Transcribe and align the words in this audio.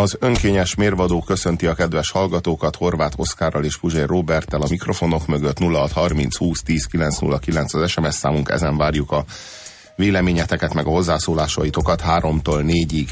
Az 0.00 0.16
önkényes 0.20 0.74
mérvadó 0.74 1.22
köszönti 1.22 1.66
a 1.66 1.74
kedves 1.74 2.10
hallgatókat 2.10 2.76
Horváth 2.76 3.18
Oszkárral 3.20 3.64
és 3.64 3.78
Puzsér 3.78 4.06
Roberttel 4.06 4.60
a 4.60 4.66
mikrofonok 4.68 5.26
mögött. 5.26 5.58
0630 5.58 6.36
20 6.36 6.62
10 6.62 6.84
909 6.84 7.74
az 7.74 7.90
SMS 7.90 8.14
számunk, 8.14 8.48
ezen 8.48 8.76
várjuk 8.76 9.10
a 9.10 9.24
véleményeteket, 9.96 10.74
meg 10.74 10.86
a 10.86 10.90
hozzászólásaitokat 10.90 12.02
3-tól 12.06 12.62
4-ig. 12.66 13.08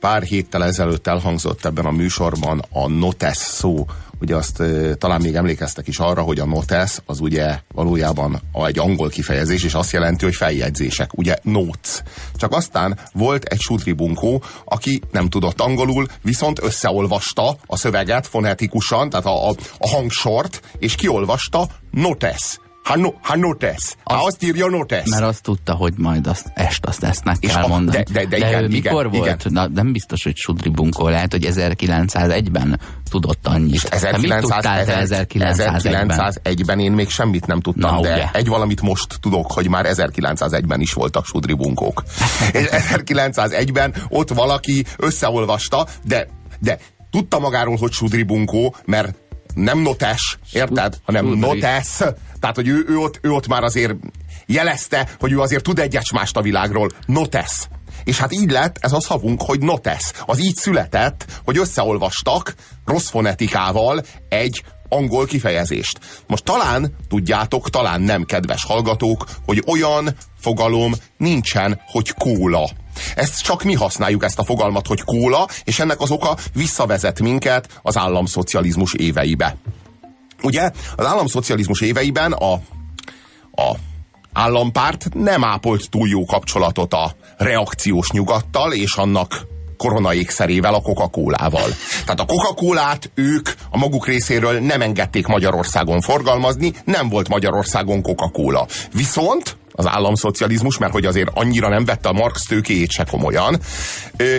Pár 0.00 0.22
héttel 0.22 0.64
ezelőtt 0.64 1.06
elhangzott 1.06 1.64
ebben 1.64 1.86
a 1.86 1.90
műsorban 1.90 2.64
a 2.70 2.88
notes 2.88 3.36
szó, 3.36 3.86
ugye 4.20 4.36
azt 4.36 4.62
talán 4.98 5.20
még 5.20 5.34
emlékeztek 5.34 5.88
is 5.88 5.98
arra, 5.98 6.22
hogy 6.22 6.38
a 6.38 6.46
notes 6.46 6.98
az 7.06 7.20
ugye 7.20 7.58
valójában 7.74 8.40
egy 8.52 8.78
angol 8.78 9.08
kifejezés, 9.08 9.64
és 9.64 9.74
azt 9.74 9.92
jelenti, 9.92 10.24
hogy 10.24 10.34
feljegyzések, 10.34 11.18
ugye 11.18 11.36
notes. 11.42 12.02
Csak 12.36 12.52
aztán 12.52 12.98
volt 13.12 13.44
egy 13.44 13.60
sutribunkó, 13.60 14.42
aki 14.64 15.02
nem 15.10 15.28
tudott 15.28 15.60
angolul, 15.60 16.06
viszont 16.22 16.62
összeolvasta 16.62 17.56
a 17.66 17.76
szöveget 17.76 18.26
fonetikusan, 18.26 19.10
tehát 19.10 19.26
a, 19.26 19.48
a, 19.48 19.54
a 19.78 19.88
hangsort, 19.88 20.60
és 20.78 20.94
kiolvasta 20.94 21.66
notes 21.90 22.58
Ha, 22.86 22.96
no, 22.96 23.10
ha 23.22 23.36
notes. 23.36 23.96
Ha 24.02 24.24
azt 24.24 24.42
írja 24.42 24.66
notes. 24.66 25.08
Mert 25.08 25.22
azt 25.22 25.42
tudta, 25.42 25.74
hogy 25.74 25.92
majd 25.96 26.26
azt, 26.26 26.50
est 26.54 26.86
azt 26.86 27.04
esznek 27.04 27.38
kell 27.38 27.62
a, 27.62 27.66
mondani. 27.66 28.02
De, 28.02 28.12
de, 28.12 28.26
de, 28.26 28.38
de 28.38 28.48
igen, 28.48 28.62
ő 28.62 28.68
mikor 28.68 29.06
igen, 29.06 29.20
volt? 29.20 29.44
Igen. 29.44 29.52
Na, 29.52 29.68
nem 29.68 29.92
biztos, 29.92 30.22
hogy 30.22 30.36
Sudri 30.36 30.68
Bunkó 30.68 31.08
lehet, 31.08 31.32
hogy 31.32 31.48
1901-ben 31.50 32.80
tudott 33.10 33.46
annyit. 33.46 33.74
És 33.74 33.82
1900, 33.82 34.10
te 34.10 34.34
mit 34.34 34.40
tudtál 34.40 34.84
te 34.84 35.02
1901-ben? 35.04 36.10
1901-ben 36.44 36.80
én 36.80 36.92
még 36.92 37.08
semmit 37.08 37.46
nem 37.46 37.60
tudtam, 37.60 37.94
Na, 37.94 38.00
de 38.00 38.12
ugye. 38.12 38.28
egy 38.32 38.48
valamit 38.48 38.80
most 38.80 39.18
tudok, 39.20 39.52
hogy 39.52 39.68
már 39.68 39.86
1901-ben 39.88 40.80
is 40.80 40.92
voltak 40.92 41.24
sudri 41.24 41.54
bunkók. 41.54 42.02
És 42.52 42.66
1901-ben 42.70 43.94
ott 44.08 44.28
valaki 44.28 44.84
összeolvasta, 44.96 45.86
de, 46.04 46.28
de 46.60 46.78
tudta 47.10 47.38
magáról, 47.38 47.76
hogy 47.76 47.92
sudri 47.92 48.22
bunkó, 48.22 48.74
mert 48.84 49.25
nem 49.56 49.78
notes, 49.78 50.38
érted? 50.52 50.98
Hanem 51.04 51.24
Sudri. 51.24 51.40
notes. 51.40 51.96
Tehát, 52.40 52.54
hogy 52.54 52.68
ő, 52.68 52.84
ő, 52.88 52.98
ott, 52.98 53.18
ő 53.22 53.30
ott 53.30 53.46
már 53.46 53.62
azért 53.62 53.94
jelezte, 54.46 55.08
hogy 55.18 55.32
ő 55.32 55.40
azért 55.40 55.62
tud 55.62 55.78
egy 55.78 55.98
mást 56.12 56.36
a 56.36 56.42
világról. 56.42 56.90
Notes. 57.06 57.68
És 58.04 58.18
hát 58.18 58.32
így 58.32 58.50
lett 58.50 58.76
ez 58.80 58.92
a 58.92 59.00
szavunk, 59.00 59.42
hogy 59.42 59.60
notes. 59.60 60.10
Az 60.26 60.40
így 60.40 60.56
született, 60.56 61.26
hogy 61.44 61.58
összeolvastak 61.58 62.54
rossz 62.84 63.08
fonetikával 63.08 64.04
egy 64.28 64.62
angol 64.88 65.26
kifejezést. 65.26 65.98
Most 66.26 66.44
talán 66.44 66.96
tudjátok, 67.08 67.70
talán 67.70 68.00
nem, 68.00 68.24
kedves 68.24 68.64
hallgatók, 68.64 69.24
hogy 69.44 69.62
olyan 69.66 70.16
fogalom 70.40 70.92
nincsen, 71.16 71.80
hogy 71.86 72.14
kóla. 72.18 72.70
Ezt 73.14 73.42
csak 73.42 73.62
mi 73.62 73.74
használjuk 73.74 74.24
ezt 74.24 74.38
a 74.38 74.44
fogalmat, 74.44 74.86
hogy 74.86 75.02
kóla, 75.04 75.48
és 75.64 75.78
ennek 75.78 76.00
az 76.00 76.10
oka 76.10 76.36
visszavezet 76.52 77.20
minket 77.20 77.80
az 77.82 77.96
államszocializmus 77.96 78.94
éveibe. 78.94 79.56
Ugye 80.42 80.70
az 80.96 81.06
államszocializmus 81.06 81.80
éveiben 81.80 82.32
a, 82.32 82.52
a 83.62 83.76
állampárt 84.32 85.08
nem 85.14 85.44
ápolt 85.44 85.90
túl 85.90 86.08
jó 86.08 86.24
kapcsolatot 86.24 86.92
a 86.94 87.12
reakciós 87.36 88.10
nyugattal 88.10 88.72
és 88.72 88.94
annak 88.94 89.46
koronaékszerével, 89.76 90.74
a 90.74 90.80
Coca-Colával. 90.80 91.70
Tehát 92.04 92.20
a 92.20 92.24
Coca-Colát 92.24 93.10
ők 93.14 93.48
a 93.70 93.78
maguk 93.78 94.06
részéről 94.06 94.60
nem 94.60 94.80
engedték 94.80 95.26
Magyarországon 95.26 96.00
forgalmazni, 96.00 96.72
nem 96.84 97.08
volt 97.08 97.28
Magyarországon 97.28 98.02
Coca-Cola. 98.02 98.66
Viszont 98.92 99.56
az 99.76 99.86
államszocializmus, 99.86 100.78
mert 100.78 100.92
hogy 100.92 101.04
azért 101.04 101.30
annyira 101.34 101.68
nem 101.68 101.84
vette 101.84 102.08
a 102.08 102.12
Marx 102.12 102.42
tőkéjét 102.42 102.90
se 102.90 103.04
komolyan, 103.04 103.60
ö, 104.16 104.36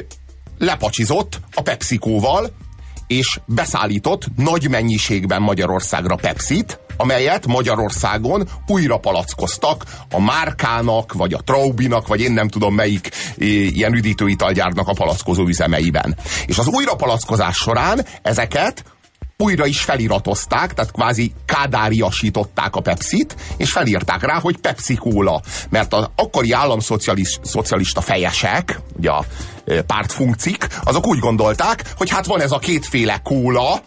lepacsizott 0.58 1.40
a 1.54 1.62
PepsiCóval, 1.62 2.52
és 3.08 3.40
beszállított 3.46 4.26
nagy 4.36 4.70
mennyiségben 4.70 5.42
Magyarországra 5.42 6.16
Pepsit, 6.16 6.80
amelyet 6.98 7.48
Magyarországon 7.48 8.48
újra 8.68 8.98
palackoztak 8.98 9.84
a 10.12 10.20
Márkának, 10.20 11.14
vagy 11.14 11.34
a 11.34 11.42
Traubinak, 11.46 12.08
vagy 12.08 12.22
én 12.22 12.32
nem 12.32 12.48
tudom 12.48 12.76
melyik 12.76 13.10
ilyen 13.38 13.94
üdítőitalgyárnak 13.94 14.88
a 14.88 14.94
palackozó 14.94 15.48
üzemeiben. 15.48 16.18
És 16.46 16.58
az 16.58 16.68
újrapalackozás 16.68 17.56
során 17.56 18.06
ezeket 18.22 18.84
újra 19.44 19.66
is 19.66 19.82
feliratozták, 19.82 20.74
tehát 20.74 20.92
kvázi 20.92 21.34
kádáriasították 21.46 22.76
a 22.76 22.82
Pepsit, 22.82 23.36
és 23.58 23.72
felírták 23.72 24.22
rá, 24.22 24.40
hogy 24.40 24.58
Pepsi 24.58 24.96
Cola. 24.96 25.42
Mert 25.70 25.94
az 25.94 26.10
akkori 26.16 26.52
államszocialista 26.52 28.02
fejesek, 28.02 28.80
ugye 28.98 29.10
a 29.10 29.26
ö, 29.64 29.82
pártfunkcik, 29.82 30.68
azok 30.84 31.08
úgy 31.08 31.20
gondolták, 31.20 31.94
hogy 31.98 32.10
hát 32.10 32.26
van 32.26 32.42
ez 32.42 32.52
a 32.52 32.60
kétféle 32.60 33.20
kóla, 33.24 33.82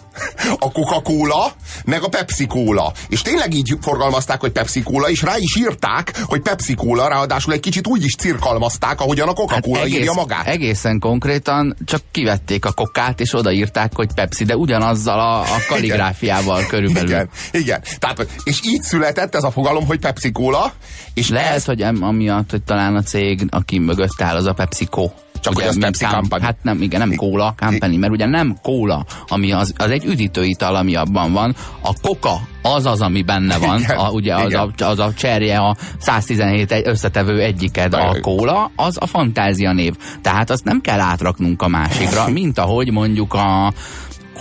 a 0.59 0.73
Coca-Cola, 0.73 1.53
meg 1.85 2.03
a 2.03 2.09
Pepsi 2.09 2.47
Cola. 2.47 2.93
És 3.09 3.23
tényleg 3.23 3.55
így 3.55 3.77
forgalmazták, 3.81 4.41
hogy 4.41 4.51
Pepsi 4.51 4.83
Cola, 4.83 5.11
és 5.11 5.23
rá 5.23 5.37
is 5.37 5.57
írták, 5.57 6.23
hogy 6.25 6.41
Pepsi 6.41 6.75
Cola, 6.75 7.09
ráadásul 7.09 7.53
egy 7.53 7.61
kicsit 7.61 7.87
úgy 7.87 8.05
is 8.05 8.15
cirkalmazták, 8.15 9.01
ahogyan 9.01 9.29
a 9.29 9.33
Coca-Cola 9.33 9.79
hát 9.79 9.89
írja 9.89 10.13
magát. 10.13 10.47
Egészen 10.47 10.99
konkrétan 10.99 11.77
csak 11.85 12.01
kivették 12.11 12.65
a 12.65 12.73
kokát, 12.73 13.21
és 13.21 13.35
odaírták, 13.35 13.93
hogy 13.95 14.09
Pepsi, 14.15 14.45
de 14.45 14.57
ugyanazzal 14.57 15.21
a, 15.21 15.41
a 15.41 15.59
kaligráfiával 15.69 16.67
körülbelül. 16.67 17.09
Igen, 17.09 17.29
igen. 17.53 17.83
Tehát, 17.99 18.27
és 18.45 18.61
így 18.65 18.83
született 18.83 19.35
ez 19.35 19.43
a 19.43 19.51
fogalom, 19.51 19.87
hogy 19.87 19.99
Pepsi 19.99 20.33
Cola, 20.33 20.73
és 21.15 21.29
Lehet, 21.29 21.55
ez, 21.55 21.65
hogy 21.65 21.83
amiatt, 21.83 22.51
hogy 22.51 22.63
talán 22.63 22.97
a 22.97 23.03
cég, 23.03 23.47
aki 23.51 23.79
mögött 23.79 24.21
áll, 24.21 24.37
az 24.37 24.47
a 24.47 24.53
PepsiCo. 24.53 25.11
Csak 25.41 25.55
hogy 25.55 25.65
az 25.65 25.79
Pepsi 25.79 26.05
Company. 26.05 26.41
Hát 26.41 26.57
nem, 26.63 26.83
igen, 26.83 27.01
nem 27.09 27.15
Cola 27.15 27.55
Company, 27.59 27.99
mert 27.99 28.13
ugye 28.13 28.27
nem 28.27 28.57
Cola, 28.63 29.05
ami 29.29 29.53
az, 29.53 29.73
az 29.77 29.91
egy 29.91 30.05
üdítőital, 30.05 30.75
ami 30.77 30.95
abban 30.95 31.33
van. 31.33 31.55
A 31.83 31.93
Coca 32.03 32.41
az 32.63 32.87
az, 32.87 33.01
ami 33.01 33.23
benne 33.23 33.59
van, 33.59 33.79
Igen, 33.81 33.97
a, 33.97 34.11
ugye 34.11 34.35
az 34.35 34.55
a, 34.55 34.71
az 34.85 34.99
a 34.99 35.13
cserje, 35.15 35.59
a 35.59 35.77
117 35.99 36.73
egy- 36.73 36.87
összetevő 36.87 37.41
egyiked, 37.41 37.95
a 37.95 38.17
Cola, 38.21 38.71
az 38.77 38.97
a 39.01 39.07
fantázia 39.07 39.73
név. 39.73 39.95
Tehát 40.23 40.51
azt 40.51 40.65
nem 40.65 40.81
kell 40.81 41.01
átraknunk 41.01 41.63
a 41.63 41.69
másikra, 41.69 42.29
mint 42.29 42.59
ahogy 42.59 42.91
mondjuk 42.93 43.35
a 43.35 43.73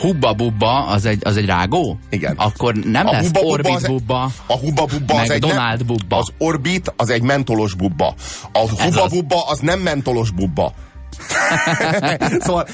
Hubba 0.01 0.33
Bubba, 0.33 0.85
az 0.85 1.05
egy, 1.05 1.21
az 1.25 1.37
egy 1.37 1.45
rágó? 1.45 1.97
Igen. 2.09 2.35
Akkor 2.37 2.73
nem 2.75 3.07
A 3.07 3.11
lesz 3.11 3.23
Hubba 3.25 3.39
Orbit 3.39 3.75
az- 3.75 3.85
Bubba. 3.85 4.29
A 4.47 4.53
Hubba 4.57 4.85
Bubba 4.85 5.13
az 5.19 5.29
egy 5.29 5.39
Donald 5.39 5.85
Bubba. 5.85 6.17
Az 6.17 6.27
Orbit 6.37 6.93
az 6.97 7.09
egy 7.09 7.21
mentolos 7.21 7.73
bubba. 7.73 8.13
A 8.53 8.59
Hubba. 8.83 9.07
Bubba 9.07 9.43
az 9.47 9.59
nem 9.59 9.79
mentolos 9.79 10.31
bubba. 10.31 10.73
szóval 12.45 12.67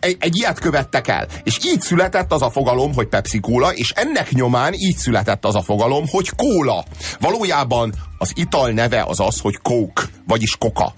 egy, 0.00 0.16
egy 0.18 0.36
ilyet 0.36 0.58
követtek 0.58 1.08
el. 1.08 1.26
És 1.42 1.58
így 1.64 1.80
született 1.80 2.32
az 2.32 2.42
a 2.42 2.50
fogalom, 2.50 2.94
hogy 2.94 3.08
Pepsi 3.08 3.40
Cola, 3.40 3.72
és 3.72 3.90
ennek 3.90 4.30
nyomán 4.30 4.72
így 4.72 4.96
született 4.96 5.44
az 5.44 5.54
a 5.54 5.62
fogalom, 5.62 6.04
hogy 6.08 6.30
kóla. 6.36 6.84
Valójában 7.20 7.94
az 8.18 8.32
ital 8.34 8.70
neve 8.70 9.02
az 9.02 9.20
az, 9.20 9.40
hogy 9.40 9.58
Coke, 9.62 10.02
vagyis 10.26 10.56
Coca. 10.56 10.94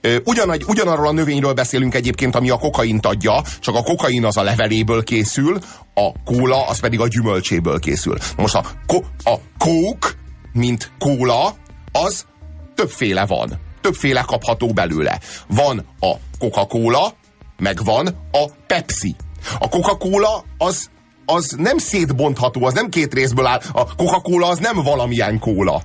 Ö, 0.00 0.16
Ugyan, 0.24 0.56
ugyanarról 0.66 1.06
a 1.06 1.12
növényről 1.12 1.52
beszélünk 1.52 1.94
egyébként, 1.94 2.34
ami 2.34 2.50
a 2.50 2.58
kokaint 2.58 3.06
adja, 3.06 3.42
csak 3.60 3.74
a 3.74 3.82
kokain 3.82 4.24
az 4.24 4.36
a 4.36 4.42
leveléből 4.42 5.04
készül, 5.04 5.58
a 5.94 6.22
kóla 6.24 6.66
az 6.66 6.80
pedig 6.80 7.00
a 7.00 7.08
gyümölcséből 7.08 7.78
készül. 7.78 8.16
Most 8.36 8.54
a, 8.54 8.64
ko, 8.86 9.00
a 9.24 9.34
Coke, 9.58 10.08
mint 10.52 10.90
kóla, 10.98 11.54
az 11.92 12.26
többféle 12.74 13.26
van. 13.26 13.68
Többféle 13.80 14.22
kapható 14.26 14.72
belőle. 14.72 15.18
Van 15.46 15.86
a 16.00 16.12
Coca-Cola, 16.38 17.14
meg 17.56 17.84
van 17.84 18.06
a 18.32 18.44
Pepsi. 18.66 19.16
A 19.58 19.68
Coca-Cola 19.68 20.44
az, 20.58 20.90
az 21.26 21.54
nem 21.58 21.78
szétbontható, 21.78 22.64
az 22.64 22.74
nem 22.74 22.88
két 22.88 23.14
részből 23.14 23.46
áll. 23.46 23.60
A 23.72 23.94
Coca-Cola 23.94 24.48
az 24.48 24.58
nem 24.58 24.82
valamilyen 24.82 25.38
kóla. 25.38 25.82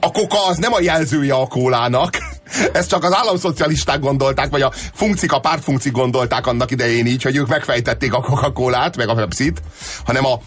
A 0.00 0.10
koka 0.10 0.46
az 0.46 0.56
nem 0.56 0.72
a 0.72 0.80
jelzője 0.80 1.34
a 1.34 1.46
kólának. 1.46 2.16
Ezt 2.72 2.88
csak 2.88 3.04
az 3.04 3.14
államszocialisták 3.14 4.00
gondolták, 4.00 4.50
vagy 4.50 4.62
a 4.62 4.72
funkcik, 4.92 5.32
a 5.32 5.40
pártfunkcik 5.40 5.92
gondolták 5.92 6.46
annak 6.46 6.70
idején 6.70 7.06
így, 7.06 7.22
hogy 7.22 7.36
ők 7.36 7.48
megfejtették 7.48 8.14
a 8.14 8.20
Coca-Colát, 8.20 8.96
meg 8.96 9.08
a 9.08 9.14
Pepsit, 9.14 9.62
hanem, 10.04 10.26
a, 10.26 10.38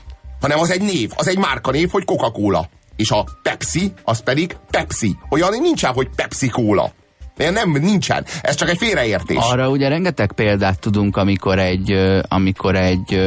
hanem 0.42 0.60
az 0.60 0.72
egy 0.72 0.81
név, 0.81 1.12
az 1.16 1.28
egy 1.28 1.38
márkanév, 1.38 1.90
hogy 1.90 2.06
Coca-Cola. 2.06 2.70
És 2.96 3.12
a 3.12 3.26
Pepsi, 3.42 3.94
az 4.04 4.24
pedig 4.24 4.58
Pepsi. 4.70 5.18
Olyan 5.30 5.54
nincsen, 5.62 5.94
hogy 5.94 6.10
Pepsi-Cola. 6.16 6.92
Nem, 7.38 7.72
nincsen. 7.72 8.26
Ez 8.42 8.56
csak 8.56 8.70
egy 8.70 8.78
félreértés. 8.78 9.38
Arra 9.40 9.70
ugye 9.70 9.88
rengeteg 9.88 10.32
példát 10.32 10.80
tudunk, 10.80 11.18
amikor 11.18 11.60
egy, 11.60 12.20
amikor 12.28 12.76
egy 12.76 13.20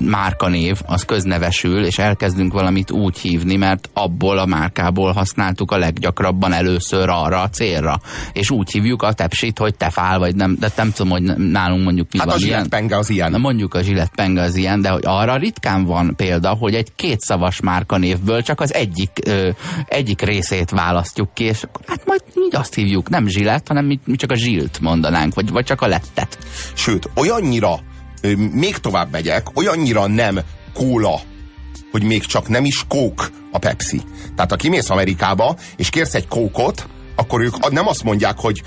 márkanév, 0.00 0.80
az 0.86 1.04
köznevesül, 1.04 1.84
és 1.84 1.98
elkezdünk 1.98 2.52
valamit 2.52 2.90
úgy 2.90 3.18
hívni, 3.18 3.56
mert 3.56 3.90
abból 3.92 4.38
a 4.38 4.46
márkából 4.46 5.12
használtuk 5.12 5.70
a 5.70 5.78
leggyakrabban 5.78 6.52
először 6.52 7.08
arra 7.08 7.40
a 7.42 7.48
célra. 7.48 8.00
És 8.32 8.50
úgy 8.50 8.70
hívjuk 8.70 9.02
a 9.02 9.12
tepsit, 9.12 9.58
hogy 9.58 9.74
tefál, 9.74 10.18
vagy 10.18 10.34
nem, 10.34 10.56
de 10.60 10.70
nem 10.76 10.92
tudom, 10.92 11.10
hogy 11.10 11.22
nálunk 11.36 11.84
mondjuk 11.84 12.12
mi 12.12 12.18
hát 12.18 12.26
van. 12.26 12.36
a 12.36 12.44
ilyen. 12.44 12.68
penge 12.68 12.96
az 12.96 13.10
ilyen. 13.10 13.30
Na 13.30 13.38
mondjuk 13.38 13.74
a 13.74 13.80
penge 14.14 14.42
az 14.42 14.56
ilyen, 14.56 14.80
de 14.80 14.88
hogy 14.88 15.02
arra 15.06 15.36
ritkán 15.36 15.84
van 15.84 16.14
példa, 16.16 16.48
hogy 16.48 16.74
egy 16.74 16.92
kétszavas 16.96 17.60
márkanévből 17.60 18.42
csak 18.42 18.60
az 18.60 18.74
egyik, 18.74 19.10
ö, 19.26 19.50
egyik 19.88 20.20
részét 20.20 20.70
választjuk 20.70 21.34
ki, 21.34 21.44
és 21.44 21.64
hát 21.86 22.06
majd 22.06 22.22
így 22.36 22.56
azt 22.56 22.74
hívjuk, 22.74 23.08
nem 23.08 23.26
zsilett, 23.26 23.68
hanem 23.68 23.84
mi, 23.84 23.98
mi 24.04 24.16
csak 24.16 24.30
a 24.30 24.36
zsilt 24.36 24.80
mondanánk, 24.80 25.34
vagy, 25.34 25.50
vagy 25.50 25.64
csak 25.64 25.82
a 25.82 25.86
lettet. 25.86 26.38
Sőt, 26.74 27.08
olyannyira, 27.14 27.78
még 28.52 28.78
tovább 28.78 29.10
megyek, 29.10 29.58
olyannyira 29.58 30.06
nem 30.06 30.40
kóla, 30.74 31.20
hogy 31.90 32.02
még 32.02 32.24
csak 32.24 32.48
nem 32.48 32.64
is 32.64 32.84
kók 32.88 33.30
a 33.52 33.58
Pepsi. 33.58 34.02
Tehát 34.34 34.50
ha 34.50 34.56
kimész 34.56 34.90
Amerikába, 34.90 35.56
és 35.76 35.90
kérsz 35.90 36.14
egy 36.14 36.28
kókot, 36.28 36.86
akkor 37.16 37.40
ők 37.40 37.70
nem 37.70 37.88
azt 37.88 38.02
mondják, 38.02 38.38
hogy 38.38 38.62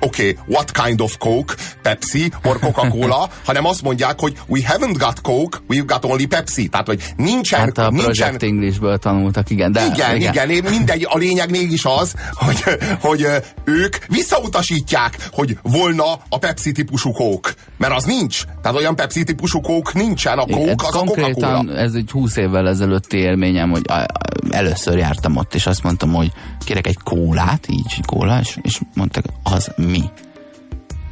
oké, 0.00 0.28
okay, 0.30 0.36
what 0.48 0.70
kind 0.84 1.00
of 1.00 1.16
Coke, 1.18 1.54
Pepsi 1.82 2.32
or 2.44 2.58
Coca-Cola, 2.58 3.28
hanem 3.46 3.66
azt 3.66 3.82
mondják, 3.82 4.20
hogy 4.20 4.36
we 4.48 4.60
haven't 4.66 4.96
got 4.98 5.20
Coke, 5.20 5.58
we've 5.68 5.84
got 5.86 6.04
only 6.04 6.24
Pepsi. 6.24 6.68
Tehát, 6.68 6.86
hogy 6.86 7.02
nincsen... 7.16 7.60
Hát 7.60 7.78
a 7.78 7.90
nincsen, 7.90 8.12
Project 8.12 8.42
Englishből 8.42 8.98
tanultak, 8.98 9.50
igen. 9.50 9.72
De, 9.72 9.86
igen, 9.86 10.16
igen, 10.16 10.50
igen, 10.50 10.70
mindegy, 10.70 11.06
a 11.10 11.18
lényeg 11.18 11.50
mégis 11.50 11.84
az, 11.84 12.14
hogy, 12.32 12.62
hogy 13.00 13.26
ők 13.64 13.96
visszautasítják, 14.08 15.28
hogy 15.32 15.58
volna 15.62 16.04
a 16.28 16.38
Pepsi 16.38 16.72
típusú 16.72 17.12
Coke. 17.12 17.50
Mert 17.78 17.94
az 17.94 18.04
nincs. 18.04 18.42
Tehát 18.62 18.78
olyan 18.78 18.96
Pepsi 18.96 19.24
típusú 19.24 19.60
Coke 19.60 19.90
nincsen, 19.94 20.38
a 20.38 20.46
Coke 20.46 20.86
az 20.86 20.94
a 20.94 20.98
Coca-Cola. 20.98 21.76
ez 21.76 21.94
egy 21.94 22.10
20 22.10 22.36
évvel 22.36 22.68
ezelőtti 22.68 23.16
élményem, 23.16 23.70
hogy 23.70 23.82
először 24.50 24.98
jártam 24.98 25.36
ott, 25.36 25.54
és 25.54 25.66
azt 25.66 25.82
mondtam, 25.82 26.12
hogy 26.12 26.32
kérek 26.64 26.86
egy 26.86 26.98
kólát, 27.04 27.63
így 27.68 28.00
kóla, 28.06 28.40
és, 28.40 28.58
és 28.62 28.80
mondták, 28.94 29.24
az 29.42 29.72
mi? 29.76 30.02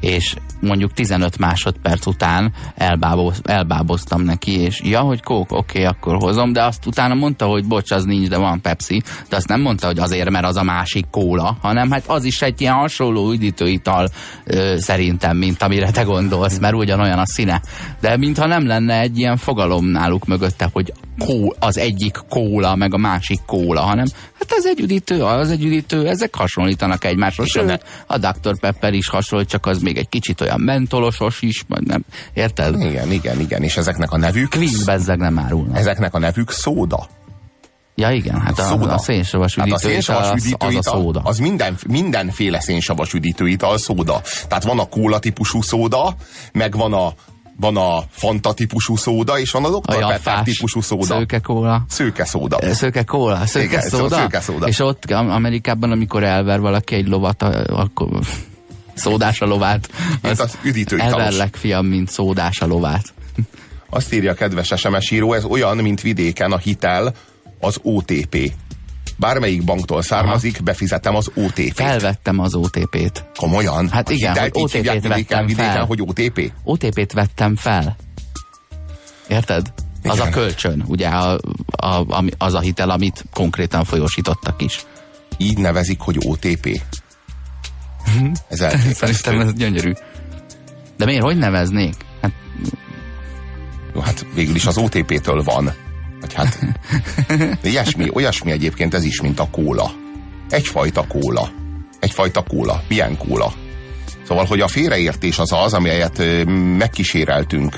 És 0.00 0.36
mondjuk 0.62 0.92
15 0.92 1.38
másodperc 1.38 2.06
után 2.06 2.52
elbáboz, 2.74 3.40
elbáboztam 3.44 4.22
neki, 4.22 4.60
és 4.60 4.80
ja, 4.84 5.00
hogy 5.00 5.22
kók, 5.22 5.52
oké, 5.52 5.58
okay, 5.58 5.84
akkor 5.84 6.16
hozom, 6.16 6.52
de 6.52 6.64
azt 6.64 6.86
utána 6.86 7.14
mondta, 7.14 7.46
hogy 7.46 7.66
bocs, 7.66 7.90
az 7.90 8.04
nincs, 8.04 8.28
de 8.28 8.36
van 8.36 8.60
Pepsi, 8.60 9.02
de 9.28 9.36
azt 9.36 9.48
nem 9.48 9.60
mondta, 9.60 9.86
hogy 9.86 9.98
azért, 9.98 10.30
mert 10.30 10.46
az 10.46 10.56
a 10.56 10.62
másik 10.62 11.06
kóla, 11.10 11.56
hanem 11.60 11.90
hát 11.90 12.04
az 12.06 12.24
is 12.24 12.42
egy 12.42 12.60
ilyen 12.60 12.74
hasonló 12.74 13.30
üdítőital 13.30 14.08
ö, 14.44 14.74
szerintem, 14.78 15.36
mint 15.36 15.62
amire 15.62 15.90
te 15.90 16.02
gondolsz, 16.02 16.58
mert 16.58 16.74
ugyanolyan 16.74 17.18
a 17.18 17.26
színe. 17.26 17.60
De 18.00 18.16
mintha 18.16 18.46
nem 18.46 18.66
lenne 18.66 19.00
egy 19.00 19.18
ilyen 19.18 19.36
fogalom 19.36 19.86
náluk 19.86 20.26
mögötte, 20.26 20.68
hogy 20.72 20.92
kó, 21.18 21.54
az 21.58 21.78
egyik 21.78 22.16
kóla, 22.28 22.76
meg 22.76 22.94
a 22.94 22.98
másik 22.98 23.40
kóla, 23.46 23.80
hanem 23.80 24.06
hát 24.38 24.52
ez 24.56 24.66
egy 24.66 24.80
üdítő, 24.80 25.22
az 25.22 25.50
egy 25.50 25.64
üdítő, 25.64 26.08
ezek 26.08 26.34
hasonlítanak 26.34 27.04
egymásra. 27.04 27.46
Sőt, 27.46 27.82
a 28.06 28.18
Dr. 28.18 28.58
Pepper 28.60 28.92
is 28.92 29.08
hasonlít, 29.08 29.48
csak 29.48 29.66
az 29.66 29.82
még 29.82 29.96
egy 29.96 30.08
kicsit 30.08 30.40
olyan 30.40 30.51
mentolosos 30.56 31.42
is, 31.42 31.64
vagy 31.68 31.82
nem, 31.82 32.04
érted? 32.32 32.80
Igen, 32.80 33.12
igen, 33.12 33.40
igen, 33.40 33.62
és 33.62 33.76
ezeknek 33.76 34.12
a 34.12 34.16
nevük... 34.16 34.50
Queen 34.50 34.84
bezzeg 34.84 35.18
nem 35.18 35.38
árulnak. 35.38 35.78
Ezeknek 35.78 36.14
a 36.14 36.18
nevük 36.18 36.50
szóda. 36.50 37.08
Ja 37.94 38.10
igen, 38.10 38.40
hát 38.40 38.58
a, 38.58 38.62
szóda. 38.62 38.94
a 38.94 38.98
szénsavas 38.98 39.56
üdítő, 39.56 39.70
hát 39.70 39.78
a 39.78 39.88
szénsavas 39.88 40.30
az, 40.30 40.44
üdítő 40.44 40.66
az, 40.66 40.74
a 40.74 40.82
szóda. 40.82 41.20
Az 41.24 41.38
minden, 41.38 41.76
mindenféle 41.88 42.60
szénsavas 42.60 43.12
üdítőital 43.12 43.78
szóda. 43.78 44.20
Tehát 44.48 44.64
van 44.64 44.78
a 44.78 44.84
kóla 44.84 45.18
típusú 45.18 45.62
szóda, 45.62 46.14
meg 46.52 46.76
van 46.76 46.92
a 46.92 47.12
van 47.56 47.76
a 47.76 48.02
Fanta 48.10 48.52
típusú 48.52 48.96
szóda, 48.96 49.38
és 49.38 49.50
van 49.50 49.64
a 49.64 49.68
Dr. 49.68 50.06
Pepper 50.06 50.42
típusú 50.42 50.80
szóda. 50.80 51.04
Szőke 51.04 51.38
kóla. 51.40 51.84
Szőke 51.88 52.24
szóda. 52.24 52.74
Szőke 52.74 53.04
kóla, 53.04 53.46
szőke 53.46 53.64
Igen, 53.64 53.80
szóda. 53.80 54.16
Szőke 54.16 54.40
szóda. 54.40 54.66
És 54.66 54.78
ott 54.78 55.04
Amerikában, 55.10 55.90
amikor 55.90 56.24
elver 56.24 56.60
valaki 56.60 56.94
egy 56.94 57.08
lovat, 57.08 57.42
akkor 57.68 58.08
szódás 58.94 59.40
a 59.40 59.46
lovát. 59.46 59.90
Az, 60.22 60.40
az 60.40 60.58
üdítő 60.62 60.98
Elverlek, 60.98 61.56
fiam, 61.56 61.86
mint 61.86 62.10
szódás 62.10 62.60
a 62.60 62.66
lovát. 62.66 63.14
Azt 63.90 64.12
írja 64.12 64.30
a 64.30 64.34
kedves 64.34 64.72
SMS 64.76 65.10
író, 65.10 65.32
ez 65.32 65.44
olyan, 65.44 65.76
mint 65.76 66.00
vidéken 66.00 66.52
a 66.52 66.58
hitel, 66.58 67.14
az 67.60 67.78
OTP. 67.82 68.52
Bármelyik 69.16 69.64
banktól 69.64 70.02
származik, 70.02 70.54
Aha. 70.54 70.62
befizetem 70.62 71.16
az 71.16 71.30
OTP-t. 71.34 71.74
Felvettem 71.74 72.38
az 72.38 72.54
OTP-t. 72.54 73.24
Komolyan? 73.36 73.88
Hát 73.88 74.08
a 74.08 74.12
igen, 74.12 74.38
hogy 74.38 74.50
OTP-t 74.52 74.84
vettem 74.84 75.00
vidéken, 75.00 75.46
vidéken, 75.46 75.84
hogy 75.84 76.00
OTP? 76.00 76.52
OTP-t 76.64 77.12
vettem 77.12 77.56
fel. 77.56 77.96
Érted? 79.28 79.72
Igen. 80.02 80.10
Az 80.10 80.20
a 80.20 80.28
kölcsön, 80.28 80.84
ugye 80.86 81.08
a, 81.08 81.40
a, 81.66 82.24
az 82.38 82.54
a 82.54 82.60
hitel, 82.60 82.90
amit 82.90 83.24
konkrétan 83.32 83.84
folyósítottak 83.84 84.62
is. 84.62 84.84
Így 85.36 85.58
nevezik, 85.58 86.00
hogy 86.00 86.16
OTP? 86.26 86.80
Ez 88.48 88.58
Szerintem 88.94 89.40
ez 89.40 89.52
gyönyörű. 89.52 89.92
De 90.96 91.04
miért, 91.04 91.22
hogy 91.22 91.36
neveznék? 91.36 91.94
Hát... 92.20 92.32
Jó, 93.94 94.00
hát 94.00 94.26
végül 94.34 94.54
is 94.54 94.66
az 94.66 94.78
OTP-től 94.78 95.42
van. 95.42 95.72
Vagy 96.20 96.34
hát 96.34 96.58
ilyesmi, 97.62 98.08
olyasmi 98.12 98.50
egyébként 98.50 98.94
ez 98.94 99.04
is, 99.04 99.20
mint 99.20 99.40
a 99.40 99.48
kóla. 99.50 99.92
Egyfajta 100.50 101.06
kóla. 101.06 101.50
Egyfajta 102.00 102.42
kóla. 102.42 102.82
Milyen 102.88 103.16
kóla? 103.16 103.52
Szóval, 104.26 104.44
hogy 104.44 104.60
a 104.60 104.68
félreértés 104.68 105.38
az 105.38 105.52
az, 105.52 105.74
amelyet 105.74 106.22
megkíséreltünk 106.78 107.76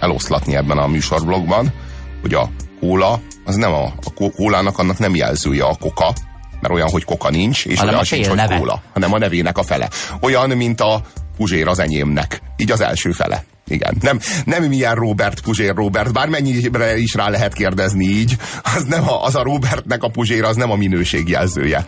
eloszlatni 0.00 0.56
ebben 0.56 0.78
a 0.78 0.86
műsorblogban, 0.86 1.72
hogy 2.20 2.34
a 2.34 2.50
kóla, 2.80 3.20
az 3.44 3.54
nem 3.54 3.72
a, 3.72 3.84
a 3.84 4.30
kólának 4.30 4.78
annak 4.78 4.98
nem 4.98 5.14
jelzője 5.14 5.64
a 5.64 5.76
koka, 5.80 6.12
mert 6.60 6.74
olyan, 6.74 6.90
hogy 6.90 7.04
koka 7.04 7.30
nincs, 7.30 7.66
és 7.66 7.78
hanem 7.78 7.92
olyan 7.92 8.04
sincs, 8.04 8.26
hogy 8.26 8.36
neve. 8.36 8.56
kóla, 8.56 8.82
hanem 8.92 9.12
a 9.12 9.18
nevének 9.18 9.58
a 9.58 9.62
fele. 9.62 9.88
Olyan, 10.20 10.50
mint 10.50 10.80
a 10.80 11.02
Puzsér 11.36 11.68
az 11.68 11.78
enyémnek. 11.78 12.40
Így 12.56 12.70
az 12.70 12.80
első 12.80 13.10
fele. 13.10 13.44
Igen. 13.66 13.96
Nem, 14.00 14.20
nem 14.44 14.64
milyen 14.64 14.94
Robert 14.94 15.40
Puzsér 15.40 15.74
Robert, 15.74 16.12
bármennyire 16.12 16.96
is 16.96 17.14
rá 17.14 17.28
lehet 17.28 17.52
kérdezni 17.52 18.04
így, 18.04 18.36
az, 18.62 18.84
nem 18.84 19.08
a, 19.08 19.24
az 19.24 19.34
a 19.34 19.42
Robertnek 19.42 20.02
a 20.02 20.08
Puzsér, 20.08 20.44
az 20.44 20.56
nem 20.56 20.70
a 20.70 20.76
minőség 20.76 21.28
jelzője. 21.28 21.86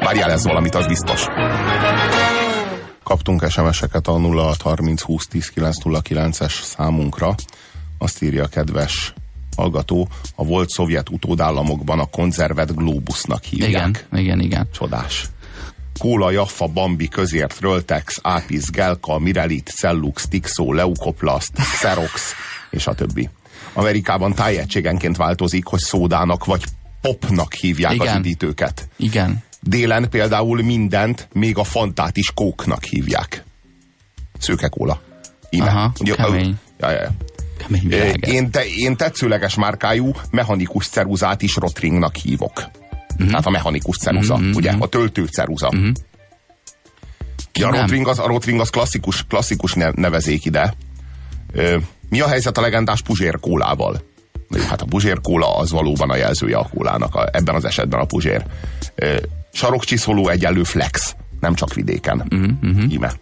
Bár 0.00 0.16
jelez 0.16 0.44
valamit, 0.44 0.74
az 0.74 0.86
biztos. 0.86 1.26
Kaptunk 3.02 3.50
SMS-eket 3.50 4.06
a 4.06 4.18
0630 4.18 5.02
20 5.02 5.26
10 5.26 5.52
909-es 5.56 6.62
számunkra. 6.62 7.34
Azt 7.98 8.22
írja 8.22 8.44
a 8.44 8.46
kedves 8.46 9.14
hallgató, 9.56 10.08
a 10.34 10.44
volt 10.44 10.68
szovjet 10.68 11.08
utódállamokban 11.08 11.98
a 11.98 12.04
konzervet 12.06 12.76
globusnak 12.76 13.42
hívják. 13.42 13.70
Igen, 13.70 13.96
igen, 14.12 14.40
igen. 14.40 14.68
Csodás. 14.72 15.28
Kóla, 15.98 16.30
Jaffa, 16.30 16.66
Bambi, 16.66 17.08
Közért, 17.08 17.60
Röltex, 17.60 18.18
Ápis, 18.22 18.70
Gelka, 18.70 19.18
Mirelit, 19.18 19.72
Cellux, 19.76 20.28
Tixo, 20.28 20.72
Leukoplast, 20.72 21.50
Xerox, 21.54 22.32
és 22.70 22.86
a 22.86 22.94
többi. 22.94 23.28
Amerikában 23.72 24.34
tájegységenként 24.34 25.16
változik, 25.16 25.66
hogy 25.66 25.80
szódának 25.80 26.44
vagy 26.44 26.64
popnak 27.00 27.52
hívják 27.54 27.94
Igen. 27.94 28.08
az 28.08 28.18
üdítőket. 28.18 28.88
Igen. 28.96 29.42
Délen 29.60 30.08
például 30.10 30.62
mindent, 30.62 31.28
még 31.32 31.58
a 31.58 31.64
fantát 31.64 32.16
is 32.16 32.30
kóknak 32.34 32.84
hívják. 32.84 33.44
Szőke 34.38 34.68
kóla. 34.68 35.00
Íme. 35.50 35.64
Aha, 35.64 35.92
Ugye, 36.00 36.14
kemény. 36.14 36.58
Ja, 36.78 36.90
ja, 36.90 37.00
ja. 37.00 37.10
Én, 38.20 38.50
te, 38.50 38.66
én 38.66 38.96
tetszőleges 38.96 39.54
márkájú 39.54 40.12
mechanikus 40.30 40.88
ceruzát 40.88 41.42
is 41.42 41.56
Rotringnak 41.56 42.16
hívok. 42.16 42.52
Uh-huh. 43.12 43.28
Tehát 43.28 43.46
a 43.46 43.50
mechanikus 43.50 43.96
ceruza, 43.96 44.34
uh-huh. 44.34 44.56
ugye? 44.56 44.74
A 44.78 44.86
töltő 44.86 45.24
ceruza. 45.24 45.66
Uh-huh. 45.66 45.92
Ja, 47.52 47.68
a 47.68 47.80
Rotring 47.80 48.08
az, 48.08 48.18
a 48.18 48.26
Rotring 48.26 48.60
az 48.60 48.70
klasszikus, 48.70 49.26
klasszikus 49.26 49.74
nevezék 49.94 50.44
ide. 50.44 50.74
Mi 52.08 52.20
a 52.20 52.28
helyzet 52.28 52.58
a 52.58 52.60
legendás 52.60 53.02
Puzsér 53.02 53.40
kólával? 53.40 54.02
Hát 54.68 54.82
a 54.82 54.84
Puzsér 54.84 55.20
kóla 55.20 55.56
az 55.56 55.70
valóban 55.70 56.10
a 56.10 56.16
jelzője 56.16 56.56
a 56.56 56.68
kólának, 56.74 57.14
a, 57.14 57.28
ebben 57.32 57.54
az 57.54 57.64
esetben 57.64 58.00
a 58.00 58.04
Puzsér. 58.04 58.44
Sarokcsiszoló 59.52 60.28
egyenlő 60.28 60.62
flex, 60.62 61.16
nem 61.40 61.54
csak 61.54 61.74
vidéken. 61.74 62.26
Uh-huh. 62.30 62.92
Íme 62.92 63.12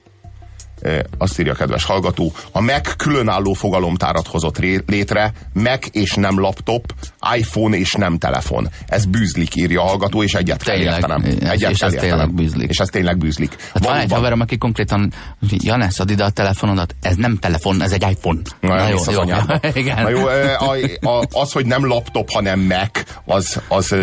azt 1.18 1.40
írja 1.40 1.52
a 1.52 1.54
kedves 1.54 1.84
hallgató, 1.84 2.32
a 2.52 2.60
Mac 2.60 2.96
különálló 2.96 3.52
fogalomtárat 3.52 4.26
hozott 4.26 4.58
létre, 4.86 5.32
Mac 5.52 5.86
és 5.90 6.14
nem 6.14 6.40
laptop, 6.40 6.92
iPhone 7.36 7.76
és 7.76 7.92
nem 7.92 8.18
telefon. 8.18 8.68
Ez 8.86 9.04
bűzlik, 9.04 9.56
írja 9.56 9.82
a 9.82 9.86
hallgató, 9.86 10.22
és 10.22 10.34
egyet 10.34 10.62
kell 10.62 10.76
értenem. 10.76 11.24
Egyet 11.40 11.70
és 11.70 11.78
kell 11.78 11.88
ez 11.88 12.00
tényleg 12.00 12.34
bűzlik. 12.34 12.68
És 12.68 12.78
ez 12.78 12.88
tényleg 12.88 13.18
bűzlik. 13.18 13.56
Hát 13.74 13.84
van 13.84 13.96
egy 13.96 14.12
haverom, 14.12 14.40
aki 14.40 14.58
konkrétan, 14.58 15.12
Janesz, 15.50 15.98
add 15.98 16.10
ide 16.10 16.24
a 16.24 16.30
telefonodat, 16.30 16.94
ez 17.00 17.16
nem 17.16 17.38
telefon, 17.38 17.82
ez 17.82 17.92
egy 17.92 18.06
iPhone. 18.10 18.40
Na, 18.60 18.74
Na 18.74 18.88
jó, 18.88 18.98
jó, 19.10 19.12
jó, 19.12 19.28
jó. 19.28 19.36
Igen. 19.80 20.02
Na 20.02 20.08
jó, 20.08 20.26
az, 21.30 21.52
hogy 21.52 21.66
nem 21.66 21.86
laptop, 21.86 22.30
hanem 22.30 22.60
Mac, 22.60 23.02
az, 23.24 23.60
az 23.68 23.94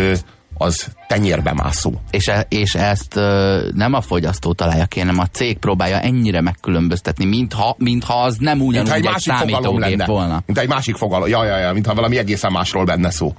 az 0.60 0.86
tenyérbe 1.08 1.52
mászó. 1.52 1.92
És, 2.10 2.28
e, 2.28 2.46
és 2.48 2.74
ezt 2.74 3.16
ö, 3.16 3.68
nem 3.74 3.92
a 3.94 4.00
fogyasztó 4.00 4.52
találja 4.52 4.86
ki, 4.86 4.98
hanem 4.98 5.18
a 5.18 5.26
cég 5.26 5.58
próbálja 5.58 6.00
ennyire 6.00 6.40
megkülönböztetni, 6.40 7.24
mintha, 7.24 7.74
mintha 7.78 8.22
az 8.22 8.36
nem 8.38 8.60
ugyanúgy 8.60 8.90
egy, 8.90 9.06
egy 9.06 9.18
számítógép 9.18 10.04
volna. 10.04 10.42
Mint 10.46 10.58
egy 10.58 10.68
másik 10.68 10.96
fogalom. 10.96 11.28
Ja, 11.28 11.44
ja, 11.44 11.56
ja, 11.56 11.72
mintha 11.72 11.94
valami 11.94 12.18
egészen 12.18 12.52
másról 12.52 12.84
benne 12.84 13.10
szó 13.10 13.34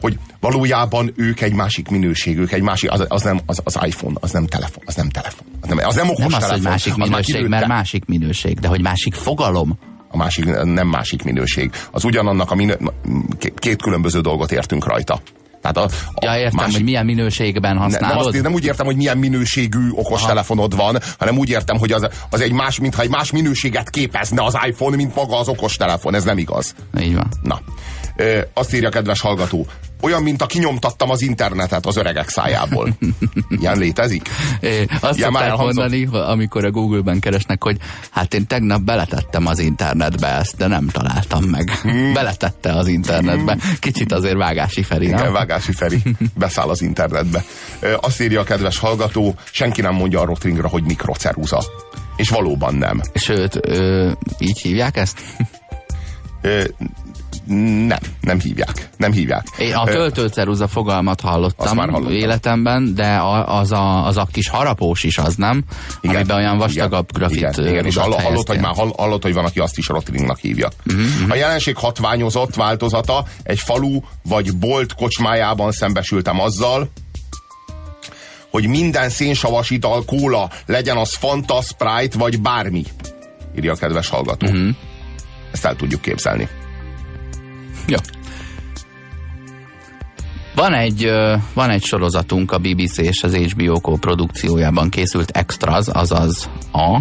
hogy 0.00 0.18
valójában 0.40 1.12
ők 1.16 1.40
egy 1.40 1.52
másik 1.52 1.88
minőség, 1.88 2.38
ők 2.38 2.52
egy 2.52 2.62
másik, 2.62 2.92
az, 2.92 3.04
az 3.08 3.22
nem 3.22 3.40
az, 3.46 3.60
az 3.64 3.78
iPhone, 3.82 4.14
az 4.20 4.30
nem 4.30 4.46
telefon, 4.46 4.82
az 4.86 4.94
nem 4.94 5.08
telefon. 5.08 5.46
Az 5.60 5.68
nem, 5.68 5.78
az 5.78 5.94
nem 5.94 6.08
okos 6.08 6.18
nem 6.18 6.32
az, 6.32 6.38
telefon. 6.38 6.60
hogy 6.60 6.70
másik 6.70 6.96
minőség, 6.96 7.46
mert 7.46 7.66
másik 7.66 8.04
minőség, 8.04 8.58
de 8.60 8.68
hogy 8.68 8.80
másik 8.80 9.14
fogalom. 9.14 9.78
A 10.08 10.16
másik 10.16 10.44
nem 10.62 10.88
másik 10.88 11.22
minőség. 11.22 11.70
Az 11.90 12.04
ugyanannak 12.04 12.50
a 12.50 12.54
minő, 12.54 12.78
két 13.54 13.82
különböző 13.82 14.20
dolgot 14.20 14.52
értünk 14.52 14.86
rajta. 14.86 15.20
Tehát 15.72 15.90
a, 15.90 15.94
a 16.14 16.24
ja, 16.24 16.38
értem, 16.38 16.56
másik... 16.56 16.74
hogy 16.74 16.84
milyen 16.84 17.04
minőségben 17.04 17.76
használod. 17.76 18.16
Nem, 18.16 18.26
azt, 18.26 18.42
nem 18.42 18.52
úgy 18.52 18.64
értem, 18.64 18.86
hogy 18.86 18.96
milyen 18.96 19.18
minőségű 19.18 19.90
okostelefonod 19.90 20.76
van, 20.76 20.98
hanem 21.18 21.38
úgy 21.38 21.48
értem, 21.48 21.78
hogy 21.78 21.92
az, 21.92 22.08
az 22.30 22.40
egy 22.40 22.52
más, 22.52 22.78
mintha 22.78 23.02
egy 23.02 23.08
más 23.08 23.30
minőséget 23.32 23.90
képezne 23.90 24.44
az 24.44 24.58
iPhone, 24.66 24.96
mint 24.96 25.14
maga 25.14 25.38
az 25.38 25.48
okostelefon. 25.48 26.14
Ez 26.14 26.24
nem 26.24 26.38
igaz. 26.38 26.74
Így 27.00 27.14
van. 27.14 27.28
Na. 27.42 27.60
Ö, 28.16 28.40
azt 28.54 28.74
írja 28.74 28.88
kedves 28.88 29.20
hallgató, 29.20 29.66
olyan, 30.00 30.22
mint 30.22 30.42
a 30.42 30.46
kinyomtattam 30.46 31.10
az 31.10 31.22
internetet 31.22 31.86
az 31.86 31.96
öregek 31.96 32.28
szájából. 32.28 32.88
Ilyen 33.60 33.78
létezik? 33.78 34.28
É, 34.60 34.86
azt 35.00 35.18
Ilyen 35.18 35.32
szokták 35.32 35.56
mondani, 35.56 36.04
amikor 36.12 36.64
a 36.64 36.70
Google-ben 36.70 37.20
keresnek, 37.20 37.62
hogy 37.62 37.76
hát 38.10 38.34
én 38.34 38.46
tegnap 38.46 38.80
beletettem 38.80 39.46
az 39.46 39.58
internetbe 39.58 40.28
ezt, 40.28 40.56
de 40.56 40.66
nem 40.66 40.88
találtam 40.88 41.44
meg. 41.44 41.70
Hmm. 41.70 42.12
Beletette 42.12 42.72
az 42.72 42.86
internetbe. 42.86 43.58
Kicsit 43.78 44.12
azért 44.12 44.36
Vágási 44.36 44.82
Feri, 44.82 45.04
Igen, 45.06 45.22
nem? 45.22 45.32
Vágási 45.32 45.72
Feri 45.72 46.02
beszáll 46.38 46.68
az 46.68 46.82
internetbe. 46.82 47.44
Azt 48.00 48.20
írja 48.20 48.40
a 48.40 48.44
kedves 48.44 48.78
hallgató, 48.78 49.34
senki 49.50 49.80
nem 49.80 49.94
mondja 49.94 50.20
a 50.20 50.24
Rotringra, 50.24 50.68
hogy 50.68 50.82
mikroceruza. 50.82 51.62
És 52.16 52.28
valóban 52.28 52.74
nem. 52.74 53.00
Sőt, 53.14 53.68
ö, 53.68 54.10
így 54.38 54.60
hívják 54.60 54.96
ezt? 54.96 55.20
Nem, 57.46 57.98
nem 58.20 58.40
hívják. 58.40 58.88
Nem 58.96 59.12
hívják. 59.12 59.46
Én 59.58 59.74
a 59.74 59.84
töltőceruza 59.84 60.68
fogalmat 60.68 61.20
hallottam, 61.20 61.76
már 61.76 61.88
hallottam 61.88 62.14
életemben, 62.14 62.94
de 62.94 63.20
az 63.46 63.72
a, 63.72 64.06
az 64.06 64.16
a 64.16 64.28
kis 64.32 64.48
harapós 64.48 65.02
is 65.02 65.18
az, 65.18 65.34
nem? 65.34 65.64
Igen, 66.00 66.16
Amiben 66.16 66.36
olyan 66.36 66.58
vastagabb 66.58 67.08
igen, 67.14 67.28
grafit 67.28 67.58
Igen, 67.58 67.70
igen 67.70 67.84
és 67.84 67.96
hallott, 67.96 68.20
hallott, 68.20 68.48
hogy 68.48 68.60
már 68.60 68.74
hallott, 68.96 69.22
hogy 69.22 69.34
van, 69.34 69.44
aki 69.44 69.58
azt 69.58 69.78
is 69.78 69.86
rotringnak 69.86 70.38
hívja. 70.38 70.68
Uh-huh, 70.86 71.04
uh-huh. 71.04 71.30
A 71.30 71.34
jelenség 71.34 71.76
hatványozott 71.76 72.54
változata 72.54 73.24
egy 73.42 73.58
falu 73.58 74.00
vagy 74.22 74.56
bolt 74.56 74.94
kocsmájában 74.94 75.72
szembesültem 75.72 76.40
azzal, 76.40 76.90
hogy 78.50 78.66
minden 78.66 79.10
szénsavas 79.10 79.70
ital, 79.70 80.04
kóla, 80.04 80.50
legyen 80.66 80.96
az 80.96 81.14
Fanta, 81.14 81.62
Sprite 81.62 82.18
vagy 82.18 82.40
bármi, 82.40 82.84
írja 83.56 83.72
a 83.72 83.76
kedves 83.76 84.08
hallgató. 84.08 84.46
Uh-huh. 84.46 84.68
Ezt 85.52 85.64
el 85.64 85.76
tudjuk 85.76 86.00
képzelni. 86.00 86.48
Ja. 87.86 87.98
Van 90.54 90.72
egy, 90.74 91.10
van 91.54 91.70
egy 91.70 91.84
sorozatunk 91.84 92.52
a 92.52 92.58
BBC 92.58 92.98
és 92.98 93.22
az 93.22 93.34
HBO 93.34 93.96
produkciójában 93.96 94.88
készült 94.88 95.30
Extras, 95.30 95.86
azaz 95.88 96.50
a 96.72 96.98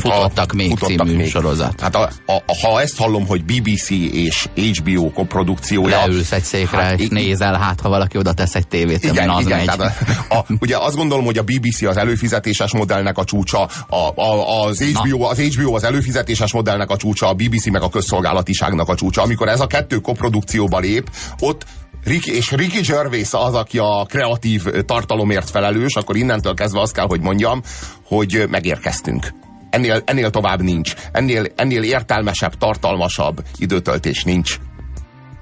Futottak 0.00 0.52
még 0.52 0.68
futottak 0.68 1.06
című 1.06 1.18
még. 1.18 1.30
sorozat. 1.30 1.80
Hát 1.80 1.94
a, 1.94 2.10
a, 2.26 2.32
a, 2.32 2.66
ha 2.66 2.80
ezt 2.80 2.96
hallom, 2.96 3.26
hogy 3.26 3.44
BBC 3.44 3.90
és 3.90 4.48
HBO 4.56 5.10
koprodukciója... 5.10 5.96
Leülsz 5.96 6.32
egy 6.32 6.42
székre, 6.42 6.82
hát, 6.82 7.00
és 7.00 7.08
nézel, 7.08 7.54
hát 7.54 7.80
ha 7.80 7.88
valaki 7.88 8.18
oda 8.18 8.32
tesz 8.32 8.54
egy 8.54 8.68
tévét, 8.68 9.04
igen, 9.04 9.30
az 9.30 9.44
igen, 9.44 9.56
megy. 9.56 9.66
Tehát 9.66 10.02
a, 10.28 10.34
a, 10.34 10.44
ugye 10.60 10.76
azt 10.76 10.96
gondolom, 10.96 11.24
hogy 11.24 11.38
a 11.38 11.42
BBC 11.42 11.82
az 11.82 11.96
előfizetéses 11.96 12.72
modellnek 12.72 13.18
a 13.18 13.24
csúcsa, 13.24 13.68
a, 13.88 14.20
a, 14.22 14.64
az, 14.64 14.82
HBO, 14.82 15.22
az 15.22 15.38
HBO 15.38 15.74
az 15.74 15.84
előfizetéses 15.84 16.52
modellnek 16.52 16.90
a 16.90 16.96
csúcsa, 16.96 17.28
a 17.28 17.34
BBC 17.34 17.66
meg 17.66 17.82
a 17.82 17.88
közszolgálatiságnak 17.88 18.88
a 18.88 18.94
csúcsa. 18.94 19.22
Amikor 19.22 19.48
ez 19.48 19.60
a 19.60 19.66
kettő 19.66 19.96
koprodukcióba 19.96 20.78
lép, 20.78 21.10
ott 21.40 21.66
Rick, 22.04 22.26
és 22.26 22.50
Ricky 22.50 22.80
Gervais 22.80 23.32
az, 23.32 23.54
aki 23.54 23.78
a 23.78 24.06
kreatív 24.08 24.64
tartalomért 24.84 25.50
felelős, 25.50 25.94
akkor 25.94 26.16
innentől 26.16 26.54
kezdve 26.54 26.80
azt 26.80 26.92
kell, 26.92 27.06
hogy 27.06 27.20
mondjam, 27.20 27.62
hogy 28.02 28.44
megérkeztünk. 28.50 29.45
Ennél, 29.76 30.02
ennél 30.04 30.30
tovább 30.30 30.62
nincs. 30.62 30.94
Ennél, 31.12 31.46
ennél 31.56 31.82
értelmesebb, 31.82 32.54
tartalmasabb 32.54 33.44
időtöltés 33.56 34.24
nincs. 34.24 34.58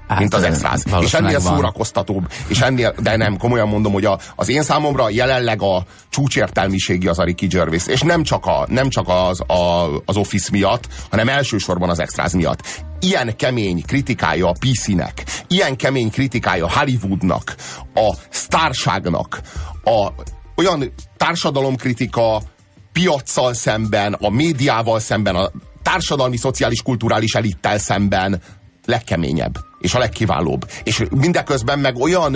Hát, 0.07 0.19
mint 0.19 0.33
az 0.33 0.43
extráz. 0.43 0.83
És 1.01 1.13
ennél 1.13 1.39
van. 1.39 1.55
szórakoztatóbb. 1.55 2.31
És 2.47 2.59
ennél, 2.59 2.95
de 2.99 3.15
nem, 3.15 3.37
komolyan 3.37 3.67
mondom, 3.67 3.93
hogy 3.93 4.05
a, 4.05 4.19
az 4.35 4.49
én 4.49 4.63
számomra 4.63 5.09
jelenleg 5.09 5.61
a 5.61 5.85
csúcsértelmiségi 6.09 7.07
az 7.07 7.19
a 7.19 7.23
Ricky 7.23 7.47
Gervais. 7.47 7.87
És 7.87 8.01
nem 8.01 8.23
csak, 8.23 8.45
a, 8.45 8.65
nem 8.69 8.89
csak 8.89 9.07
az, 9.07 9.41
a, 9.41 9.89
az 10.05 10.17
Office 10.17 10.49
miatt, 10.51 10.87
hanem 11.09 11.29
elsősorban 11.29 11.89
az 11.89 11.99
extráz 11.99 12.33
miatt. 12.33 12.83
Ilyen 12.99 13.35
kemény 13.35 13.83
kritikája 13.85 14.49
a 14.49 14.55
PC-nek, 14.59 15.23
ilyen 15.47 15.75
kemény 15.75 16.11
kritikája 16.11 16.71
Hollywoodnak, 16.71 17.55
a 17.93 18.13
sztárságnak, 18.29 19.41
a 19.83 20.11
olyan 20.55 20.93
társadalomkritika, 21.17 22.41
piaccal 22.95 23.53
szemben, 23.53 24.13
a 24.13 24.29
médiával 24.29 24.99
szemben, 24.99 25.35
a 25.35 25.51
társadalmi, 25.83 26.37
szociális, 26.37 26.81
kulturális 26.81 27.33
elittel 27.33 27.77
szemben 27.77 28.41
legkeményebb, 28.85 29.57
és 29.79 29.93
a 29.93 29.99
legkiválóbb. 29.99 30.69
És 30.83 31.03
mindeközben 31.09 31.79
meg 31.79 31.95
olyan, 31.95 32.35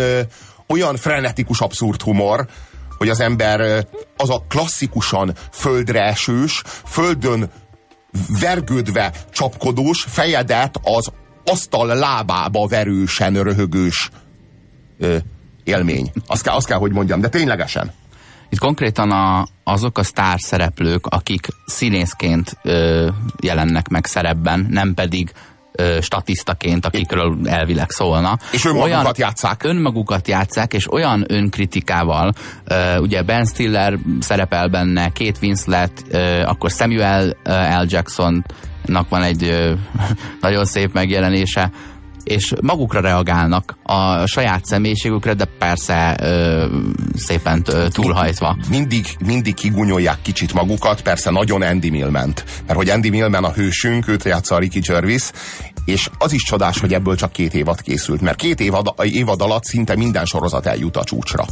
olyan 0.68 0.96
frenetikus 0.96 1.62
abszurd 1.62 2.02
humor, 2.02 2.48
hogy 2.98 3.10
az 3.10 3.20
ember 3.20 3.86
az 4.18 4.30
a 4.30 4.44
klasszikusan 4.48 5.36
földre 5.52 6.04
esős, 6.04 6.62
földön 6.86 7.50
vergődve 8.40 9.12
csapkodós, 9.32 10.06
fejedet 10.10 10.80
az 10.84 11.12
asztal 11.46 11.88
lábába 11.88 12.68
verősen 12.68 13.44
röhögős 13.44 14.10
ö, 14.98 15.18
élmény. 15.64 16.12
Azt 16.28 16.44
kell, 16.44 16.56
azt 16.56 16.68
kell, 16.68 16.78
hogy 16.78 16.92
mondjam, 16.92 17.22
de 17.22 17.30
ténylegesen. 17.30 17.92
Itt 18.50 18.60
konkrétan 18.60 19.12
a, 19.12 19.48
azok 19.64 19.98
a 19.98 20.04
sztár 20.04 20.40
szereplők, 20.40 21.06
akik 21.06 21.48
színészként 21.66 22.58
ö, 22.62 23.08
jelennek 23.42 23.88
meg 23.88 24.06
szerepben, 24.06 24.68
nem 24.70 24.94
pedig 24.94 25.32
ö, 25.72 25.98
statisztaként, 26.02 26.86
akikről 26.86 27.38
elvileg 27.46 27.90
szólna. 27.90 28.38
És 28.52 28.66
önmagukat 28.66 28.92
olyan, 28.92 29.14
játszák. 29.18 29.64
Önmagukat 29.64 30.28
játszák, 30.28 30.74
és 30.74 30.92
olyan 30.92 31.26
önkritikával, 31.28 32.34
ö, 32.64 32.98
ugye 32.98 33.22
Ben 33.24 33.46
Stiller 33.46 33.98
szerepel 34.20 34.68
benne, 34.68 35.12
Kate 35.14 35.40
Winslet, 35.42 36.04
ö, 36.10 36.42
akkor 36.42 36.70
Samuel 36.70 37.38
L. 37.44 37.86
Jacksonnak 37.88 39.10
van 39.10 39.24
egy 39.24 39.44
ö, 39.44 39.74
nagyon 40.42 40.66
szép 40.66 40.94
megjelenése, 40.94 41.72
és 42.30 42.54
magukra 42.62 43.00
reagálnak 43.00 43.78
a 43.84 44.26
saját 44.26 44.66
személyiségükre, 44.66 45.34
de 45.34 45.46
persze 45.60 46.18
ö, 46.22 46.66
szépen 47.16 47.64
túlhajtva. 47.90 48.58
Mindig, 48.70 49.06
mindig 49.26 49.54
kigunyolják 49.54 50.22
kicsit 50.22 50.54
magukat, 50.54 51.02
persze 51.02 51.30
nagyon 51.30 51.62
Andy 51.62 51.90
Millment. 51.90 52.44
Mert 52.66 52.78
hogy 52.78 52.90
Andy 52.90 53.10
Millman 53.10 53.44
a 53.44 53.52
hősünk, 53.52 54.08
őt 54.08 54.24
játsza 54.24 54.56
a 54.56 54.60
Ricky 54.60 54.80
Gervais, 54.80 55.32
és 55.86 56.10
az 56.18 56.32
is 56.34 56.44
csodás, 56.44 56.80
hogy 56.80 56.94
ebből 56.94 57.16
csak 57.16 57.32
két 57.32 57.54
évad 57.54 57.82
készült, 57.82 58.22
mert 58.22 58.38
két 58.38 58.60
évad, 58.60 58.94
évad 59.04 59.42
alatt 59.42 59.64
szinte 59.64 59.96
minden 59.96 60.26
sorozat 60.26 60.66
eljut 60.66 60.98
a 60.98 61.04
csúcsra. 61.04 61.46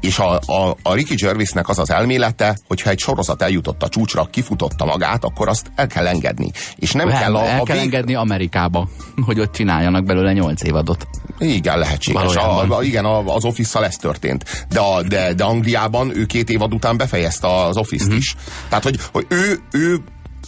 És 0.00 0.18
a, 0.18 0.40
a, 0.46 0.76
a 0.82 0.94
Ricky 0.94 1.14
Gervaisnek 1.14 1.68
az 1.68 1.78
az 1.78 1.90
elmélete, 1.90 2.58
hogyha 2.68 2.90
egy 2.90 2.98
sorozat 2.98 3.42
eljutott 3.42 3.82
a 3.82 3.88
csúcsra, 3.88 4.24
kifutotta 4.24 4.84
magát, 4.84 5.24
akkor 5.24 5.48
azt 5.48 5.70
el 5.74 5.86
kell 5.86 6.06
engedni. 6.06 6.50
És 6.76 6.92
nem 6.92 7.06
Lehet, 7.06 7.22
kell 7.22 7.36
a, 7.36 7.46
el 7.46 7.60
a 7.60 7.62
kell 7.62 7.76
vég... 7.76 7.84
engedni 7.84 8.14
Amerikába, 8.14 8.88
hogy 9.26 9.40
ott 9.40 9.52
csináljanak 9.52 10.04
belőle 10.04 10.32
nyolc 10.32 10.62
évadot. 10.62 11.06
Igen, 11.38 11.78
lehetséges. 11.78 12.34
A, 12.34 12.76
a, 12.76 12.82
igen, 12.82 13.04
az 13.04 13.44
Office-szal 13.44 13.84
ez 13.84 13.96
történt. 13.96 14.66
De, 14.68 14.80
a, 14.80 15.02
de, 15.02 15.34
de 15.34 15.44
Angliában 15.44 16.16
ő 16.16 16.24
két 16.24 16.50
évad 16.50 16.74
után 16.74 16.96
befejezte 16.96 17.46
az 17.46 17.76
Office-t 17.76 18.06
uh-huh. 18.06 18.20
is. 18.20 18.36
Tehát, 18.68 18.84
hogy, 18.84 18.98
hogy 19.12 19.26
ő, 19.28 19.60
ő 19.70 19.96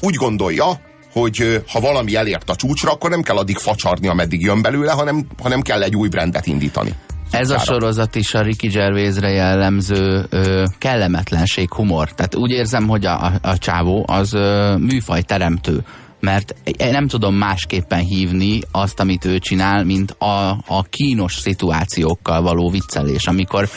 úgy 0.00 0.14
gondolja, 0.14 0.80
hogy 1.12 1.64
ha 1.68 1.80
valami 1.80 2.14
elért 2.14 2.50
a 2.50 2.56
csúcsra, 2.56 2.90
akkor 2.90 3.10
nem 3.10 3.22
kell 3.22 3.36
addig 3.36 3.56
facsarni, 3.56 4.08
ameddig 4.08 4.40
jön 4.40 4.62
belőle, 4.62 4.92
hanem, 4.92 5.26
hanem 5.42 5.60
kell 5.60 5.82
egy 5.82 5.96
új 5.96 6.08
brandet 6.08 6.46
indítani. 6.46 6.94
Ez 7.32 7.50
a 7.50 7.58
sorozat 7.58 8.14
is 8.14 8.34
a 8.34 8.42
Ricky 8.42 8.68
Gervaisre 8.68 9.30
jellemző 9.30 10.26
ö, 10.28 10.64
kellemetlenség, 10.78 11.72
humor. 11.72 12.12
Tehát 12.12 12.34
úgy 12.34 12.50
érzem, 12.50 12.88
hogy 12.88 13.04
a, 13.04 13.24
a, 13.24 13.32
a 13.42 13.58
csávó 13.58 14.04
az 14.08 14.32
ö, 14.32 14.76
műfaj 14.76 15.22
teremtő 15.22 15.84
mert 16.22 16.54
nem 16.78 17.08
tudom 17.08 17.34
másképpen 17.34 18.00
hívni 18.00 18.60
azt, 18.70 19.00
amit 19.00 19.24
ő 19.24 19.38
csinál, 19.38 19.84
mint 19.84 20.10
a, 20.10 20.50
a 20.66 20.82
kínos 20.82 21.34
szituációkkal 21.34 22.42
való 22.42 22.70
viccelés, 22.70 23.26
amikor 23.26 23.68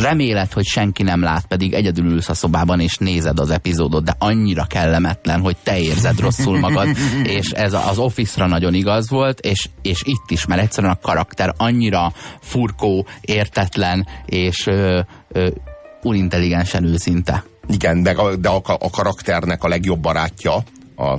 remélet, 0.00 0.52
hogy 0.52 0.64
senki 0.64 1.02
nem 1.02 1.22
lát, 1.22 1.46
pedig 1.46 1.72
egyedül 1.72 2.06
ülsz 2.06 2.28
a 2.28 2.34
szobában 2.34 2.80
és 2.80 2.96
nézed 2.96 3.38
az 3.38 3.50
epizódot, 3.50 4.04
de 4.04 4.14
annyira 4.18 4.64
kellemetlen, 4.64 5.40
hogy 5.40 5.56
te 5.62 5.78
érzed 5.78 6.20
rosszul 6.20 6.58
magad, 6.58 6.96
és 7.38 7.50
ez 7.50 7.72
az 7.72 7.98
Office-ra 7.98 8.46
nagyon 8.46 8.74
igaz 8.74 9.10
volt, 9.10 9.40
és, 9.40 9.68
és 9.82 10.02
itt 10.04 10.30
is, 10.30 10.46
mert 10.46 10.62
egyszerűen 10.62 10.92
a 10.92 11.06
karakter 11.06 11.54
annyira 11.56 12.12
furkó, 12.40 13.06
értetlen, 13.20 14.06
és 14.26 14.66
ö, 14.66 15.00
ö, 15.28 15.48
unintelligensen 16.02 16.84
őszinte. 16.84 17.44
Igen, 17.68 18.02
de, 18.02 18.10
a, 18.10 18.36
de 18.36 18.48
a, 18.48 18.62
a 18.66 18.90
karakternek 18.90 19.64
a 19.64 19.68
legjobb 19.68 20.00
barátja, 20.00 20.62
a 20.96 21.14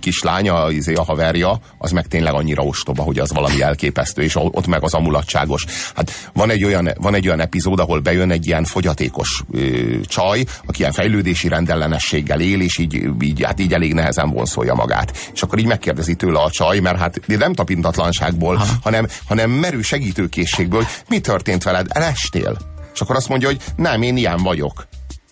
kislánya, 0.00 0.70
izé, 0.70 0.94
a 0.94 1.02
haverja, 1.02 1.58
az 1.78 1.90
meg 1.90 2.06
tényleg 2.06 2.34
annyira 2.34 2.62
ostoba, 2.62 3.02
hogy 3.02 3.18
az 3.18 3.32
valami 3.32 3.62
elképesztő, 3.62 4.22
és 4.22 4.36
ott 4.36 4.66
meg 4.66 4.82
az 4.82 4.94
amulatságos. 4.94 5.64
Hát 5.94 6.30
van 6.32 6.50
egy 6.50 6.64
olyan, 6.64 6.90
van 7.00 7.14
egy 7.14 7.26
olyan 7.26 7.40
epizód, 7.40 7.80
ahol 7.80 8.00
bejön 8.00 8.30
egy 8.30 8.46
ilyen 8.46 8.64
fogyatékos 8.64 9.42
ö, 9.52 10.00
csaj, 10.02 10.44
aki 10.66 10.78
ilyen 10.78 10.92
fejlődési 10.92 11.48
rendellenességgel 11.48 12.40
él, 12.40 12.60
és 12.60 12.78
így, 12.78 13.08
így, 13.20 13.42
hát 13.44 13.60
így 13.60 13.72
elég 13.72 13.94
nehezen 13.94 14.30
vonszolja 14.30 14.74
magát. 14.74 15.30
És 15.34 15.42
akkor 15.42 15.58
így 15.58 15.66
megkérdezi 15.66 16.14
tőle 16.14 16.40
a 16.40 16.50
csaj, 16.50 16.78
mert 16.78 16.98
hát 16.98 17.20
nem 17.26 17.54
tapintatlanságból, 17.54 18.62
hanem, 18.82 19.06
hanem 19.28 19.50
merő 19.50 19.82
segítőkészségből, 19.82 20.86
mi 21.08 21.20
történt 21.20 21.62
veled, 21.62 21.86
elestél? 21.88 22.56
És 22.94 23.00
akkor 23.00 23.16
azt 23.16 23.28
mondja, 23.28 23.48
hogy 23.48 23.60
nem, 23.76 24.02
én 24.02 24.16
ilyen 24.16 24.42
vagyok. 24.42 24.86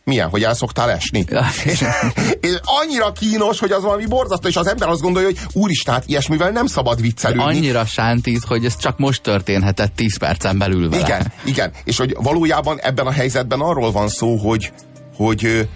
Milyen, 0.05 0.29
hogy 0.29 0.43
el 0.43 0.55
szoktál 0.55 0.91
esni? 0.91 1.25
és, 1.65 1.85
és 2.41 2.59
annyira 2.63 3.13
kínos, 3.13 3.59
hogy 3.59 3.71
az 3.71 3.83
valami 3.83 4.07
borzasztó, 4.07 4.49
és 4.49 4.57
az 4.57 4.67
ember 4.67 4.89
azt 4.89 5.01
gondolja, 5.01 5.29
hogy 5.29 5.39
úristen, 5.53 5.95
hát 5.95 6.05
ilyesmivel 6.07 6.51
nem 6.51 6.67
szabad 6.67 7.01
viccelődni. 7.01 7.43
Annyira 7.43 7.85
sántít, 7.85 8.45
hogy 8.45 8.65
ez 8.65 8.77
csak 8.77 8.99
most 8.99 9.23
történhetett 9.23 9.95
10 9.95 10.19
percen 10.19 10.59
belül 10.59 10.91
vele. 10.91 11.03
Igen, 11.03 11.33
igen. 11.45 11.73
És 11.85 11.97
hogy 11.97 12.17
valójában 12.19 12.81
ebben 12.81 13.07
a 13.07 13.11
helyzetben 13.11 13.61
arról 13.61 13.93
van 13.93 14.09
szó, 14.09 14.37
hogy, 14.37 14.73
hogy 15.17 15.69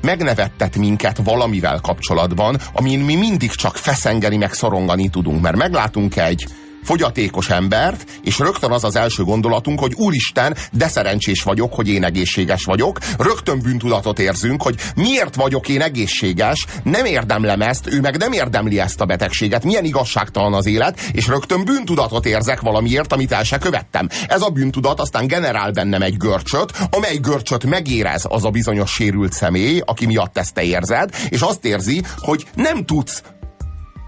megnevettet 0.00 0.76
minket 0.76 1.20
valamivel 1.24 1.80
kapcsolatban, 1.80 2.58
amin 2.72 3.00
mi 3.00 3.14
mindig 3.14 3.50
csak 3.50 3.76
feszengeni, 3.76 4.36
meg 4.36 4.52
szorongani 4.52 5.08
tudunk. 5.08 5.40
Mert 5.40 5.56
meglátunk 5.56 6.16
egy, 6.16 6.46
fogyatékos 6.84 7.50
embert, 7.50 8.04
és 8.22 8.38
rögtön 8.38 8.70
az 8.70 8.84
az 8.84 8.96
első 8.96 9.22
gondolatunk, 9.22 9.80
hogy 9.80 9.92
úristen, 9.94 10.56
de 10.72 10.88
szerencsés 10.88 11.42
vagyok, 11.42 11.74
hogy 11.74 11.88
én 11.88 12.04
egészséges 12.04 12.64
vagyok. 12.64 12.98
Rögtön 13.18 13.58
bűntudatot 13.58 14.18
érzünk, 14.18 14.62
hogy 14.62 14.76
miért 14.96 15.34
vagyok 15.34 15.68
én 15.68 15.82
egészséges, 15.82 16.66
nem 16.82 17.04
érdemlem 17.04 17.60
ezt, 17.60 17.86
ő 17.86 18.00
meg 18.00 18.16
nem 18.16 18.32
érdemli 18.32 18.80
ezt 18.80 19.00
a 19.00 19.04
betegséget, 19.04 19.64
milyen 19.64 19.84
igazságtalan 19.84 20.54
az 20.54 20.66
élet, 20.66 21.00
és 21.12 21.26
rögtön 21.26 21.64
bűntudatot 21.64 22.26
érzek 22.26 22.60
valamiért, 22.60 23.12
amit 23.12 23.32
el 23.32 23.44
se 23.44 23.58
követtem. 23.58 24.08
Ez 24.28 24.42
a 24.42 24.50
bűntudat 24.50 25.00
aztán 25.00 25.26
generál 25.26 25.70
bennem 25.70 26.02
egy 26.02 26.16
görcsöt, 26.16 26.72
amely 26.90 27.16
görcsöt 27.16 27.64
megérez 27.64 28.24
az 28.28 28.44
a 28.44 28.50
bizonyos 28.50 28.90
sérült 28.90 29.32
személy, 29.32 29.82
aki 29.84 30.06
miatt 30.06 30.38
ezt 30.38 30.54
te 30.54 30.62
érzed, 30.62 31.10
és 31.28 31.40
azt 31.40 31.64
érzi, 31.64 32.02
hogy 32.18 32.46
nem 32.54 32.84
tudsz 32.84 33.22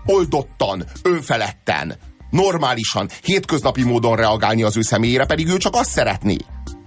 oldottan, 0.05 0.85
önfeledten, 1.03 1.97
normálisan, 2.37 3.09
hétköznapi 3.23 3.83
módon 3.83 4.17
reagálni 4.17 4.63
az 4.63 4.77
ő 4.77 4.83
személyére, 4.83 5.25
pedig 5.27 5.49
ő 5.49 5.57
csak 5.57 5.75
azt 5.75 5.91
szeretné. 5.91 6.37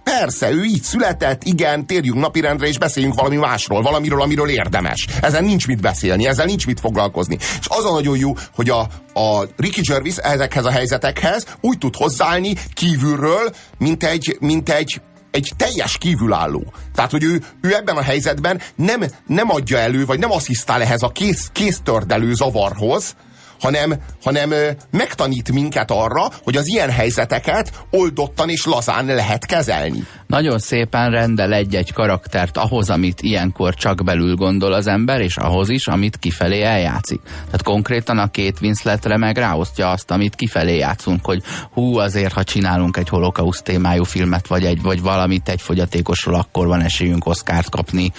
Persze, 0.03 0.51
ő 0.51 0.63
így 0.63 0.81
született, 0.81 1.43
igen, 1.43 1.85
térjünk 1.85 2.19
napirendre 2.19 2.67
és 2.67 2.77
beszéljünk 2.77 3.15
valami 3.15 3.35
másról, 3.35 3.81
valamiről, 3.81 4.21
amiről 4.21 4.49
érdemes. 4.49 5.07
Ezen 5.21 5.43
nincs 5.43 5.67
mit 5.67 5.81
beszélni, 5.81 6.27
ezzel 6.27 6.45
nincs 6.45 6.65
mit 6.65 6.79
foglalkozni. 6.79 7.37
És 7.59 7.67
az 7.69 7.85
a 7.85 7.91
nagyon 7.91 8.17
jó, 8.17 8.33
hogy 8.55 8.69
a, 8.69 8.79
a 9.13 9.45
Ricky 9.57 9.81
Gervais 9.81 10.17
ezekhez 10.17 10.65
a 10.65 10.71
helyzetekhez 10.71 11.45
úgy 11.61 11.77
tud 11.77 11.95
hozzáállni 11.95 12.53
kívülről, 12.73 13.51
mint 13.77 14.03
egy, 14.03 14.37
mint 14.39 14.69
egy 14.69 15.01
egy 15.31 15.51
teljes 15.57 15.97
kívülálló. 15.97 16.73
Tehát, 16.95 17.11
hogy 17.11 17.23
ő, 17.23 17.43
ő 17.61 17.75
ebben 17.75 17.97
a 17.97 18.01
helyzetben 18.01 18.61
nem, 18.75 19.03
nem 19.27 19.51
adja 19.51 19.77
elő, 19.77 20.05
vagy 20.05 20.19
nem 20.19 20.31
asszisztál 20.31 20.81
ehhez 20.81 21.01
a 21.01 21.09
kész, 21.09 21.49
kéztördelő 21.53 22.33
zavarhoz, 22.33 23.15
hanem, 23.59 23.95
hanem 24.23 24.53
megtanít 24.91 25.51
minket 25.51 25.91
arra, 25.91 26.27
hogy 26.43 26.57
az 26.57 26.67
ilyen 26.67 26.89
helyzeteket 26.89 27.71
oldottan 27.89 28.49
és 28.49 28.65
lazán 28.65 29.05
lehet 29.05 29.45
kezelni. 29.45 30.07
Nagyon 30.29 30.59
szépen 30.59 31.11
rendel 31.11 31.53
egy-egy 31.53 31.93
karaktert 31.93 32.57
ahhoz, 32.57 32.89
amit 32.89 33.21
ilyenkor 33.21 33.73
csak 33.73 34.03
belül 34.03 34.35
gondol 34.35 34.73
az 34.73 34.87
ember, 34.87 35.21
és 35.21 35.37
ahhoz 35.37 35.69
is, 35.69 35.87
amit 35.87 36.17
kifelé 36.17 36.61
eljátszik. 36.61 37.19
Tehát 37.23 37.63
konkrétan 37.63 38.17
a 38.17 38.31
két 38.31 38.61
Winsletre 38.61 39.17
meg 39.17 39.37
ráosztja 39.37 39.89
azt, 39.89 40.11
amit 40.11 40.35
kifelé 40.35 40.77
játszunk, 40.77 41.25
hogy 41.25 41.43
hú, 41.71 41.97
azért, 41.97 42.33
ha 42.33 42.43
csinálunk 42.43 42.97
egy 42.97 43.09
holokauszt 43.09 43.63
témájú 43.63 44.03
filmet, 44.03 44.47
vagy, 44.47 44.65
egy, 44.65 44.81
vagy 44.81 45.01
valamit 45.01 45.49
egy 45.49 45.61
fogyatékosról, 45.61 46.35
akkor 46.35 46.67
van 46.67 46.81
esélyünk 46.81 47.25
Oszkárt 47.25 47.69
kapni, 47.69 48.11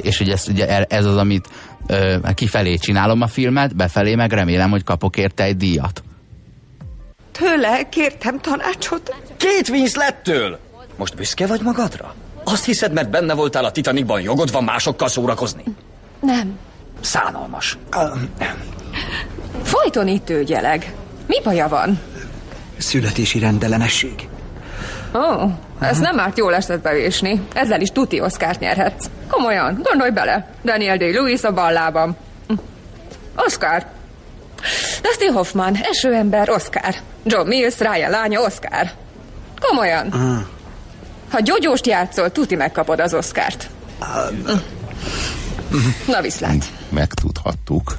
és 0.00 0.20
ugye 0.20 0.32
ez, 0.32 0.48
ugye 0.48 0.84
ez 0.84 1.04
az, 1.04 1.16
amit 1.16 1.48
ö, 1.86 2.16
kifelé 2.34 2.76
csinálom 2.76 3.20
a 3.20 3.26
filmet, 3.26 3.76
befelé 3.76 4.14
meg 4.14 4.32
remélem, 4.32 4.70
hogy 4.70 4.84
kapok 4.84 5.16
érte 5.16 5.44
egy 5.44 5.56
díjat. 5.56 6.02
Tőle 7.32 7.88
kértem 7.88 8.40
tanácsot. 8.40 9.14
Két 9.36 9.68
Winslettől! 9.68 10.66
Most 10.98 11.16
büszke 11.16 11.46
vagy 11.46 11.60
magadra? 11.60 12.14
Azt 12.44 12.64
hiszed, 12.64 12.92
mert 12.92 13.10
benne 13.10 13.34
voltál 13.34 13.64
a 13.64 13.70
Titanicban, 13.70 14.20
jogod 14.20 14.52
van 14.52 14.64
másokkal 14.64 15.08
szórakozni? 15.08 15.62
Nem. 16.20 16.58
Szánalmas. 17.00 17.78
Folyton 19.62 20.08
itt 20.08 20.30
ügyeleg. 20.30 20.94
Mi 21.26 21.40
baja 21.42 21.68
van? 21.68 22.00
Születési 22.78 23.38
rendellenesség. 23.38 24.28
Ó, 25.14 25.18
oh, 25.18 25.50
ez 25.80 25.98
nem 25.98 26.18
árt 26.18 26.38
jól 26.38 26.54
esetbe 26.54 26.92
vésni. 26.92 27.40
Ezzel 27.54 27.80
is 27.80 27.88
tuti 27.88 28.20
Oszkárt 28.20 28.60
nyerhetsz. 28.60 29.06
Komolyan, 29.28 29.80
gondolj 29.82 30.10
bele. 30.10 30.50
Daniel 30.64 30.96
Day-Lewis 30.96 31.42
a 31.42 31.52
ballában. 31.52 32.16
Hm. 32.48 32.54
Oscar. 33.36 33.86
Dustin 35.02 35.32
Hoffman, 35.32 35.76
esőember, 35.82 36.50
Oscar. 36.50 36.94
John 37.24 37.48
Mills, 37.48 37.78
Ryan 37.78 38.10
lánya, 38.10 38.40
Oscar. 38.40 38.90
Komolyan. 39.60 40.06
Uh. 40.06 40.57
Ha 41.28 41.40
gyógyóst 41.40 41.86
játszol, 41.86 42.32
tuti 42.32 42.54
megkapod 42.54 43.00
az 43.00 43.14
Oscárt. 43.14 43.70
Uh. 44.00 44.60
Na 46.06 46.20
viszlát. 46.20 46.72
Megtudhattuk, 46.88 47.98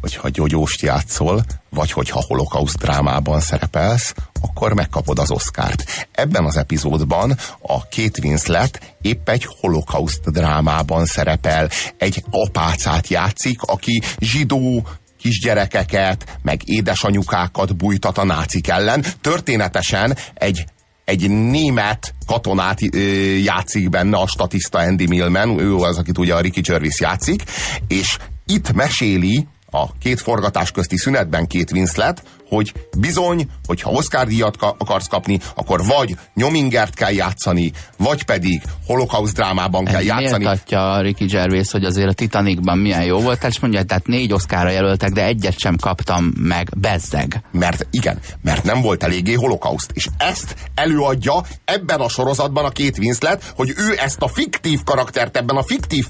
hogy 0.00 0.14
ha 0.14 0.28
gyógyóst 0.28 0.82
játszol, 0.82 1.42
vagy 1.70 1.90
hogyha 1.90 2.24
holokauszt 2.26 2.78
drámában 2.78 3.40
szerepelsz, 3.40 4.14
akkor 4.40 4.72
megkapod 4.72 5.18
az 5.18 5.30
Oscárt. 5.30 6.08
Ebben 6.12 6.44
az 6.44 6.56
epizódban 6.56 7.36
a 7.60 7.88
két 7.88 8.18
Winslet 8.18 8.96
épp 9.00 9.28
egy 9.28 9.46
holokauszt 9.60 10.30
drámában 10.30 11.06
szerepel. 11.06 11.68
Egy 11.98 12.24
apácát 12.30 13.08
játszik, 13.08 13.62
aki 13.62 14.02
zsidó 14.18 14.86
kisgyerekeket, 15.18 16.38
meg 16.42 16.60
édesanyukákat 16.64 17.76
bújtat 17.76 18.18
a 18.18 18.24
nácik 18.24 18.68
ellen. 18.68 19.04
Történetesen 19.20 20.16
egy 20.34 20.64
egy 21.04 21.30
német 21.30 22.14
katonát 22.26 22.78
ö, 22.94 22.98
játszik 23.36 23.88
benne, 23.90 24.16
a 24.16 24.26
statiszta 24.26 24.78
Andy 24.78 25.06
Millman, 25.06 25.58
ő 25.58 25.76
az, 25.76 25.98
akit 25.98 26.18
ugye 26.18 26.34
a 26.34 26.40
Ricky 26.40 26.60
Gervais 26.60 27.00
játszik, 27.00 27.42
és 27.88 28.16
itt 28.46 28.72
meséli 28.72 29.46
a 29.70 29.96
két 29.98 30.20
forgatás 30.20 30.70
közti 30.70 30.96
szünetben 30.96 31.46
két 31.46 31.72
Winslet, 31.72 32.22
hogy 32.54 32.72
bizony, 32.98 33.46
hogyha 33.66 33.90
Oscar 33.90 34.26
díjat 34.26 34.56
ka 34.56 34.74
akarsz 34.78 35.06
kapni, 35.06 35.40
akkor 35.54 35.84
vagy 35.84 36.16
Nyomingert 36.34 36.94
kell 36.94 37.12
játszani, 37.12 37.72
vagy 37.96 38.22
pedig 38.22 38.62
holokauszt 38.86 39.34
drámában 39.34 39.84
kell 39.84 40.02
játszani. 40.02 40.44
Miért 40.44 40.72
a 40.72 41.00
Ricky 41.00 41.24
Gervais, 41.24 41.70
hogy 41.70 41.84
azért 41.84 42.08
a 42.08 42.12
Titanicban 42.12 42.78
milyen 42.78 43.04
jó 43.04 43.20
volt, 43.20 43.44
és 43.44 43.58
mondja, 43.58 43.82
tehát 43.82 44.06
négy 44.06 44.32
Oscarra 44.32 44.70
jelöltek, 44.70 45.10
de 45.10 45.24
egyet 45.24 45.58
sem 45.58 45.76
kaptam 45.76 46.32
meg, 46.38 46.68
bezzeg. 46.76 47.42
Mert 47.52 47.86
igen, 47.90 48.18
mert 48.42 48.64
nem 48.64 48.80
volt 48.80 49.02
eléggé 49.02 49.32
holokauszt. 49.32 49.90
És 49.92 50.06
ezt 50.16 50.54
előadja 50.74 51.42
ebben 51.64 52.00
a 52.00 52.08
sorozatban 52.08 52.64
a 52.64 52.70
két 52.70 52.98
Winslet, 52.98 53.52
hogy 53.56 53.72
ő 53.76 53.98
ezt 53.98 54.22
a 54.22 54.28
fiktív 54.28 54.82
karaktert 54.84 55.36
ebben 55.36 55.56
a 55.56 55.62
fiktív 55.62 56.06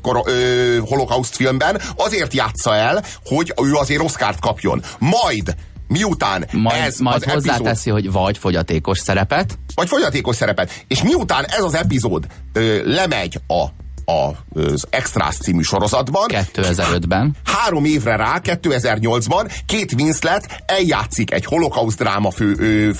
holokauszt 0.81 1.37
filmben 1.37 1.81
azért 1.97 2.35
játsza 2.35 2.75
el, 2.75 3.05
hogy 3.25 3.53
ő 3.63 3.75
azért 3.75 4.03
Oscárt 4.03 4.41
kapjon. 4.41 4.83
Majd 4.99 5.55
miután 5.89 6.47
majd, 6.53 6.83
ez 6.83 6.99
majd 6.99 7.23
az 7.27 7.33
hozzáteszi, 7.33 7.91
epizód, 7.91 7.93
hogy 7.93 8.13
vagy 8.13 8.39
fogyatékos 8.39 8.99
szerepet. 8.99 9.59
Vagy 9.75 9.89
fogyatékos 9.89 10.37
szerepet. 10.37 10.85
És 10.89 11.03
miután 11.03 11.45
ez 11.45 11.63
az 11.63 11.75
epizód 11.75 12.27
ö, 12.53 12.93
lemegy 12.95 13.41
a 13.47 13.65
a, 14.07 14.31
az 14.61 14.87
Extras 14.91 15.37
című 15.37 15.63
sorozatban. 15.63 16.27
2005-ben. 16.29 17.37
Három 17.45 17.85
évre 17.85 18.17
rá, 18.17 18.41
2008-ban 18.43 19.53
két 19.67 19.93
Winslet 19.93 20.63
eljátszik 20.67 21.33
egy 21.33 21.45
holokauszt 21.45 21.99
dráma 21.99 22.31
fő, 22.31 22.93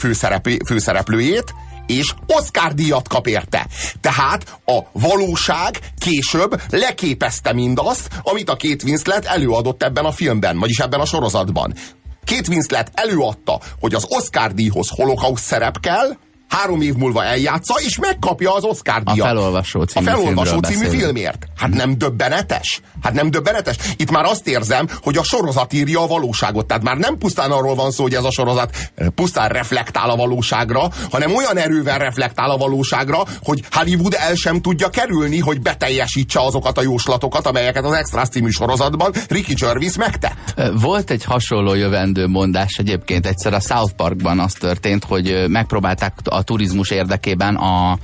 főszereplőjét, 0.67 1.55
és 1.87 2.15
Oscar 2.27 2.75
díjat 2.75 3.09
kap 3.09 3.27
érte. 3.27 3.67
Tehát 4.01 4.59
a 4.65 4.79
valóság 4.93 5.79
később 5.99 6.61
leképezte 6.71 7.53
mindazt, 7.53 8.09
amit 8.23 8.51
a 8.51 8.57
két 8.57 8.83
Winslet 8.83 9.25
előadott 9.25 9.83
ebben 9.83 10.05
a 10.05 10.13
filmben, 10.13 10.59
vagyis 10.59 10.79
ebben 10.79 11.01
a 11.01 11.05
sorozatban. 11.05 11.75
Két 12.25 12.49
Winslet 12.49 12.91
előadta, 12.95 13.61
hogy 13.81 13.95
az 13.95 14.07
Oscar 14.09 14.55
díjhoz 14.55 14.89
holokauszt 14.89 15.45
szerep 15.45 15.81
kell, 15.81 16.17
három 16.55 16.81
év 16.81 16.95
múlva 16.95 17.25
eljátsza, 17.25 17.75
és 17.85 17.99
megkapja 17.99 18.55
az 18.55 18.65
Oscar 18.65 19.03
díjat. 19.03 19.27
A 19.27 19.29
felolvasó 19.29 19.83
című, 19.83 20.07
a 20.07 20.11
felolvasó 20.11 20.59
című 20.59 20.79
beszélünk. 20.79 21.01
filmért. 21.01 21.47
Hát 21.57 21.71
nem 21.71 21.99
döbbenetes? 21.99 22.81
Hát 23.03 23.13
nem 23.13 23.31
döbbenetes? 23.31 23.77
Itt 23.97 24.11
már 24.11 24.25
azt 24.25 24.49
érzem, 24.49 24.89
hogy 25.03 25.17
a 25.17 25.23
sorozat 25.23 25.73
írja 25.73 26.01
a 26.01 26.07
valóságot. 26.07 26.67
Tehát 26.67 26.83
már 26.83 26.97
nem 26.97 27.19
pusztán 27.19 27.51
arról 27.51 27.75
van 27.75 27.91
szó, 27.91 28.03
hogy 28.03 28.15
ez 28.15 28.25
a 28.25 28.31
sorozat 28.31 28.77
pusztán 29.15 29.49
reflektál 29.49 30.11
a 30.11 30.17
valóságra, 30.17 30.89
hanem 31.11 31.35
olyan 31.35 31.57
erővel 31.57 31.99
reflektál 31.99 32.51
a 32.51 32.57
valóságra, 32.57 33.23
hogy 33.43 33.63
Hollywood 33.71 34.15
el 34.19 34.35
sem 34.35 34.61
tudja 34.61 34.89
kerülni, 34.89 35.39
hogy 35.39 35.61
beteljesítse 35.61 36.41
azokat 36.41 36.79
a 36.79 36.83
jóslatokat, 36.83 37.47
amelyeket 37.47 37.85
az 37.85 37.93
Extras 37.93 38.29
című 38.29 38.49
sorozatban 38.49 39.13
Ricky 39.29 39.55
Gervais 39.55 39.97
megtett. 39.97 40.55
Volt 40.81 41.11
egy 41.11 41.25
hasonló 41.25 41.75
jövendő 41.75 42.27
mondás 42.27 42.77
egyébként 42.79 43.27
egyszer 43.27 43.55
a 43.55 43.61
South 43.61 43.93
Parkban 43.93 44.41
az 44.41 44.53
történt, 44.53 45.05
hogy 45.05 45.45
megpróbálták 45.49 46.13
a 46.25 46.43
turizmus 46.45 46.91
érdekében 46.91 47.57
a, 47.57 47.99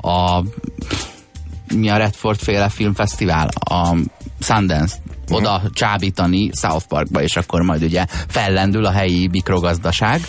a 0.00 0.44
mi 1.74 1.88
a 1.88 1.96
Redford 1.96 2.38
féle 2.38 2.68
filmfesztivál, 2.68 3.48
a 3.60 3.96
Sundance 4.40 4.94
oda 5.30 5.62
csábítani 5.72 6.50
South 6.60 6.86
Parkba, 6.86 7.22
és 7.22 7.36
akkor 7.36 7.62
majd 7.62 7.82
ugye 7.82 8.04
fellendül 8.28 8.84
a 8.84 8.90
helyi 8.90 9.28
mikrogazdaság 9.30 10.20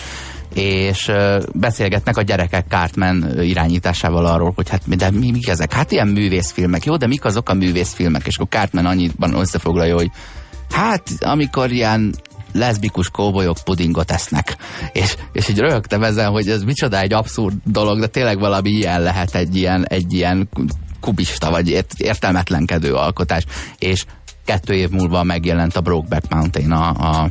és 0.54 1.12
beszélgetnek 1.54 2.18
a 2.18 2.22
gyerekek 2.22 2.66
Cartman 2.70 3.42
irányításával 3.42 4.26
arról, 4.26 4.52
hogy 4.56 4.70
hát 4.70 4.98
de 4.98 5.12
mi, 5.12 5.32
mik 5.32 5.48
ezek? 5.48 5.74
Hát 5.74 5.92
ilyen 5.92 6.08
művészfilmek, 6.08 6.86
jó, 6.86 6.98
de 6.98 7.08
mik 7.08 7.26
azok 7.26 7.50
a 7.50 7.54
művészfilmek? 7.54 8.28
És 8.28 8.36
akkor 8.36 8.48
Cartman 8.50 8.86
annyiban 8.86 9.34
összefoglalja, 9.34 9.96
hogy 9.96 10.12
hát 10.72 11.10
amikor 11.20 11.72
ilyen 11.72 12.16
leszbikus 12.54 13.10
kóbolyok 13.10 13.58
pudingot 13.64 14.12
esznek. 14.12 14.58
És, 14.92 15.16
és 15.32 15.48
így 15.50 15.60
röhögtem 15.60 16.04
ezen, 16.04 16.30
hogy 16.30 16.50
ez 16.50 16.64
micsoda 16.64 17.00
egy 17.00 17.14
abszurd 17.14 17.56
dolog, 17.64 18.00
de 18.00 18.08
tényleg 18.08 18.40
valami 18.40 18.70
ilyen 18.70 19.02
lehet 19.02 19.36
egy 19.36 19.56
ilyen, 19.56 19.86
egy 19.88 20.14
ilyen 20.14 20.50
kubista, 21.00 21.50
vagy 21.50 21.70
ért, 21.70 21.94
értelmetlenkedő 21.98 22.94
alkotás. 22.94 23.44
És 23.78 24.06
kettő 24.50 24.74
év 24.74 24.90
múlva 24.90 25.24
megjelent 25.24 25.76
a 25.76 25.82
Brokeback 25.82 26.30
Mountain 26.30 26.72
a, 26.72 26.88
a 26.88 27.30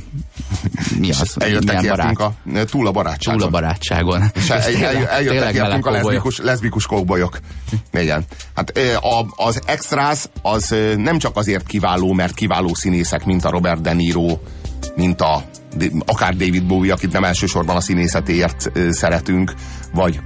mi 0.99 1.11
az? 1.11 1.35
Eljöttek 1.39 1.83
értünk 1.83 2.21
a, 2.21 2.35
túl 2.71 2.87
a 2.87 2.91
barátságon. 2.91 3.39
túl 3.39 3.49
a 3.49 3.51
barátságon. 3.51 4.23
És 4.35 4.51
el, 4.51 4.63
el, 4.63 5.07
eljöttek 5.07 5.55
értünk 5.55 5.87
a 5.87 5.91
leszbikus, 5.91 6.39
leszbikus 6.39 6.87
kóbolyok. 6.87 7.39
Igen. 7.93 8.25
Hát 8.55 8.79
a, 9.01 9.27
az 9.45 9.61
extras 9.67 10.25
az 10.43 10.75
nem 10.97 11.19
csak 11.19 11.37
azért 11.37 11.67
kiváló, 11.67 12.13
mert 12.13 12.35
kiváló 12.35 12.75
színészek, 12.75 13.25
mint 13.25 13.45
a 13.45 13.51
Robert 13.51 13.81
De 13.81 13.93
Niro, 13.93 14.39
mint 14.99 15.21
a 15.21 15.45
akár 16.07 16.37
David 16.37 16.67
Bowie, 16.67 16.93
akit 16.93 17.13
nem 17.13 17.25
elsősorban 17.25 17.77
a 17.77 17.81
színészetéért 17.81 18.71
szeretünk, 18.91 19.55
vagy 19.95 20.21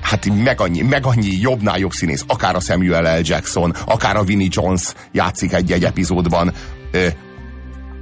hát 0.00 0.42
meg 0.44 0.60
annyi, 0.60 0.82
meg 0.82 1.06
annyi 1.06 1.38
jobbnál 1.40 1.78
jobb 1.78 1.90
színész, 1.90 2.24
akár 2.26 2.54
a 2.54 2.60
Samuel 2.60 3.18
L. 3.18 3.20
Jackson, 3.22 3.74
akár 3.86 4.16
a 4.16 4.24
Vinnie 4.24 4.48
Jones 4.50 4.92
játszik 5.12 5.52
egy-egy 5.52 5.84
epizódban, 5.84 6.52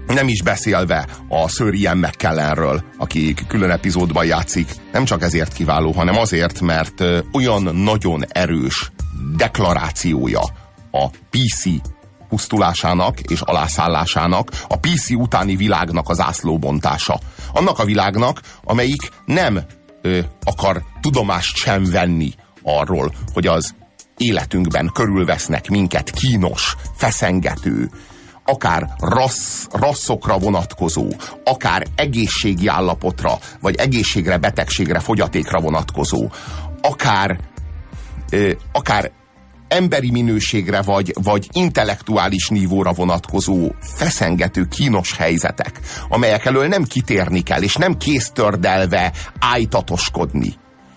nem 0.06 0.28
is 0.28 0.42
beszélve 0.42 1.06
a 1.28 1.48
Sir 1.48 1.74
Ian 1.74 1.96
McKellenről, 1.96 2.84
aki 2.98 3.34
külön 3.48 3.70
epizódban 3.70 4.24
játszik. 4.24 4.68
Nem 4.92 5.04
csak 5.04 5.22
ezért 5.22 5.52
kiváló, 5.52 5.92
hanem 5.92 6.16
azért, 6.16 6.60
mert 6.60 7.04
olyan 7.32 7.62
nagyon 7.62 8.24
erős 8.28 8.92
deklarációja 9.36 10.40
a 10.90 11.08
PC 11.08 11.64
pusztulásának 12.28 13.20
és 13.20 13.40
alászállásának, 13.40 14.50
a 14.68 14.76
PC 14.76 15.10
utáni 15.10 15.56
világnak 15.56 16.08
az 16.08 16.20
ászlóbontása. 16.20 17.18
Annak 17.52 17.78
a 17.78 17.84
világnak, 17.84 18.40
amelyik 18.64 19.10
nem 19.24 19.60
ö, 20.02 20.18
akar 20.44 20.82
tudomást 21.00 21.56
sem 21.56 21.84
venni 21.84 22.32
arról, 22.62 23.12
hogy 23.32 23.46
az 23.46 23.74
életünkben 24.16 24.90
körülvesznek 24.94 25.68
minket 25.68 26.10
kínos, 26.10 26.76
feszengető, 26.94 27.90
akár 28.44 28.94
rassz, 28.98 29.66
rasszokra 29.72 30.38
vonatkozó, 30.38 31.08
akár 31.44 31.86
egészségi 31.94 32.66
állapotra, 32.66 33.38
vagy 33.60 33.74
egészségre, 33.74 34.38
betegségre, 34.38 35.00
fogyatékra 35.00 35.60
vonatkozó, 35.60 36.28
akár, 36.80 37.40
ö, 38.30 38.52
akár 38.72 39.12
emberi 39.68 40.10
minőségre, 40.10 40.82
vagy, 40.82 41.12
vagy 41.22 41.48
intellektuális 41.52 42.48
nívóra 42.48 42.92
vonatkozó 42.92 43.72
feszengető, 43.80 44.64
kínos 44.64 45.16
helyzetek, 45.16 45.80
amelyek 46.08 46.44
elől 46.44 46.66
nem 46.66 46.84
kitérni 46.84 47.40
kell, 47.40 47.62
és 47.62 47.74
nem 47.74 47.96
kéztördelve 47.96 49.12
ájtatoskodni 49.38 50.54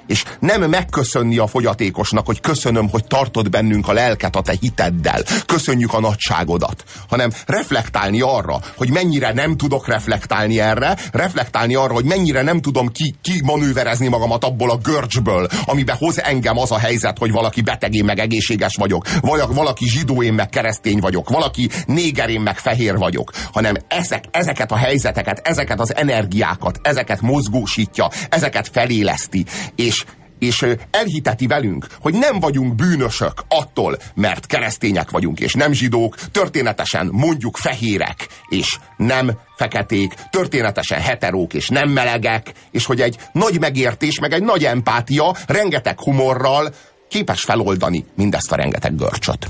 és 0.09 0.23
nem 0.39 0.69
megköszönni 0.69 1.37
a 1.37 1.47
fogyatékosnak, 1.47 2.25
hogy 2.25 2.39
köszönöm, 2.39 2.89
hogy 2.89 3.05
tartod 3.05 3.49
bennünk 3.49 3.87
a 3.87 3.93
lelket 3.93 4.35
a 4.35 4.41
te 4.41 4.53
hiteddel, 4.59 5.23
köszönjük 5.45 5.93
a 5.93 5.99
nagyságodat, 5.99 6.83
hanem 7.09 7.31
reflektálni 7.45 8.21
arra, 8.21 8.59
hogy 8.75 8.91
mennyire 8.91 9.33
nem 9.33 9.57
tudok 9.57 9.87
reflektálni 9.87 10.59
erre, 10.59 10.97
reflektálni 11.11 11.75
arra, 11.75 11.93
hogy 11.93 12.05
mennyire 12.05 12.41
nem 12.41 12.61
tudom 12.61 12.87
ki, 12.87 13.15
ki 13.21 13.41
manőverezni 13.43 14.07
magamat 14.07 14.43
abból 14.43 14.71
a 14.71 14.77
görcsből, 14.77 15.47
amibe 15.65 15.95
hoz 15.99 16.21
engem 16.21 16.57
az 16.57 16.71
a 16.71 16.77
helyzet, 16.77 17.17
hogy 17.17 17.31
valaki 17.31 17.61
beteg, 17.61 17.93
én 17.93 18.05
meg 18.05 18.19
egészséges 18.19 18.75
vagyok, 18.75 19.07
vagy 19.21 19.41
valaki 19.47 19.85
zsidó, 19.87 20.23
én 20.23 20.33
meg 20.33 20.49
keresztény 20.49 20.99
vagyok, 20.99 21.29
valaki 21.29 21.69
néger, 21.85 22.29
én 22.29 22.41
meg 22.41 22.57
fehér 22.57 22.97
vagyok, 22.97 23.31
hanem 23.51 23.75
ezek, 23.87 24.23
ezeket 24.31 24.71
a 24.71 24.75
helyzeteket, 24.75 25.47
ezeket 25.47 25.79
az 25.79 25.95
energiákat, 25.95 26.79
ezeket 26.81 27.21
mozgósítja, 27.21 28.09
ezeket 28.29 28.69
feléleszti, 28.73 29.45
és 29.75 29.98
és 30.39 30.65
elhiteti 30.91 31.47
velünk, 31.47 31.87
hogy 31.99 32.13
nem 32.13 32.39
vagyunk 32.39 32.75
bűnösök 32.75 33.43
attól, 33.47 33.97
mert 34.15 34.45
keresztények 34.45 35.09
vagyunk, 35.09 35.39
és 35.39 35.53
nem 35.53 35.71
zsidók, 35.71 36.15
történetesen 36.31 37.09
mondjuk 37.11 37.57
fehérek, 37.57 38.27
és 38.49 38.77
nem 38.97 39.31
feketék, 39.55 40.13
történetesen 40.29 41.01
heterók, 41.01 41.53
és 41.53 41.67
nem 41.67 41.89
melegek, 41.89 42.53
és 42.71 42.85
hogy 42.85 43.01
egy 43.01 43.17
nagy 43.31 43.59
megértés, 43.59 44.19
meg 44.19 44.33
egy 44.33 44.43
nagy 44.43 44.65
empátia, 44.65 45.35
rengeteg 45.47 45.99
humorral 45.99 46.73
képes 47.09 47.43
feloldani 47.43 48.05
mindezt 48.15 48.51
a 48.51 48.55
rengeteg 48.55 48.95
görcsöt. 48.95 49.47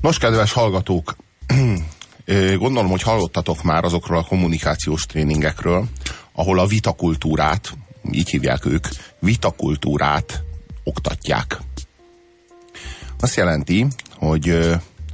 Nos, 0.00 0.18
kedves 0.18 0.52
hallgatók, 0.52 1.16
gondolom, 2.58 2.90
hogy 2.90 3.02
hallottatok 3.02 3.62
már 3.62 3.84
azokról 3.84 4.18
a 4.18 4.24
kommunikációs 4.24 5.06
tréningekről, 5.06 5.86
ahol 6.32 6.58
a 6.58 6.66
vitakultúrát, 6.66 7.76
így 8.10 8.28
hívják 8.28 8.64
ők, 8.66 8.88
vitakultúrát 9.18 10.42
oktatják. 10.84 11.58
Azt 13.20 13.36
jelenti, 13.36 13.86
hogy 14.16 14.70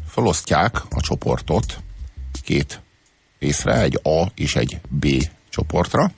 felosztják 0.06 0.82
a 0.90 1.00
csoportot 1.00 1.78
két 2.44 2.80
részre, 3.38 3.80
egy 3.80 4.00
A 4.02 4.26
és 4.34 4.56
egy 4.56 4.80
B 4.88 5.06
csoportra, 5.48 6.10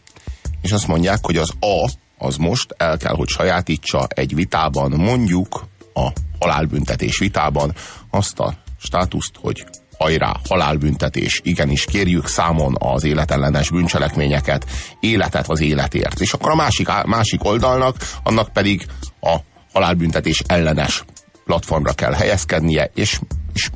és 0.61 0.73
azt 0.73 0.87
mondják, 0.87 1.19
hogy 1.23 1.37
az 1.37 1.53
A 1.61 1.91
az 2.19 2.37
most 2.37 2.75
el 2.77 2.97
kell, 2.97 3.15
hogy 3.15 3.29
sajátítsa 3.29 4.07
egy 4.09 4.35
vitában, 4.35 4.91
mondjuk 4.91 5.67
a 5.95 6.09
halálbüntetés 6.41 7.19
vitában 7.19 7.75
azt 8.11 8.39
a 8.39 8.55
státuszt, 8.79 9.33
hogy 9.41 9.65
hajrá, 10.01 10.33
halálbüntetés, 10.49 11.41
igenis 11.45 11.85
kérjük 11.85 12.27
számon 12.27 12.77
az 12.79 13.05
életellenes 13.05 13.71
bűncselekményeket, 13.71 14.67
életet 15.01 15.49
az 15.49 15.61
életért. 15.61 16.21
És 16.21 16.33
akkor 16.33 16.51
a 16.51 16.55
másik, 16.55 16.89
másik 17.07 17.45
oldalnak, 17.45 17.97
annak 18.23 18.53
pedig 18.53 18.87
a 19.21 19.37
halálbüntetés 19.73 20.43
ellenes 20.47 21.05
platformra 21.45 21.93
kell 21.93 22.13
helyezkednie, 22.13 22.91
és, 22.95 23.21
és 23.53 23.71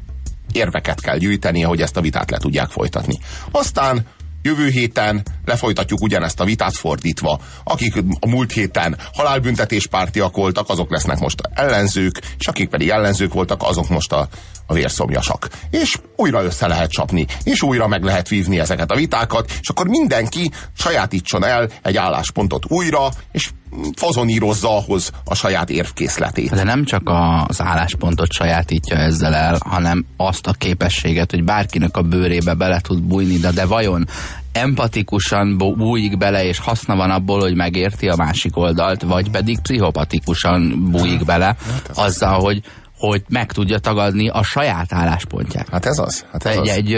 érveket 0.53 1.01
kell 1.01 1.19
gyűjtenie, 1.19 1.67
hogy 1.67 1.81
ezt 1.81 1.97
a 1.97 2.01
vitát 2.01 2.31
le 2.31 2.39
tudják 2.39 2.69
folytatni. 2.69 3.19
Aztán 3.51 4.07
jövő 4.45 4.69
héten 4.69 5.23
lefolytatjuk 5.45 6.01
ugyanezt 6.01 6.41
a 6.41 6.45
vitát 6.45 6.77
fordítva. 6.77 7.41
Akik 7.65 7.95
a 8.21 8.27
múlt 8.29 8.53
héten 8.53 8.97
halálbüntetés 9.13 9.87
pártiak 9.87 10.37
voltak, 10.37 10.69
azok 10.69 10.91
lesznek 10.91 11.19
most 11.19 11.41
ellenzők, 11.55 12.21
és 12.39 12.47
akik 12.47 12.69
pedig 12.69 12.89
ellenzők 12.89 13.33
voltak, 13.33 13.63
azok 13.63 13.89
most 13.89 14.13
a, 14.13 14.29
a 14.67 14.75
vérszomjasak. 14.75 15.49
És 15.71 15.99
újra 16.17 16.43
össze 16.43 16.67
lehet 16.67 16.91
csapni, 16.91 17.27
és 17.43 17.63
újra 17.63 17.89
meg 17.89 18.03
lehet 18.03 18.29
vívni 18.29 18.59
ezeket 18.59 18.91
a 18.91 18.97
vitákat, 18.97 19.53
és 19.61 19.69
akkor 19.69 19.89
mindenki 19.89 20.51
sajátítson 20.77 21.45
el 21.45 21.71
egy 21.83 21.97
álláspontot 21.97 22.65
újra, 22.69 23.09
és 23.33 23.51
fazonírozza 23.97 24.77
ahhoz 24.77 25.13
a 25.25 25.35
saját 25.35 25.71
érvkészletét. 25.71 26.51
De 26.51 26.63
nem 26.63 26.85
csak 26.85 27.11
az 27.47 27.61
álláspontot 27.63 28.33
sajátítja 28.33 28.97
ezzel 28.97 29.35
el, 29.35 29.59
hanem 29.65 30.05
azt 30.17 30.47
a 30.47 30.53
képességet, 30.53 31.31
hogy 31.31 31.45
bárkinek 31.45 31.97
a 31.97 32.03
bőrébe 32.03 32.55
bele 32.55 32.81
tud 32.81 33.03
bújni, 33.03 33.37
de, 33.37 33.51
de 33.51 33.67
vajon 33.67 34.09
empatikusan 34.53 35.57
bújik 35.59 36.19
bele, 36.19 36.45
és 36.45 36.59
haszna 36.59 36.97
van 36.97 37.11
abból, 37.11 37.41
hogy 37.41 37.55
megérti 37.55 38.09
a 38.09 38.17
másik 38.17 38.57
oldalt, 38.57 39.03
vagy 39.03 39.31
pedig 39.31 39.61
pszichopatikusan 39.61 40.91
bújik 40.91 41.25
bele 41.25 41.57
azzal, 41.95 42.41
hogy, 42.41 42.63
hogy 42.99 43.23
meg 43.29 43.53
tudja 43.53 43.79
tagadni 43.79 44.29
a 44.29 44.43
saját 44.43 44.93
álláspontját. 44.93 45.69
Hát 45.69 45.87
ez 45.87 45.99
az. 45.99 46.25
Hát 46.33 46.47
ez 46.47 46.57
egy, 46.57 46.69
az. 46.69 46.77
egy 46.77 46.97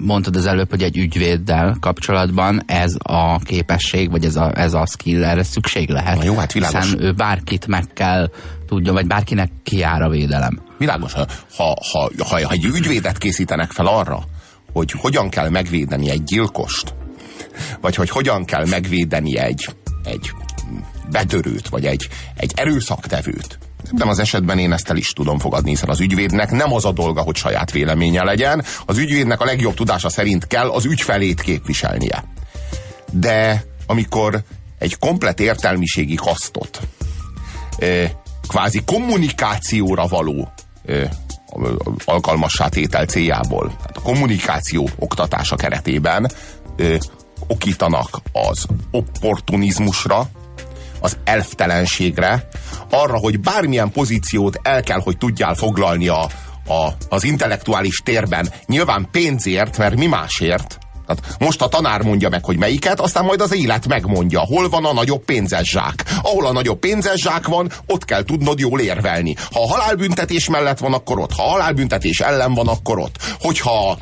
mondtad 0.00 0.36
az 0.36 0.46
előbb, 0.46 0.70
hogy 0.70 0.82
egy 0.82 0.96
ügyvéddel 0.96 1.76
kapcsolatban 1.80 2.62
ez 2.66 2.94
a 2.98 3.38
képesség, 3.38 4.10
vagy 4.10 4.24
ez 4.24 4.36
a, 4.36 4.52
ez 4.54 4.74
a 4.74 4.86
skill 4.86 5.24
erre 5.24 5.42
szükség 5.42 5.88
lehet. 5.88 6.16
Na 6.16 6.24
jó, 6.24 6.34
hát 6.34 6.52
világos. 6.52 6.84
Hiszen 6.84 7.02
ő 7.02 7.12
bárkit 7.12 7.66
meg 7.66 7.84
kell 7.94 8.30
tudja, 8.66 8.92
vagy 8.92 9.06
bárkinek 9.06 9.50
kiár 9.62 10.02
a 10.02 10.08
védelem. 10.08 10.60
Világos, 10.78 11.12
ha, 11.12 11.26
ha, 11.56 11.76
ha, 11.92 12.10
ha 12.28 12.38
egy 12.50 12.64
ügyvédet 12.64 13.18
készítenek 13.18 13.70
fel 13.70 13.86
arra, 13.86 14.22
hogy 14.72 14.90
hogyan 14.90 15.28
kell 15.28 15.48
megvédeni 15.48 16.10
egy 16.10 16.22
gyilkost, 16.24 16.94
vagy 17.80 17.94
hogy 17.94 18.10
hogyan 18.10 18.44
kell 18.44 18.66
megvédeni 18.66 19.38
egy, 19.38 19.68
egy 20.04 20.30
betörőt, 21.10 21.68
vagy 21.68 21.86
egy, 21.86 22.08
egy 22.36 22.52
erőszaktevőt, 22.56 23.58
Ebben 23.92 24.08
az 24.08 24.18
esetben 24.18 24.58
én 24.58 24.72
ezt 24.72 24.90
el 24.90 24.96
is 24.96 25.12
tudom 25.12 25.38
fogadni, 25.38 25.70
hiszen 25.70 25.88
az 25.88 26.00
ügyvédnek 26.00 26.50
nem 26.50 26.72
az 26.72 26.84
a 26.84 26.92
dolga, 26.92 27.22
hogy 27.22 27.36
saját 27.36 27.70
véleménye 27.70 28.24
legyen. 28.24 28.64
Az 28.86 28.98
ügyvédnek 28.98 29.40
a 29.40 29.44
legjobb 29.44 29.74
tudása 29.74 30.08
szerint 30.08 30.46
kell 30.46 30.68
az 30.68 30.84
ügyfelét 30.84 31.40
képviselnie. 31.40 32.24
De 33.12 33.64
amikor 33.86 34.42
egy 34.78 34.98
komplet 34.98 35.40
értelmiségi 35.40 36.14
kasztot, 36.14 36.80
kvázi 38.48 38.82
kommunikációra 38.84 40.06
való 40.06 40.52
alkalmassá 42.04 42.68
tétel 42.68 43.06
céljából, 43.06 43.66
tehát 43.66 43.96
a 43.96 44.00
kommunikáció 44.00 44.88
oktatása 44.98 45.56
keretében 45.56 46.30
okítanak 47.46 48.20
az 48.32 48.66
opportunizmusra, 48.90 50.28
az 51.00 51.16
elftelenségre, 51.24 52.48
arra, 52.90 53.16
hogy 53.16 53.40
bármilyen 53.40 53.90
pozíciót 53.90 54.60
el 54.62 54.82
kell, 54.82 55.00
hogy 55.00 55.18
tudjál 55.18 55.54
foglalni 55.54 56.08
a, 56.08 56.22
a, 56.66 56.88
az 57.08 57.24
intellektuális 57.24 57.96
térben, 58.04 58.52
nyilván 58.66 59.08
pénzért, 59.10 59.78
mert 59.78 59.96
mi 59.96 60.06
másért, 60.06 60.78
tehát 61.08 61.36
most 61.38 61.62
a 61.62 61.68
tanár 61.68 62.02
mondja 62.02 62.28
meg, 62.28 62.44
hogy 62.44 62.56
melyiket, 62.56 63.00
aztán 63.00 63.24
majd 63.24 63.40
az 63.40 63.54
élet 63.54 63.88
megmondja, 63.88 64.40
hol 64.40 64.68
van 64.68 64.84
a 64.84 64.92
nagyobb 64.92 65.24
pénzes 65.24 65.68
zsák. 65.68 66.04
Ahol 66.22 66.46
a 66.46 66.52
nagyobb 66.52 66.78
pénzes 66.78 67.20
zsák 67.20 67.46
van, 67.46 67.70
ott 67.86 68.04
kell 68.04 68.22
tudnod 68.22 68.58
jól 68.58 68.80
érvelni. 68.80 69.34
Ha 69.52 69.62
a 69.62 69.68
halálbüntetés 69.68 70.48
mellett 70.48 70.78
van, 70.78 70.92
akkor 70.92 71.18
ott. 71.18 71.32
Ha 71.32 71.42
a 71.42 71.50
halálbüntetés 71.50 72.20
ellen 72.20 72.54
van, 72.54 72.68
akkor 72.68 72.98
ott. 72.98 73.16
Hogyha 73.40 73.98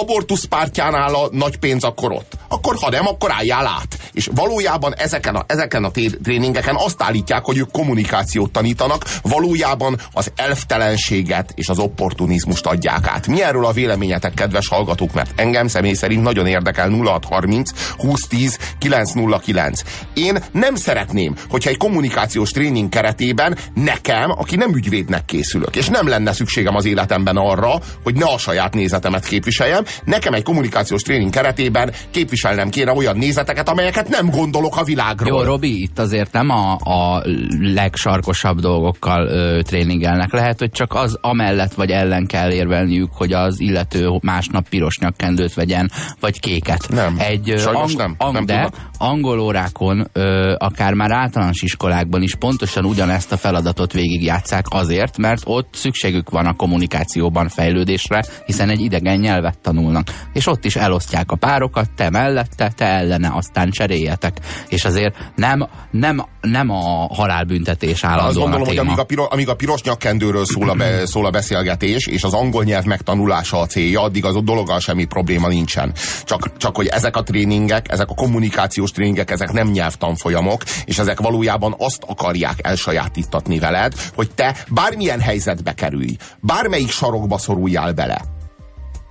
abortusz 0.00 0.44
pártjánál 0.44 1.14
a 1.14 1.28
nagy 1.30 1.56
pénz, 1.56 1.84
akkor 1.84 2.12
ott. 2.12 2.32
Akkor 2.48 2.76
ha 2.80 2.90
nem, 2.90 3.06
akkor 3.06 3.32
álljál 3.32 3.66
át. 3.66 3.98
És 4.12 4.28
valójában 4.34 4.94
ezeken 4.94 5.34
a, 5.34 5.44
ezeken 5.46 5.84
a 5.84 5.90
tréningeken 6.22 6.76
azt 6.76 7.02
állítják, 7.02 7.44
hogy 7.44 7.58
ők 7.58 7.70
kommunikációt 7.70 8.50
tanítanak, 8.50 9.04
valójában 9.22 10.00
az 10.12 10.32
elftelenséget 10.36 11.52
és 11.54 11.68
az 11.68 11.78
opportunizmust 11.78 12.66
adják 12.66 13.06
át. 13.06 13.26
Mi 13.26 13.42
erről 13.42 13.66
a 13.66 13.72
véleményetek, 13.72 14.34
kedves 14.34 14.68
hallgatók, 14.68 15.12
mert 15.12 15.40
engem 15.40 15.66
személy 15.68 15.94
szerint 15.94 16.22
nagyon 16.22 16.46
érdekel 16.46 16.90
0630 16.90 17.70
2010 17.96 18.58
909. 18.78 19.82
Én 20.14 20.38
nem 20.52 20.74
szeretném, 20.74 21.34
hogyha 21.48 21.70
egy 21.70 21.76
kommunikációs 21.76 22.50
tréning 22.50 22.88
keretében 22.88 23.58
nekem, 23.74 24.30
aki 24.30 24.56
nem 24.56 24.74
ügyvédnek 24.74 25.24
készülök, 25.24 25.76
és 25.76 25.88
nem 25.88 26.08
lenne 26.08 26.32
szükségem 26.32 26.74
az 26.74 26.84
életemben 26.84 27.36
arra, 27.36 27.80
hogy 28.02 28.14
ne 28.14 28.24
a 28.24 28.38
saját 28.38 28.74
nézetemet 28.74 29.24
képviseljem, 29.24 29.84
nekem 30.04 30.32
egy 30.32 30.42
kommunikációs 30.42 31.02
tréning 31.02 31.30
keretében 31.30 31.92
képviselnem 32.10 32.68
kéne 32.68 32.92
olyan 32.92 33.16
nézeteket, 33.16 33.68
amelyeket 33.68 34.08
nem 34.08 34.30
gondolok 34.30 34.76
a 34.76 34.84
világról. 34.84 35.38
Jó, 35.38 35.44
Robi, 35.44 35.82
itt 35.82 35.98
azért 35.98 36.32
nem 36.32 36.50
a, 36.50 36.72
a 36.72 37.22
legsarkosabb 37.60 38.60
dolgokkal 38.60 39.26
ö, 39.26 39.62
tréningelnek. 39.62 40.32
Lehet, 40.32 40.58
hogy 40.58 40.70
csak 40.70 40.94
az 40.94 41.18
amellett 41.20 41.74
vagy 41.74 41.90
ellen 41.90 42.26
kell 42.26 42.50
érvelniük, 42.50 43.10
hogy 43.12 43.32
az 43.32 43.60
illető 43.60 44.10
másnap 44.20 44.68
piros 44.68 44.98
nyakkendőt 44.98 45.54
vegyen, 45.54 45.90
vagy 46.20 46.40
kéket. 46.40 46.88
Nem, 46.88 47.16
egy, 47.18 47.54
sajnos 47.58 47.82
ang, 47.82 47.96
nem. 47.96 48.14
Ang, 48.18 48.32
nem 48.34 48.46
de 48.46 48.62
tudnak. 48.62 48.90
angol 48.98 49.40
órákon, 49.40 50.08
ö, 50.12 50.54
akár 50.58 50.94
már 50.94 51.10
általános 51.10 51.62
iskolákban 51.62 52.22
is 52.22 52.34
pontosan 52.34 52.84
ugyanezt 52.84 53.32
a 53.32 53.36
feladatot 53.36 53.92
végigjátszák 53.92 54.64
azért, 54.68 55.18
mert 55.18 55.42
ott 55.44 55.68
szükségük 55.72 56.30
van 56.30 56.46
a 56.46 56.52
kommunikációban 56.56 57.48
fejlődésre, 57.48 58.24
hiszen 58.46 58.68
egy 58.68 58.80
idegen 58.80 59.18
nyelvet 59.18 59.58
tanulnak. 59.78 60.28
És 60.32 60.46
ott 60.46 60.64
is 60.64 60.76
elosztják 60.76 61.30
a 61.30 61.36
párokat, 61.36 61.90
te 61.96 62.10
mellette, 62.10 62.72
te 62.76 62.84
ellene, 62.84 63.30
aztán 63.34 63.70
cseréljetek. 63.70 64.38
És 64.68 64.84
azért 64.84 65.14
nem, 65.36 65.68
nem, 65.90 66.24
nem 66.40 66.70
a 66.70 67.08
halálbüntetés 67.14 68.04
állandóan 68.04 68.28
Azt 68.28 68.38
gondolom, 68.38 68.62
a 68.62 68.66
hogy 68.66 68.74
téma. 68.74 68.86
amíg 68.88 68.98
a, 68.98 69.04
piro, 69.04 69.26
amíg 69.30 69.48
a 69.48 69.54
piros 69.54 69.82
nyakkendőről 69.82 70.44
szól 70.44 70.70
a, 70.70 70.74
be, 70.74 71.06
szól 71.06 71.26
a 71.26 71.30
beszélgetés, 71.30 72.06
és 72.06 72.22
az 72.24 72.32
angol 72.32 72.64
nyelv 72.64 72.84
megtanulása 72.84 73.60
a 73.60 73.66
célja, 73.66 74.02
addig 74.02 74.24
az 74.24 74.36
a 74.36 74.40
dologgal 74.40 74.80
semmi 74.80 75.04
probléma 75.04 75.48
nincsen. 75.48 75.92
Csak, 76.24 76.56
csak 76.56 76.76
hogy 76.76 76.86
ezek 76.86 77.16
a 77.16 77.22
tréningek, 77.22 77.90
ezek 77.90 78.10
a 78.10 78.14
kommunikációs 78.14 78.90
tréningek, 78.90 79.30
ezek 79.30 79.52
nem 79.52 79.68
nyelvtanfolyamok, 79.68 80.62
és 80.84 80.98
ezek 80.98 81.20
valójában 81.20 81.74
azt 81.78 82.02
akarják 82.06 82.66
elsajátítatni 82.66 83.58
veled, 83.58 83.92
hogy 84.14 84.30
te 84.30 84.56
bármilyen 84.68 85.20
helyzetbe 85.20 85.72
kerülj, 85.72 86.16
bármelyik 86.40 86.90
sarokba 86.90 87.38
szoruljál 87.38 87.92
bele. 87.92 88.20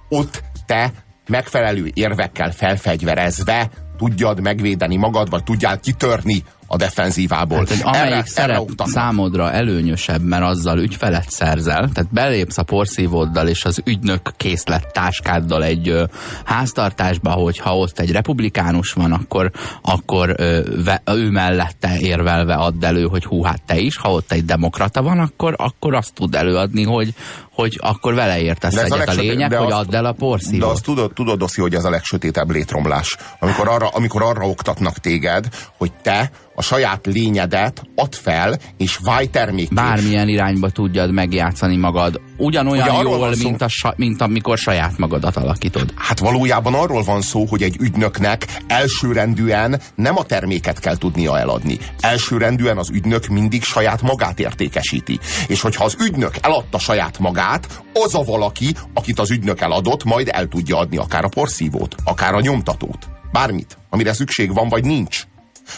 Ott 0.09 0.43
te 0.67 0.91
megfelelő 1.27 1.91
érvekkel 1.93 2.51
felfegyverezve 2.51 3.69
tudjad 3.97 4.41
megvédeni 4.41 4.95
magad, 4.95 5.29
vagy 5.29 5.43
tudjál 5.43 5.79
kitörni 5.79 6.43
a 6.67 6.77
defenzívából. 6.77 7.57
Hát, 7.57 7.69
hogy 7.69 7.79
amelyik 7.81 8.11
erre, 8.13 8.23
szerep 8.25 8.49
erre 8.49 8.59
utalnak. 8.59 8.95
számodra 8.95 9.51
előnyösebb, 9.51 10.21
mert 10.21 10.43
azzal 10.43 10.79
ügyfelet 10.79 11.29
szerzel, 11.29 11.89
tehát 11.93 12.13
belépsz 12.13 12.57
a 12.57 12.63
porszívóddal 12.63 13.47
és 13.47 13.65
az 13.65 13.81
ügynök 13.85 14.31
készlet 14.37 14.91
táskáddal 14.91 15.63
egy 15.63 15.89
ö, 15.89 16.03
háztartásba, 16.45 17.31
hogyha 17.31 17.77
ott 17.77 17.99
egy 17.99 18.11
republikánus 18.11 18.91
van, 18.91 19.11
akkor, 19.11 19.51
akkor 19.81 20.35
ö, 20.37 20.59
ve, 20.83 21.01
ő 21.05 21.29
mellette 21.29 21.99
érvelve 21.99 22.53
add 22.53 22.85
elő, 22.85 23.03
hogy 23.03 23.25
hú, 23.25 23.43
hát 23.43 23.61
te 23.65 23.77
is, 23.77 23.97
ha 23.97 24.11
ott 24.11 24.31
egy 24.31 24.45
demokrata 24.45 25.01
van, 25.01 25.19
akkor, 25.19 25.53
akkor 25.57 25.95
azt 25.95 26.13
tud 26.13 26.35
előadni, 26.35 26.83
hogy, 26.83 27.13
hogy 27.57 27.77
akkor 27.81 28.13
vele 28.13 28.39
értesz 28.39 28.73
De 28.73 28.79
ez 28.79 28.85
egyet. 28.85 28.95
A, 28.97 29.05
legsötét- 29.05 29.29
lényeg, 29.29 29.49
de 29.49 29.57
hogy 29.57 29.71
azt- 29.71 29.87
add 29.87 29.95
el 29.95 30.05
a 30.05 30.11
De 30.11 30.17
porszívót. 30.17 30.71
azt 30.71 30.83
tudod, 30.83 31.13
tudod 31.13 31.41
Oszi, 31.41 31.61
hogy 31.61 31.73
ez 31.75 31.83
a 31.83 31.89
legsötétebb 31.89 32.51
létromlás. 32.51 33.17
Amikor 33.39 33.67
arra, 33.67 33.87
amikor 33.87 34.21
arra 34.23 34.47
oktatnak 34.47 34.97
téged, 34.97 35.45
hogy 35.77 35.91
te 36.01 36.31
a 36.55 36.61
saját 36.61 37.05
lényedet 37.05 37.81
add 37.95 38.11
fel, 38.11 38.57
és 38.77 38.97
válj 39.03 39.25
termékké. 39.25 39.73
Bármilyen 39.73 40.27
irányba 40.27 40.69
tudjad 40.69 41.11
megjátszani 41.11 41.77
magad. 41.77 42.21
Ugyanolyan 42.37 42.89
Ugye 42.89 43.01
jól, 43.01 43.33
szó- 43.35 43.49
mint, 43.49 43.61
a, 43.61 43.93
mint 43.95 44.21
amikor 44.21 44.57
saját 44.57 44.97
magadat 44.97 45.35
alakítod. 45.35 45.93
Hát 45.95 46.19
valójában 46.19 46.73
arról 46.73 47.03
van 47.03 47.21
szó, 47.21 47.45
hogy 47.45 47.61
egy 47.63 47.75
ügynöknek 47.79 48.45
elsőrendűen 48.67 49.81
nem 49.95 50.17
a 50.17 50.23
terméket 50.23 50.79
kell 50.79 50.97
tudnia 50.97 51.39
eladni. 51.39 51.77
Elsőrendűen 51.99 52.77
az 52.77 52.89
ügynök 52.89 53.27
mindig 53.27 53.63
saját 53.63 54.01
magát 54.01 54.39
értékesíti. 54.39 55.19
És 55.47 55.61
hogyha 55.61 55.83
az 55.83 55.95
ügynök 55.99 56.33
eladta 56.41 56.79
saját 56.79 57.19
magát, 57.19 57.45
az 57.93 58.15
a 58.15 58.23
valaki, 58.23 58.75
akit 58.93 59.19
az 59.19 59.31
ügynök 59.31 59.61
eladott, 59.61 60.03
majd 60.03 60.29
el 60.31 60.47
tudja 60.47 60.77
adni 60.77 60.97
akár 60.97 61.23
a 61.23 61.29
porszívót, 61.29 61.95
akár 62.03 62.33
a 62.33 62.41
nyomtatót. 62.41 63.07
Bármit, 63.31 63.77
amire 63.89 64.13
szükség 64.13 64.53
van, 64.53 64.69
vagy 64.69 64.85
nincs. 64.85 65.27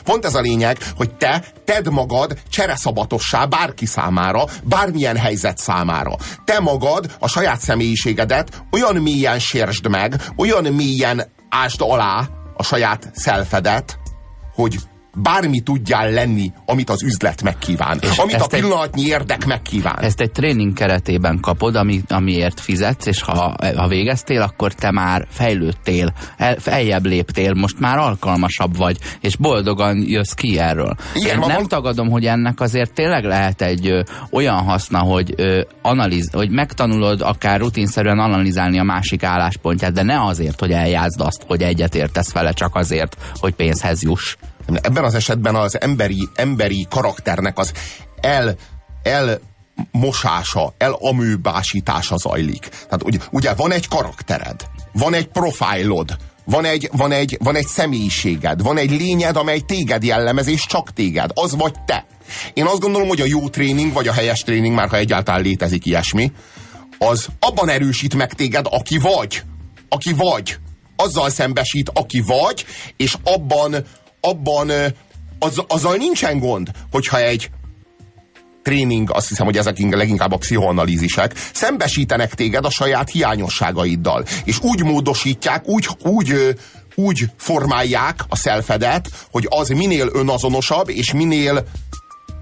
Pont 0.03 0.25
ez 0.25 0.35
a 0.35 0.41
lényeg, 0.41 0.77
hogy 0.95 1.15
te 1.15 1.43
tedd 1.65 1.91
magad 1.91 2.37
csereszabatossá 2.49 3.45
bárki 3.45 3.85
számára, 3.85 4.43
bármilyen 4.63 5.17
helyzet 5.17 5.57
számára. 5.57 6.15
Te 6.45 6.59
magad 6.59 7.15
a 7.19 7.27
saját 7.27 7.59
személyiségedet 7.59 8.63
olyan 8.71 8.95
mélyen 8.95 9.39
sérsd 9.39 9.87
meg, 9.87 10.21
olyan 10.37 10.73
mélyen 10.73 11.31
ásd 11.49 11.81
alá 11.81 12.29
a 12.55 12.63
saját 12.63 13.11
szelfedet, 13.13 13.99
hogy 14.53 14.79
bármi 15.21 15.59
tudjál 15.59 16.11
lenni, 16.11 16.51
amit 16.65 16.89
az 16.89 17.03
üzlet 17.03 17.41
megkíván. 17.43 17.99
És 18.01 18.17
amit 18.17 18.33
a 18.35 18.37
ezt 18.37 18.53
egy- 18.53 18.59
pillanatnyi 18.61 19.01
érdek 19.05 19.45
megkíván. 19.45 19.99
Ezt 20.01 20.19
egy 20.21 20.31
tréning 20.31 20.73
keretében 20.73 21.39
kapod, 21.39 21.75
ami, 21.75 22.01
amiért 22.07 22.59
fizetsz, 22.59 23.05
és 23.05 23.21
ha, 23.21 23.55
ha 23.75 23.87
végeztél, 23.87 24.41
akkor 24.41 24.73
te 24.73 24.91
már 24.91 25.27
fejlődtél, 25.29 26.13
el, 26.37 26.55
feljebb 26.59 27.05
léptél, 27.05 27.53
most 27.53 27.79
már 27.79 27.97
alkalmasabb 27.97 28.77
vagy, 28.77 28.97
és 29.21 29.35
boldogan 29.35 30.03
jössz 30.07 30.31
ki 30.33 30.59
erről. 30.59 30.95
Igen, 31.13 31.33
Én 31.33 31.39
nem 31.39 31.49
val- 31.57 31.67
tagadom, 31.69 32.09
hogy 32.09 32.25
ennek 32.25 32.59
azért 32.59 32.93
tényleg 32.93 33.23
lehet 33.23 33.61
egy 33.61 33.87
ö, 33.87 34.01
olyan 34.31 34.57
haszna, 34.63 34.99
hogy, 34.99 35.33
ö, 35.37 35.61
analiz, 35.81 36.29
hogy 36.33 36.49
megtanulod 36.49 37.21
akár 37.21 37.59
rutinszerűen 37.59 38.19
analizálni 38.19 38.79
a 38.79 38.83
másik 38.83 39.23
álláspontját, 39.23 39.91
de 39.93 40.03
ne 40.03 40.25
azért, 40.25 40.59
hogy 40.59 40.71
eljázd 40.71 41.21
azt, 41.21 41.43
hogy 41.47 41.61
egyetértesz 41.61 42.31
vele, 42.31 42.51
csak 42.51 42.75
azért, 42.75 43.17
hogy 43.35 43.53
pénzhez 43.53 44.03
juss. 44.03 44.35
Ebben 44.75 45.03
az 45.03 45.13
esetben 45.13 45.55
az 45.55 45.81
emberi, 45.81 46.29
emberi 46.35 46.87
karakternek 46.89 47.57
az 47.57 47.71
el, 48.21 48.55
el 49.03 49.39
mosása, 49.91 50.73
elamőbásítása 50.77 52.17
zajlik. 52.17 52.69
Tehát 52.69 53.03
ugye, 53.03 53.17
ugye 53.31 53.53
van 53.53 53.71
egy 53.71 53.87
karaktered, 53.87 54.67
van 54.93 55.13
egy 55.13 55.27
profilod, 55.27 56.17
van 56.45 56.65
egy, 56.65 56.89
van, 56.91 57.11
egy, 57.11 57.37
van 57.43 57.55
egy 57.55 57.67
személyiséged, 57.67 58.61
van 58.61 58.77
egy 58.77 58.91
lényed, 58.91 59.35
amely 59.35 59.59
téged 59.59 60.03
jellemez, 60.03 60.47
és 60.47 60.65
csak 60.65 60.93
téged. 60.93 61.31
Az 61.33 61.55
vagy 61.55 61.73
te. 61.85 62.05
Én 62.53 62.65
azt 62.65 62.79
gondolom, 62.79 63.07
hogy 63.07 63.21
a 63.21 63.25
jó 63.25 63.49
tréning, 63.49 63.93
vagy 63.93 64.07
a 64.07 64.13
helyes 64.13 64.41
tréning, 64.41 64.75
már 64.75 64.89
ha 64.89 64.97
egyáltalán 64.97 65.41
létezik 65.41 65.85
ilyesmi, 65.85 66.31
az 66.97 67.27
abban 67.39 67.69
erősít 67.69 68.15
meg 68.15 68.33
téged, 68.33 68.65
aki 68.69 68.97
vagy. 68.97 69.41
Aki 69.89 70.13
vagy. 70.13 70.57
Azzal 70.95 71.29
szembesít, 71.29 71.91
aki 71.93 72.21
vagy, 72.21 72.65
és 72.97 73.15
abban, 73.23 73.75
abban 74.21 74.71
az, 75.39 75.63
azzal 75.67 75.95
nincsen 75.95 76.39
gond, 76.39 76.71
hogyha 76.91 77.19
egy 77.19 77.49
tréning, 78.63 79.09
azt 79.11 79.27
hiszem, 79.27 79.45
hogy 79.45 79.57
ezek 79.57 79.79
leginkább 79.79 80.31
a 80.31 80.37
pszichoanalízisek, 80.37 81.33
szembesítenek 81.53 82.33
téged 82.33 82.65
a 82.65 82.69
saját 82.69 83.09
hiányosságaiddal. 83.09 84.25
És 84.43 84.59
úgy 84.61 84.83
módosítják, 84.83 85.67
úgy, 85.67 85.87
úgy, 86.03 86.55
úgy 86.95 87.25
formálják 87.37 88.25
a 88.29 88.35
szelfedet, 88.35 89.09
hogy 89.31 89.45
az 89.49 89.67
minél 89.67 90.09
önazonosabb, 90.13 90.89
és 90.89 91.13
minél 91.13 91.63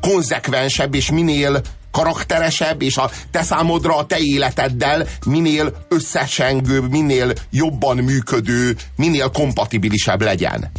konzekvensebb, 0.01 0.95
és 0.95 1.11
minél 1.11 1.61
karakteresebb, 1.91 2.81
és 2.81 2.97
a 2.97 3.11
te 3.31 3.41
számodra 3.41 3.97
a 3.97 4.05
te 4.05 4.17
életeddel 4.19 5.07
minél 5.25 5.85
összesengőbb, 5.89 6.89
minél 6.89 7.33
jobban 7.51 7.97
működő, 7.97 8.75
minél 8.95 9.29
kompatibilisebb 9.29 10.21
legyen. 10.21 10.71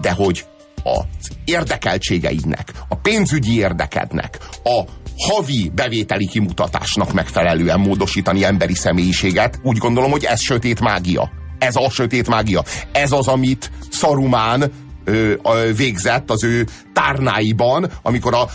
De 0.00 0.10
hogy 0.10 0.44
az 0.82 1.28
érdekeltségeidnek, 1.44 2.72
a 2.88 2.94
pénzügyi 2.94 3.56
érdekednek, 3.56 4.38
a 4.64 4.82
havi 5.18 5.70
bevételi 5.74 6.26
kimutatásnak 6.26 7.12
megfelelően 7.12 7.80
módosítani 7.80 8.44
emberi 8.44 8.74
személyiséget, 8.74 9.58
úgy 9.62 9.76
gondolom, 9.76 10.10
hogy 10.10 10.24
ez 10.24 10.40
sötét 10.40 10.80
mágia. 10.80 11.30
Ez 11.58 11.76
a 11.76 11.90
sötét 11.90 12.28
mágia. 12.28 12.64
Ez 12.92 13.12
az, 13.12 13.28
amit 13.28 13.70
Szarumán 13.90 14.72
ö, 15.04 15.32
ö, 15.42 15.70
végzett 15.76 16.30
az 16.30 16.44
ő 16.44 16.66
tárnáiban, 16.92 17.90
amikor 18.02 18.34
a 18.34 18.48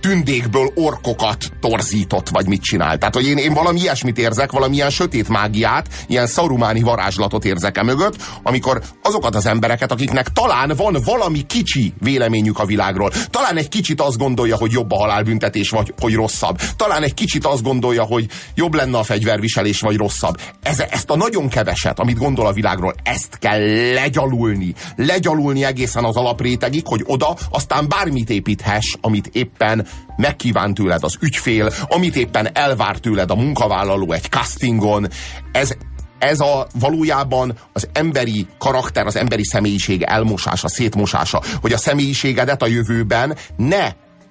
tündékből 0.00 0.70
orkokat 0.74 1.52
torzított, 1.60 2.28
vagy 2.28 2.46
mit 2.46 2.62
csinál. 2.62 2.98
Tehát, 2.98 3.14
hogy 3.14 3.26
én, 3.26 3.36
én 3.36 3.52
valami 3.52 3.80
ilyesmit 3.80 4.18
érzek, 4.18 4.52
valamilyen 4.52 4.90
sötét 4.90 5.28
mágiát, 5.28 5.88
ilyen 6.06 6.26
szarumáni 6.26 6.80
varázslatot 6.80 7.44
érzek 7.44 7.76
e 7.76 7.82
mögött, 7.82 8.16
amikor 8.42 8.82
azokat 9.02 9.34
az 9.34 9.46
embereket, 9.46 9.92
akiknek 9.92 10.28
talán 10.28 10.72
van 10.76 10.96
valami 11.04 11.46
kicsi 11.46 11.92
véleményük 12.00 12.58
a 12.58 12.64
világról, 12.64 13.12
talán 13.30 13.56
egy 13.56 13.68
kicsit 13.68 14.00
azt 14.00 14.18
gondolja, 14.18 14.56
hogy 14.56 14.72
jobb 14.72 14.90
a 14.90 14.96
halálbüntetés, 14.96 15.70
vagy 15.70 15.94
hogy 16.00 16.14
rosszabb. 16.14 16.60
Talán 16.76 17.02
egy 17.02 17.14
kicsit 17.14 17.46
azt 17.46 17.62
gondolja, 17.62 18.02
hogy 18.02 18.26
jobb 18.54 18.74
lenne 18.74 18.98
a 18.98 19.02
fegyverviselés, 19.02 19.80
vagy 19.80 19.96
rosszabb. 19.96 20.40
Ez, 20.62 20.80
ezt 20.90 21.10
a 21.10 21.16
nagyon 21.16 21.48
keveset, 21.48 21.98
amit 21.98 22.18
gondol 22.18 22.46
a 22.46 22.52
világról, 22.52 22.94
ezt 23.02 23.38
kell 23.38 23.92
legyalulni. 23.92 24.74
Legyalulni 24.96 25.64
egészen 25.64 26.04
az 26.04 26.16
alaprétegig, 26.16 26.86
hogy 26.86 27.02
oda 27.06 27.36
aztán 27.50 27.88
bármit 27.88 28.30
építhess, 28.30 28.96
amit 29.00 29.30
éppen 29.32 29.86
megkíván 30.16 30.74
tőled 30.74 31.04
az 31.04 31.16
ügyfél, 31.20 31.72
amit 31.88 32.16
éppen 32.16 32.48
elvár 32.56 32.96
tőled 32.96 33.30
a 33.30 33.34
munkavállaló 33.34 34.12
egy 34.12 34.28
castingon, 34.28 35.08
ez, 35.52 35.72
ez 36.18 36.40
a 36.40 36.66
valójában 36.80 37.58
az 37.72 37.88
emberi 37.92 38.46
karakter, 38.58 39.06
az 39.06 39.16
emberi 39.16 39.44
személyiség 39.44 40.02
elmosása, 40.02 40.68
szétmosása, 40.68 41.42
hogy 41.60 41.72
a 41.72 41.78
személyiségedet 41.78 42.62
a 42.62 42.66
jövőben 42.66 43.36
ne 43.56 43.86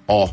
a 0.06 0.28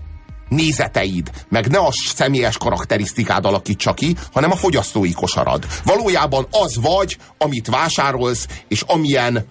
nézeteid, 0.50 1.32
meg 1.50 1.68
ne 1.68 1.78
a 1.78 1.90
személyes 1.92 2.58
karakterisztikád 2.58 3.46
alakítsa 3.46 3.94
ki, 3.94 4.16
hanem 4.34 4.52
a 4.52 4.56
fogyasztói 4.56 5.12
kosarad. 5.12 5.66
Valójában 5.84 6.48
az 6.52 6.78
vagy, 6.82 7.18
amit 7.38 7.68
vásárolsz, 7.68 8.48
és 8.68 8.82
amilyen 8.82 9.46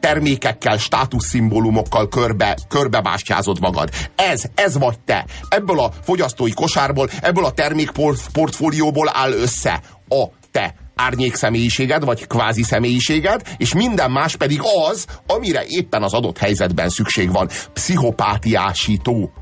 termékekkel, 0.00 0.78
státuszszimbólumokkal 0.78 2.08
körbe, 2.08 2.56
körbebástyázod 2.68 3.60
magad. 3.60 3.90
Ez, 4.14 4.42
ez 4.54 4.78
vagy 4.78 4.98
te. 4.98 5.24
Ebből 5.48 5.80
a 5.80 5.92
fogyasztói 6.02 6.52
kosárból, 6.52 7.08
ebből 7.20 7.44
a 7.44 7.50
termékportfólióból 7.50 9.10
áll 9.12 9.32
össze 9.32 9.80
a 10.08 10.24
te 10.50 10.74
árnyék 10.96 11.34
személyiséged, 11.34 12.04
vagy 12.04 12.26
kvázi 12.26 12.62
személyiséged, 12.62 13.42
és 13.56 13.74
minden 13.74 14.10
más 14.10 14.36
pedig 14.36 14.60
az, 14.90 15.06
amire 15.26 15.64
éppen 15.66 16.02
az 16.02 16.14
adott 16.14 16.38
helyzetben 16.38 16.88
szükség 16.88 17.32
van. 17.32 17.48
Pszichopátiásító 17.72 19.32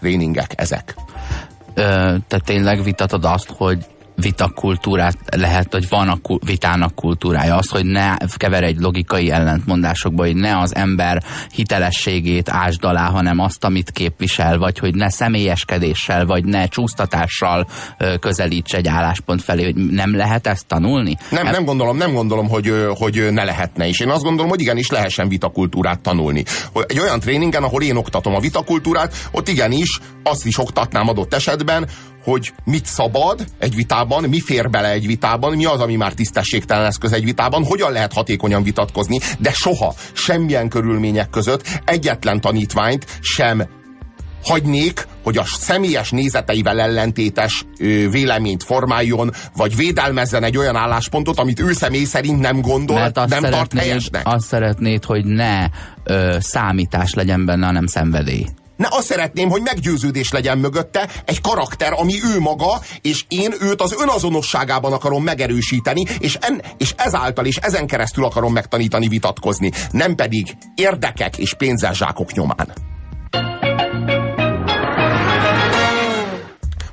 tréningek 0.00 0.52
ezek. 0.56 0.94
Ö, 1.74 2.14
te 2.28 2.38
tényleg 2.38 2.82
vitatod 2.82 3.24
azt, 3.24 3.50
hogy 3.56 3.86
vitakultúrát 4.16 5.16
lehet, 5.36 5.72
hogy 5.72 5.88
van 5.88 6.08
a 6.08 6.18
vitának 6.46 6.94
kultúrája. 6.94 7.56
Az, 7.56 7.68
hogy 7.68 7.84
ne 7.84 8.16
kever 8.36 8.62
egy 8.62 8.78
logikai 8.78 9.30
ellentmondásokba, 9.30 10.24
hogy 10.24 10.36
ne 10.36 10.58
az 10.58 10.74
ember 10.74 11.22
hitelességét 11.52 12.48
ásd 12.50 12.84
alá, 12.84 13.10
hanem 13.10 13.38
azt, 13.38 13.64
amit 13.64 13.90
képvisel, 13.90 14.58
vagy 14.58 14.78
hogy 14.78 14.94
ne 14.94 15.10
személyeskedéssel, 15.10 16.26
vagy 16.26 16.44
ne 16.44 16.66
csúsztatással 16.66 17.66
közelíts 18.20 18.74
egy 18.74 18.88
álláspont 18.88 19.42
felé, 19.42 19.64
hogy 19.64 19.74
nem 19.74 20.16
lehet 20.16 20.46
ezt 20.46 20.66
tanulni? 20.66 21.16
Nem, 21.30 21.46
nem 21.46 21.64
gondolom, 21.64 21.96
nem 21.96 22.12
gondolom, 22.12 22.48
hogy, 22.48 22.72
hogy 22.98 23.32
ne 23.32 23.44
lehetne 23.44 23.86
is. 23.86 24.00
Én 24.00 24.10
azt 24.10 24.22
gondolom, 24.22 24.50
hogy 24.50 24.60
igenis 24.60 24.90
lehessen 24.90 25.28
vitakultúrát 25.28 26.00
tanulni. 26.00 26.44
Egy 26.86 26.98
olyan 26.98 27.20
tréningen, 27.20 27.62
ahol 27.62 27.82
én 27.82 27.96
oktatom 27.96 28.34
a 28.34 28.40
vitakultúrát, 28.40 29.28
ott 29.30 29.48
igenis 29.48 30.00
azt 30.22 30.46
is 30.46 30.58
oktatnám 30.58 31.08
adott 31.08 31.34
esetben, 31.34 31.88
hogy 32.24 32.52
mit 32.64 32.86
szabad 32.86 33.44
egy 33.58 33.74
vitában, 33.74 34.24
mi 34.28 34.40
fér 34.40 34.70
bele 34.70 34.90
egy 34.90 35.06
vitában, 35.06 35.56
mi 35.56 35.64
az, 35.64 35.80
ami 35.80 35.96
már 35.96 36.12
tisztességtelen 36.12 36.86
eszköz 36.86 37.12
egy 37.12 37.24
vitában, 37.24 37.64
hogyan 37.64 37.92
lehet 37.92 38.12
hatékonyan 38.12 38.62
vitatkozni, 38.62 39.18
de 39.38 39.50
soha, 39.52 39.94
semmilyen 40.12 40.68
körülmények 40.68 41.30
között 41.30 41.80
egyetlen 41.84 42.40
tanítványt 42.40 43.06
sem 43.20 43.68
hagynék, 44.44 45.06
hogy 45.22 45.36
a 45.36 45.44
személyes 45.44 46.10
nézeteivel 46.10 46.80
ellentétes 46.80 47.64
véleményt 48.10 48.62
formáljon, 48.62 49.30
vagy 49.56 49.76
védelmezzen 49.76 50.42
egy 50.42 50.56
olyan 50.56 50.76
álláspontot, 50.76 51.38
amit 51.38 51.60
ő 51.60 51.72
személy 51.72 52.04
szerint 52.04 52.40
nem 52.40 52.60
gondol, 52.60 52.96
Mert 52.96 53.28
nem 53.28 53.42
tart 53.42 53.78
helyesnek. 53.78 54.26
Azt 54.26 54.46
szeretnéd, 54.46 55.04
hogy 55.04 55.24
ne 55.24 55.66
ö, 56.04 56.36
számítás 56.40 57.14
legyen 57.14 57.44
benne, 57.44 57.66
hanem 57.66 57.86
szenvedély. 57.86 58.46
Ne 58.76 58.86
azt 58.90 59.06
szeretném, 59.06 59.48
hogy 59.48 59.62
meggyőződés 59.62 60.30
legyen 60.30 60.58
mögötte 60.58 61.10
egy 61.24 61.40
karakter, 61.40 61.92
ami 61.92 62.14
ő 62.34 62.40
maga, 62.40 62.80
és 63.00 63.24
én 63.28 63.54
őt 63.60 63.80
az 63.82 63.94
önazonosságában 64.00 64.92
akarom 64.92 65.22
megerősíteni, 65.22 66.04
és, 66.18 66.38
en, 66.40 66.62
és 66.76 66.94
ezáltal 66.96 67.46
és 67.46 67.56
ezen 67.56 67.86
keresztül 67.86 68.24
akarom 68.24 68.52
megtanítani 68.52 69.08
vitatkozni, 69.08 69.70
nem 69.90 70.14
pedig 70.14 70.56
érdekek 70.74 71.38
és 71.38 71.54
pénzeszsákok 71.54 72.32
nyomán. 72.32 72.93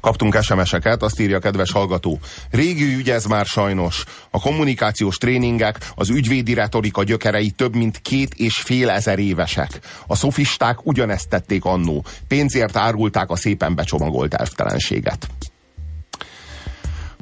Kaptunk 0.02 0.38
SMS-eket, 0.42 1.04
azt 1.04 1.20
írja 1.20 1.38
a 1.38 1.40
kedves 1.40 1.72
hallgató. 1.72 2.20
Régi 2.52 2.96
ügy 2.96 3.10
ez 3.10 3.26
már 3.26 3.46
sajnos. 3.46 4.04
A 4.30 4.40
kommunikációs 4.40 5.18
tréningek, 5.18 5.78
az 5.96 6.10
ügyvédi 6.10 6.54
retorika 6.54 7.04
gyökerei 7.04 7.50
több 7.50 7.76
mint 7.76 8.02
két 8.02 8.34
és 8.34 8.56
fél 8.58 8.90
ezer 8.90 9.20
évesek. 9.20 9.80
A 10.08 10.16
szofisták 10.16 10.86
ugyanezt 10.86 11.30
tették 11.30 11.66
annó. 11.66 12.06
Pénzért 12.28 12.78
árulták 12.78 13.30
a 13.30 13.36
szépen 13.36 13.76
becsomagolt 13.76 14.34
elvtelenséget. 14.34 15.28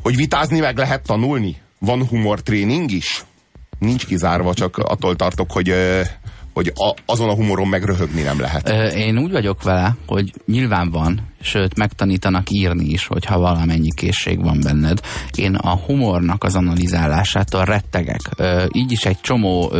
Hogy 0.02 0.16
vitázni 0.16 0.60
meg 0.60 0.78
lehet 0.78 1.04
tanulni? 1.04 1.62
Van 1.80 2.08
humor 2.08 2.42
tréning 2.42 2.92
is? 2.92 3.24
Nincs 3.80 4.06
kizárva, 4.06 4.54
csak 4.54 4.78
attól 4.78 5.16
tartok, 5.16 5.52
hogy 5.52 5.74
hogy 6.54 6.72
a, 6.76 6.94
azon 7.06 7.30
a 7.30 7.34
humoron 7.34 7.68
meg 7.68 7.84
röhögni 7.84 8.22
nem 8.22 8.40
lehet. 8.40 8.70
Én 8.96 9.18
úgy 9.18 9.32
vagyok 9.32 9.64
vele, 9.64 9.96
hogy 10.06 10.34
nyilván 10.46 10.90
van, 10.90 11.22
sőt 11.42 11.78
megtanítanak 11.78 12.50
írni 12.50 12.86
is, 12.86 13.08
hogyha 13.08 13.40
valamennyi 13.40 13.94
készség 13.96 14.44
van 14.44 14.60
benned. 14.64 15.00
Én 15.36 15.56
a 15.56 15.76
humornak 15.76 16.44
az 16.44 16.56
analizálásától 16.56 17.66
rettegek. 17.66 18.22
Így 18.72 18.92
is 18.92 19.06
egy 19.06 19.22
csomó 19.22 19.72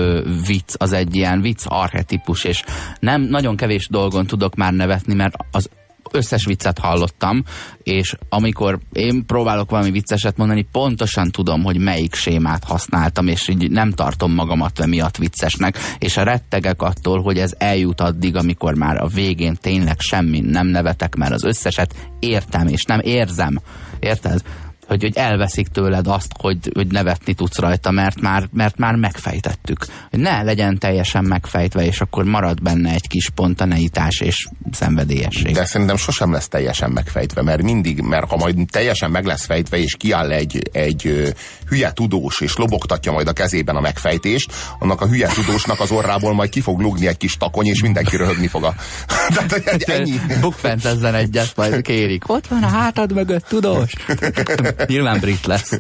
vicc, 0.48 0.74
az 0.78 0.94
egy 0.94 1.16
ilyen 1.16 1.42
vicc 1.42 1.64
arhetipus, 1.66 2.44
és 2.44 2.64
nem 3.00 3.22
nagyon 3.22 3.56
kevés 3.56 3.88
dolgon 3.88 4.28
tudok 4.28 4.56
már 4.56 4.74
nevetni, 4.74 5.14
mert 5.14 5.36
az 5.52 5.70
összes 6.12 6.46
viccet 6.46 6.80
hallottam, 6.80 7.44
és 7.84 8.16
amikor 8.30 8.80
én 8.92 9.26
próbálok 9.26 9.70
valami 9.70 9.92
vicceset 9.92 10.38
mondani, 10.38 10.68
pontosan 10.72 11.32
tudom, 11.32 11.64
hogy 11.64 11.78
melyik 11.78 12.16
sémát 12.16 12.64
használtam, 12.64 13.28
és 13.28 13.48
így 13.48 13.72
nem 13.72 13.92
tartom 13.92 14.34
magamat 14.34 14.86
miatt 14.86 15.18
viccesnek, 15.18 15.78
és 15.98 16.18
a 16.18 16.24
rettegek 16.24 16.82
attól, 16.82 17.22
hogy 17.22 17.38
ez 17.38 17.54
eljut 17.58 18.02
addig, 18.02 18.36
amikor 18.36 18.74
már 18.76 18.98
a 18.98 19.08
végén 19.08 19.58
tényleg 19.62 20.00
semmi 20.00 20.40
nem 20.40 20.68
nevetek, 20.68 21.16
mert 21.16 21.34
az 21.34 21.44
összeset 21.44 21.96
értem, 22.20 22.68
és 22.68 22.84
nem 22.84 23.00
érzem. 23.00 23.60
Érted? 24.00 24.42
Hogy, 24.90 25.02
hogy 25.02 25.18
elveszik 25.18 25.68
tőled 25.68 26.08
azt, 26.08 26.32
hogy, 26.40 26.58
hogy 26.74 26.88
nevetni 26.88 27.34
tudsz 27.34 27.58
rajta, 27.58 27.92
mert 27.92 28.22
már, 28.22 28.48
mert 28.54 28.78
már 28.78 28.96
megfejtettük. 28.96 29.86
Hogy 30.10 30.20
ne 30.20 30.44
legyen 30.44 30.78
teljesen 30.78 31.24
megfejtve, 31.24 31.86
és 31.86 32.02
akkor 32.02 32.24
marad 32.24 32.62
benne 32.62 32.94
egy 32.94 33.08
kis 33.08 33.24
spontaneitás 33.24 34.20
és 34.20 34.48
szenvedélyesség. 34.72 35.54
De 35.54 35.66
szerintem 35.66 35.98
sosem 35.98 36.32
lesz 36.32 36.48
teljesen 36.48 36.92
megfejtve, 36.92 37.42
mert 37.42 37.62
mindig, 37.62 38.02
mert 38.02 38.30
ha 38.30 38.38
majd 38.38 38.56
teljesen 38.72 39.12
meg 39.12 39.26
lesz 39.26 39.46
fejtve, 39.46 39.78
és 39.78 39.96
kiáll 39.98 40.32
egy, 40.32 40.70
egy 40.72 41.34
hülye 41.68 41.94
tudós, 41.94 42.42
és 42.42 42.56
lobogtatja 42.56 43.12
majd 43.12 43.28
a 43.28 43.34
kezében 43.34 43.76
a 43.76 43.82
megfejtést, 43.82 44.54
annak 44.80 45.02
a 45.02 45.08
hülye 45.08 45.28
tudósnak 45.28 45.80
az 45.80 45.92
orrából 45.92 46.34
majd 46.34 46.50
ki 46.50 46.62
fog 46.62 46.80
lugni 46.80 47.08
egy 47.08 47.18
kis 47.18 47.38
takony, 47.38 47.66
és 47.66 47.82
mindenki 47.82 48.18
röhögni 48.18 48.48
fog 48.48 48.64
a... 48.64 48.76
Tehát 49.36 49.54
egy- 49.54 49.84
ennyi. 49.90 50.20
Bukfentezzen 50.42 51.16
egyet, 51.16 51.54
majd 51.56 51.82
kérik. 51.82 52.30
Ott 52.30 52.48
van 52.48 52.64
a 52.64 52.68
hátad 52.68 53.14
mögött, 53.14 53.48
tudós. 53.48 53.92
Nyilván 54.88 55.20
brit 55.20 55.46
lesz. 55.46 55.80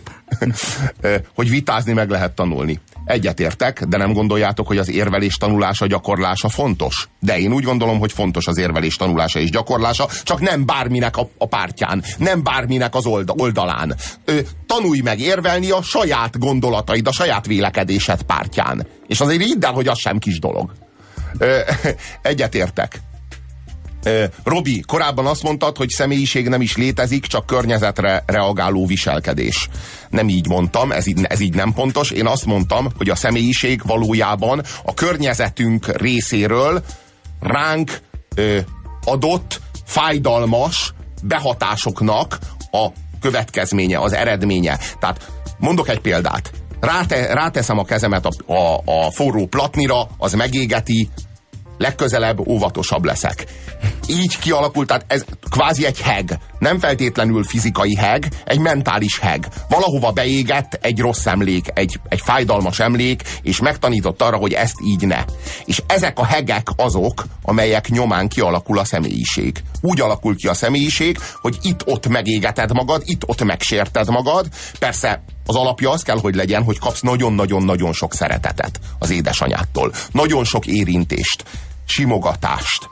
Hogy 1.36 1.50
vitázni 1.50 1.94
meg 1.94 2.10
lehet 2.10 2.32
tanulni. 2.32 2.80
Egyetértek, 3.06 3.84
de 3.84 3.98
nem 3.98 4.14
gondoljátok, 4.14 4.68
hogy 4.68 4.78
az 4.78 4.90
érvelés 4.90 5.38
tanulása, 5.38 5.88
gyakorlása 5.88 6.50
fontos? 6.50 7.10
De 7.20 7.40
én 7.40 7.54
úgy 7.54 7.64
gondolom, 7.64 8.00
hogy 8.00 8.12
fontos 8.12 8.48
az 8.48 8.58
érvelés 8.58 8.96
tanulása 8.96 9.40
és 9.40 9.50
gyakorlása, 9.50 10.08
csak 10.24 10.40
nem 10.40 10.66
bárminek 10.66 11.18
a, 11.18 11.30
a 11.38 11.48
pártján, 11.48 12.04
nem 12.18 12.44
bárminek 12.44 12.96
az 12.96 13.06
olda, 13.06 13.34
oldalán. 13.38 13.96
Ö, 14.26 14.40
tanulj 14.66 15.00
meg 15.00 15.20
érvelni 15.20 15.70
a 15.72 15.82
saját 15.82 16.40
gondolataid, 16.40 17.08
a 17.08 17.12
saját 17.12 17.46
vélekedésed 17.46 18.22
pártján. 18.22 18.88
És 19.08 19.20
azért 19.20 19.44
hidd 19.44 19.66
hogy 19.66 19.88
az 19.88 20.00
sem 20.00 20.18
kis 20.18 20.40
dolog. 20.40 20.72
Ö, 21.38 21.60
egyetértek. 22.22 23.02
Robi, 24.44 24.84
korábban 24.88 25.26
azt 25.26 25.44
mondtad, 25.44 25.78
hogy 25.78 25.90
személyiség 25.90 26.48
nem 26.48 26.62
is 26.62 26.78
létezik, 26.78 27.26
csak 27.26 27.46
környezetre 27.46 28.24
reagáló 28.26 28.86
viselkedés. 28.86 29.70
Nem 30.10 30.30
így 30.30 30.48
mondtam, 30.48 30.92
ez 30.92 31.08
így, 31.08 31.24
ez 31.24 31.40
így 31.40 31.54
nem 31.54 31.74
pontos. 31.74 32.12
Én 32.12 32.26
azt 32.26 32.46
mondtam, 32.46 32.88
hogy 32.98 33.10
a 33.10 33.16
személyiség 33.16 33.82
valójában 33.86 34.64
a 34.84 34.94
környezetünk 34.94 35.98
részéről 35.98 36.84
ránk 37.40 38.00
ö, 38.36 38.60
adott, 39.04 39.62
fájdalmas 39.86 40.94
behatásoknak 41.24 42.40
a 42.72 42.88
következménye, 43.22 44.00
az 44.00 44.14
eredménye. 44.14 44.80
Tehát 45.00 45.32
mondok 45.58 45.90
egy 45.90 46.00
példát. 46.00 46.52
Ráte, 46.80 47.34
ráteszem 47.34 47.78
a 47.78 47.86
kezemet 47.86 48.26
a, 48.26 48.54
a, 48.54 48.82
a 48.86 49.12
forró 49.12 49.48
platnira, 49.48 50.08
az 50.18 50.34
megégeti, 50.34 51.10
legközelebb 51.80 52.48
óvatosabb 52.48 53.06
leszek. 53.06 53.46
Így 54.08 54.40
kialakult, 54.40 54.88
tehát 54.88 55.06
ez 55.08 55.26
kvázi 55.50 55.86
egy 55.86 56.02
heg. 56.02 56.40
Nem 56.60 56.80
feltétlenül 56.80 57.44
fizikai 57.44 57.96
heg, 57.96 58.28
egy 58.46 58.60
mentális 58.60 59.20
heg. 59.20 59.48
Valahova 59.70 60.12
beégett 60.12 60.74
egy 60.82 61.00
rossz 61.00 61.26
emlék, 61.26 61.66
egy, 61.74 62.00
egy 62.10 62.22
fájdalmas 62.24 62.80
emlék, 62.80 63.24
és 63.42 63.60
megtanított 63.60 64.22
arra, 64.22 64.38
hogy 64.38 64.54
ezt 64.54 64.76
így 64.86 65.08
ne. 65.08 65.24
És 65.66 65.82
ezek 65.88 66.20
a 66.20 66.26
hegek 66.26 66.68
azok, 66.76 67.26
amelyek 67.44 67.90
nyomán 67.90 68.28
kialakul 68.28 68.80
a 68.80 68.86
személyiség. 68.86 69.64
Úgy 69.82 70.02
alakul 70.02 70.36
ki 70.36 70.48
a 70.48 70.54
személyiség, 70.54 71.18
hogy 71.42 71.58
itt-ott 71.62 72.08
megégeted 72.08 72.74
magad, 72.74 73.02
itt-ott 73.06 73.44
megsérted 73.44 74.10
magad. 74.10 74.48
Persze 74.80 75.24
az 75.46 75.56
alapja 75.56 75.90
az 75.90 76.02
kell, 76.02 76.20
hogy 76.20 76.36
legyen, 76.36 76.64
hogy 76.64 76.80
kapsz 76.80 77.02
nagyon-nagyon-nagyon 77.02 77.94
sok 77.94 78.14
szeretetet 78.14 78.80
az 79.00 79.10
édesanyától. 79.10 79.94
Nagyon 80.12 80.44
sok 80.44 80.66
érintést, 80.66 81.44
simogatást, 81.90 82.90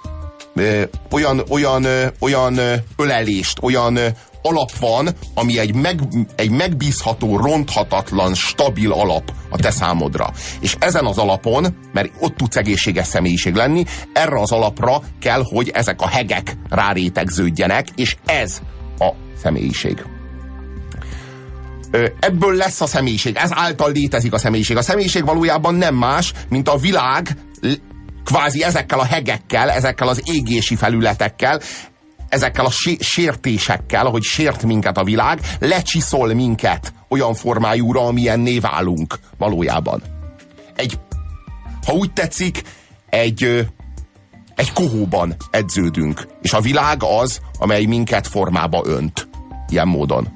olyan, 1.12 1.44
olyan, 1.50 1.86
olyan 2.20 2.60
ölelést, 2.98 3.60
olyan 3.62 4.00
alap 4.42 4.72
van, 4.80 5.10
ami 5.34 5.60
egy, 5.60 5.76
meg, 5.76 6.00
egy 6.36 6.50
megbízható, 6.50 7.38
ronthatatlan, 7.38 8.34
stabil 8.34 8.92
alap 8.92 9.32
a 9.50 9.58
te 9.58 9.72
számodra. 9.72 10.32
És 10.60 10.76
ezen 10.80 11.06
az 11.06 11.18
alapon, 11.18 11.78
mert 11.94 12.12
ott 12.20 12.36
tudsz 12.36 12.56
egészséges 12.56 13.08
személyiség 13.08 13.54
lenni, 13.54 13.84
erre 14.14 14.40
az 14.40 14.52
alapra 14.52 15.02
kell, 15.20 15.44
hogy 15.44 15.70
ezek 15.70 16.02
a 16.02 16.08
hegek 16.08 16.58
rárétegződjenek, 16.70 17.88
és 17.96 18.16
ez 18.26 18.60
a 19.00 19.10
személyiség. 19.42 20.06
Ebből 22.20 22.56
lesz 22.56 22.82
a 22.82 22.88
személyiség, 22.88 23.36
ez 23.36 23.50
által 23.54 23.92
létezik 23.92 24.34
a 24.34 24.38
személyiség. 24.38 24.78
A 24.78 24.82
személyiség 24.82 25.26
valójában 25.26 25.76
nem 25.76 25.96
más, 25.96 26.34
mint 26.50 26.70
a 26.70 26.78
világ 26.78 27.38
kvázi 28.28 28.64
ezekkel 28.64 29.00
a 29.00 29.06
hegekkel, 29.06 29.70
ezekkel 29.70 30.08
az 30.08 30.22
égési 30.26 30.76
felületekkel, 30.76 31.62
ezekkel 32.30 32.66
a 32.66 32.70
sé- 32.72 33.02
sértésekkel, 33.02 34.06
ahogy 34.06 34.24
sért 34.24 34.64
minket 34.64 34.98
a 34.98 35.04
világ, 35.04 35.40
lecsiszol 35.60 36.34
minket 36.34 36.94
olyan 37.10 37.34
formájúra, 37.34 38.06
amilyenné 38.06 38.60
válunk 38.60 39.20
valójában. 39.38 40.02
Egy, 40.76 41.00
ha 41.86 41.94
úgy 41.94 42.14
tetszik, 42.14 42.62
egy, 43.10 43.68
egy 44.56 44.74
kohóban 44.74 45.36
edződünk, 45.52 46.28
és 46.42 46.54
a 46.54 46.62
világ 46.62 47.04
az, 47.04 47.40
amely 47.60 47.86
minket 47.86 48.28
formába 48.28 48.82
önt. 48.86 49.28
Ilyen 49.70 49.88
módon. 49.88 50.28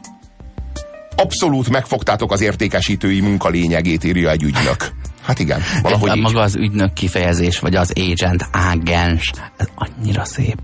Abszolút 1.15 1.69
megfogtátok 1.69 2.31
az 2.31 2.41
értékesítői 2.41 3.19
munka 3.19 3.49
lényegét, 3.49 4.03
írja 4.03 4.29
egy 4.29 4.43
ügynök. 4.43 5.00
Hát 5.21 5.39
igen, 5.39 5.61
valahogy 5.81 6.09
Hogy 6.09 6.17
így. 6.17 6.23
maga 6.23 6.39
az 6.41 6.55
ügynök 6.55 6.93
kifejezés, 6.93 7.59
vagy 7.59 7.75
az 7.75 7.93
agent, 7.95 8.47
ágens, 8.51 9.31
ez 9.57 9.67
annyira 9.75 10.25
szép. 10.25 10.57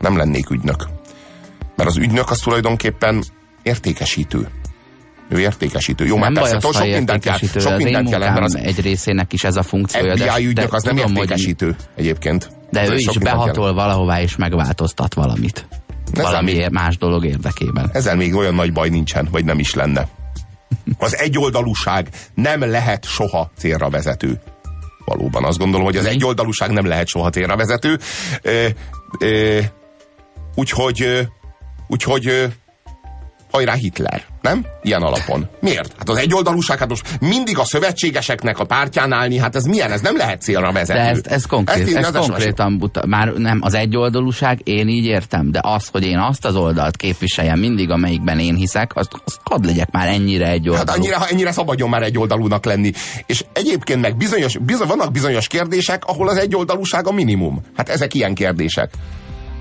Nem 0.00 0.16
lennék 0.16 0.50
ügynök. 0.50 0.86
Mert 1.76 1.88
az 1.88 1.96
ügynök 1.96 2.30
az 2.30 2.38
tulajdonképpen 2.38 3.22
értékesítő. 3.62 4.48
Ő 5.28 5.38
értékesítő. 5.40 6.04
Jó, 6.06 6.18
nem 6.18 6.34
baj 6.34 6.50
persze, 6.50 6.66
ha 6.66 6.72
sok 6.72 6.82
mindent 6.82 7.22
kell, 7.22 7.36
sok 7.38 7.76
mindent 7.76 8.10
kell, 8.10 8.18
mert 8.18 8.40
az 8.44 8.56
egy 8.56 8.80
részének 8.80 9.32
is 9.32 9.44
ez 9.44 9.56
a 9.56 9.62
funkciója. 9.62 10.14
de, 10.14 10.30
FBI 10.30 10.46
ügynök 10.46 10.70
de 10.70 10.76
az 10.76 10.82
nem 10.82 10.96
tudom, 10.96 11.10
hogy- 11.10 11.22
értékesítő 11.22 11.76
egyébként. 11.94 12.50
De 12.70 12.80
Ez 12.80 12.88
ő 12.90 12.94
is 12.94 13.18
behatol 13.18 13.74
valahová 13.74 14.20
és 14.20 14.36
megváltoztat 14.36 15.14
valamit. 15.14 15.66
Ezzel 16.12 16.24
Valami 16.24 16.52
még- 16.52 16.70
más 16.70 16.96
dolog 16.98 17.24
érdekében. 17.24 17.90
Ezzel 17.92 18.16
még 18.16 18.34
olyan 18.34 18.54
nagy 18.54 18.72
baj 18.72 18.88
nincsen, 18.88 19.28
vagy 19.30 19.44
nem 19.44 19.58
is 19.58 19.74
lenne. 19.74 20.08
Az 20.98 21.16
egyoldalúság 21.16 22.08
nem 22.34 22.60
lehet 22.60 23.04
soha 23.04 23.50
célra 23.56 23.90
vezető. 23.90 24.40
Valóban 25.04 25.44
azt 25.44 25.58
gondolom, 25.58 25.86
hogy 25.86 25.96
az 25.96 26.04
egyoldalúság 26.04 26.70
nem 26.70 26.86
lehet 26.86 27.06
soha 27.06 27.30
célra 27.30 27.56
vezető. 27.56 27.98
Úgyhogy, 30.54 31.28
úgyhogy 31.86 32.52
hajrá 33.50 33.72
Hitler, 33.72 34.22
nem? 34.40 34.66
Ilyen 34.82 35.02
alapon. 35.02 35.48
Miért? 35.60 35.94
Hát 35.98 36.08
az 36.08 36.16
egyoldalúság, 36.16 36.78
hát 36.78 36.88
most 36.88 37.20
mindig 37.20 37.58
a 37.58 37.64
szövetségeseknek 37.64 38.58
a 38.58 38.64
pártján 38.64 39.12
állni, 39.12 39.38
hát 39.38 39.56
ez 39.56 39.64
milyen? 39.64 39.92
Ez 39.92 40.00
nem 40.00 40.16
lehet 40.16 40.40
célra 40.40 40.72
vezető. 40.72 40.98
De 40.98 41.04
ez, 41.08 41.20
ez, 41.24 41.46
konkrét, 41.46 41.88
én 41.88 41.96
ez 41.96 42.10
konkrétan 42.12 42.78
buta. 42.78 43.06
Már 43.06 43.32
nem 43.32 43.58
az 43.62 43.74
egyoldalúság, 43.74 44.60
én 44.64 44.88
így 44.88 45.04
értem, 45.04 45.50
de 45.50 45.60
az, 45.62 45.88
hogy 45.92 46.04
én 46.04 46.18
azt 46.18 46.44
az 46.44 46.56
oldalt 46.56 46.96
képviseljem 46.96 47.58
mindig, 47.58 47.90
amelyikben 47.90 48.38
én 48.38 48.54
hiszek, 48.54 48.96
azt, 48.96 49.10
azt 49.24 49.40
hadd 49.44 49.66
legyek 49.66 49.90
már 49.90 50.08
ennyire 50.08 50.46
Hát 50.46 50.54
egyoldalú. 50.54 50.98
annyira, 50.98 51.26
ennyire 51.30 51.52
szabadjon 51.52 51.88
már 51.88 52.02
egyoldalúnak 52.02 52.64
lenni. 52.64 52.92
És 53.26 53.44
egyébként 53.52 54.00
meg 54.00 54.16
bizonyos, 54.16 54.58
bizony, 54.58 54.86
vannak 54.86 55.12
bizonyos 55.12 55.46
kérdések, 55.46 56.04
ahol 56.04 56.28
az 56.28 56.36
egyoldalúság 56.36 57.06
a 57.06 57.12
minimum. 57.12 57.60
Hát 57.76 57.88
ezek 57.88 58.14
ilyen 58.14 58.34
kérdések. 58.34 58.90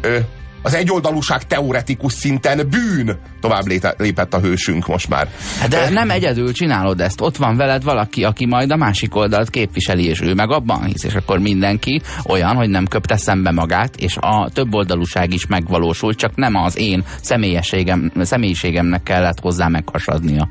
Ö, 0.01 0.17
az 0.61 0.73
egyoldalúság 0.73 1.47
teoretikus 1.47 2.13
szinten 2.13 2.69
bűn. 2.69 3.17
Tovább 3.41 3.67
lépett 3.97 4.33
a 4.33 4.39
hősünk 4.39 4.87
most 4.87 5.09
már. 5.09 5.29
Hát 5.59 5.69
de 5.69 5.89
nem 5.89 6.09
egyedül 6.09 6.53
csinálod 6.53 7.01
ezt. 7.01 7.21
Ott 7.21 7.37
van 7.37 7.57
veled 7.57 7.83
valaki, 7.83 8.23
aki 8.23 8.45
majd 8.45 8.71
a 8.71 8.75
másik 8.75 9.15
oldalt 9.15 9.49
képviseli, 9.49 10.05
és 10.05 10.21
ő 10.21 10.33
meg 10.33 10.51
abban 10.51 10.83
hisz, 10.83 11.03
és 11.03 11.13
akkor 11.13 11.39
mindenki 11.39 12.01
olyan, 12.25 12.55
hogy 12.55 12.69
nem 12.69 12.87
köpte 12.87 13.17
szembe 13.17 13.51
magát, 13.51 13.95
és 13.95 14.17
a 14.19 14.49
több 14.53 14.73
oldalúság 14.73 15.33
is 15.33 15.45
megvalósul, 15.45 16.15
csak 16.15 16.35
nem 16.35 16.55
az 16.55 16.77
én 16.77 17.03
személyességem, 17.21 18.11
személyiségemnek 18.21 19.03
kellett 19.03 19.39
hozzá 19.39 19.67
meghasadnia. 19.67 20.49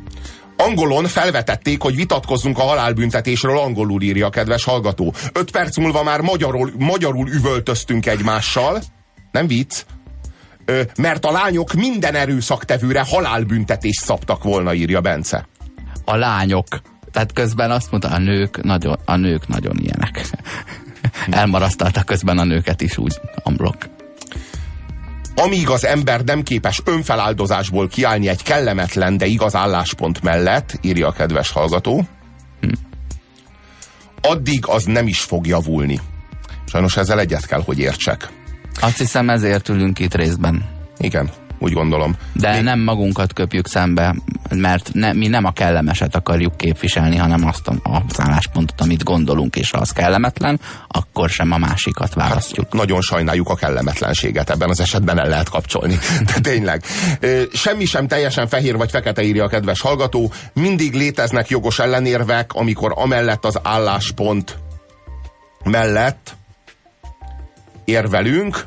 Angolon 0.57 1.05
felvetették, 1.05 1.83
hogy 1.83 1.97
vitatkozzunk 1.97 2.59
a 2.59 2.63
halálbüntetésről, 2.63 3.59
angolul 3.59 4.03
írja 4.03 4.27
a 4.27 4.31
kedves 4.31 4.65
hallgató. 4.65 5.15
Öt 5.33 5.51
perc 5.51 5.77
múlva 5.77 6.03
már 6.03 6.21
magyarul, 6.21 6.73
magyarul 6.79 7.29
üvöltöztünk 7.29 8.07
egymással. 8.07 8.83
Nem 9.31 9.47
vicc? 9.47 9.85
Mert 10.97 11.25
a 11.25 11.31
lányok 11.31 11.73
minden 11.73 12.14
erőszaktevőre 12.14 13.05
halálbüntetést 13.09 14.01
szabtak 14.03 14.45
volna, 14.45 14.75
írja 14.75 15.01
Bence. 15.01 15.47
A 16.05 16.17
lányok. 16.17 16.67
Tehát 17.12 17.33
közben 17.33 17.71
azt 17.71 17.91
mondta, 17.91 18.09
a 18.09 18.19
nők 18.19 18.62
nagyon, 18.62 18.99
a 19.05 19.17
nők 19.17 19.49
nagyon 19.49 19.79
ilyenek. 19.79 20.27
Elmarasztalta 21.31 22.03
közben 22.03 22.39
a 22.39 22.45
nőket 22.45 22.81
is 22.81 22.99
úgy, 22.99 23.21
amblok. 23.43 23.77
Amíg 25.35 25.69
az 25.69 25.85
ember 25.85 26.21
nem 26.25 26.43
képes 26.43 26.83
önfeláldozásból 26.85 27.89
kiállni 27.89 28.29
egy 28.29 28.43
kellemetlen, 28.43 29.17
de 29.17 29.27
igaz 29.27 29.55
álláspont 29.55 30.23
mellett, 30.23 30.79
írja 30.81 31.07
a 31.07 31.12
kedves 31.12 31.51
hallgató, 31.51 32.07
addig 34.21 34.67
az 34.67 34.85
nem 34.85 35.07
is 35.07 35.21
fog 35.21 35.47
javulni. 35.47 36.01
Sajnos 36.67 36.97
ezzel 36.97 37.21
egyet 37.21 37.47
kell, 37.47 37.62
hogy 37.64 37.79
értsek. 37.79 38.29
Azt 38.81 38.99
hiszem 38.99 39.31
ezért 39.31 39.68
ülünk 39.68 39.99
itt 39.99 40.14
részben. 40.14 40.64
Igen. 40.99 41.31
úgy 41.59 41.72
gondolom. 41.72 42.16
De 42.33 42.53
Még- 42.53 42.62
nem 42.62 42.81
magunkat 42.81 43.33
köpjük 43.33 43.66
szembe, 43.66 44.14
mert 44.55 44.91
ne, 44.93 45.12
mi 45.12 45.29
nem 45.29 45.45
a 45.45 45.53
kellemeset 45.53 46.16
akarjuk 46.16 46.57
képviselni, 46.57 47.16
hanem 47.16 47.47
azt 47.47 47.68
a, 47.68 47.74
az 47.83 48.20
álláspontot, 48.20 48.81
amit 48.81 49.05
gondolunk, 49.05 49.57
és 49.57 49.70
ha 49.70 49.79
az 49.79 49.91
kellemetlen, 49.91 50.61
akkor 50.89 51.29
sem 51.29 51.53
a 51.53 51.59
másikat 51.59 52.14
választjuk. 52.14 52.72
nagyon 52.72 53.01
sajnáljuk 53.01 53.49
a 53.49 53.55
kellemetlenséget, 53.55 54.51
ebben 54.51 54.68
az 54.70 54.81
esetben 54.81 55.18
el 55.18 55.29
lehet 55.29 55.49
kapcsolni. 55.49 55.99
De 56.35 56.41
tényleg. 56.41 56.85
Semmi 57.53 57.85
sem 57.85 58.07
teljesen 58.07 58.49
fehér 58.49 58.77
vagy 58.77 58.91
fekete 58.91 59.22
írja 59.22 59.45
a 59.45 59.49
kedves 59.49 59.81
hallgató. 59.81 60.33
Mindig 60.53 60.95
léteznek 60.95 61.49
jogos 61.49 61.79
ellenérvek, 61.79 62.53
amikor 62.53 62.93
amellett 62.97 63.45
az 63.45 63.59
álláspont 63.62 64.59
mellett 65.64 66.37
érvelünk, 67.87 68.66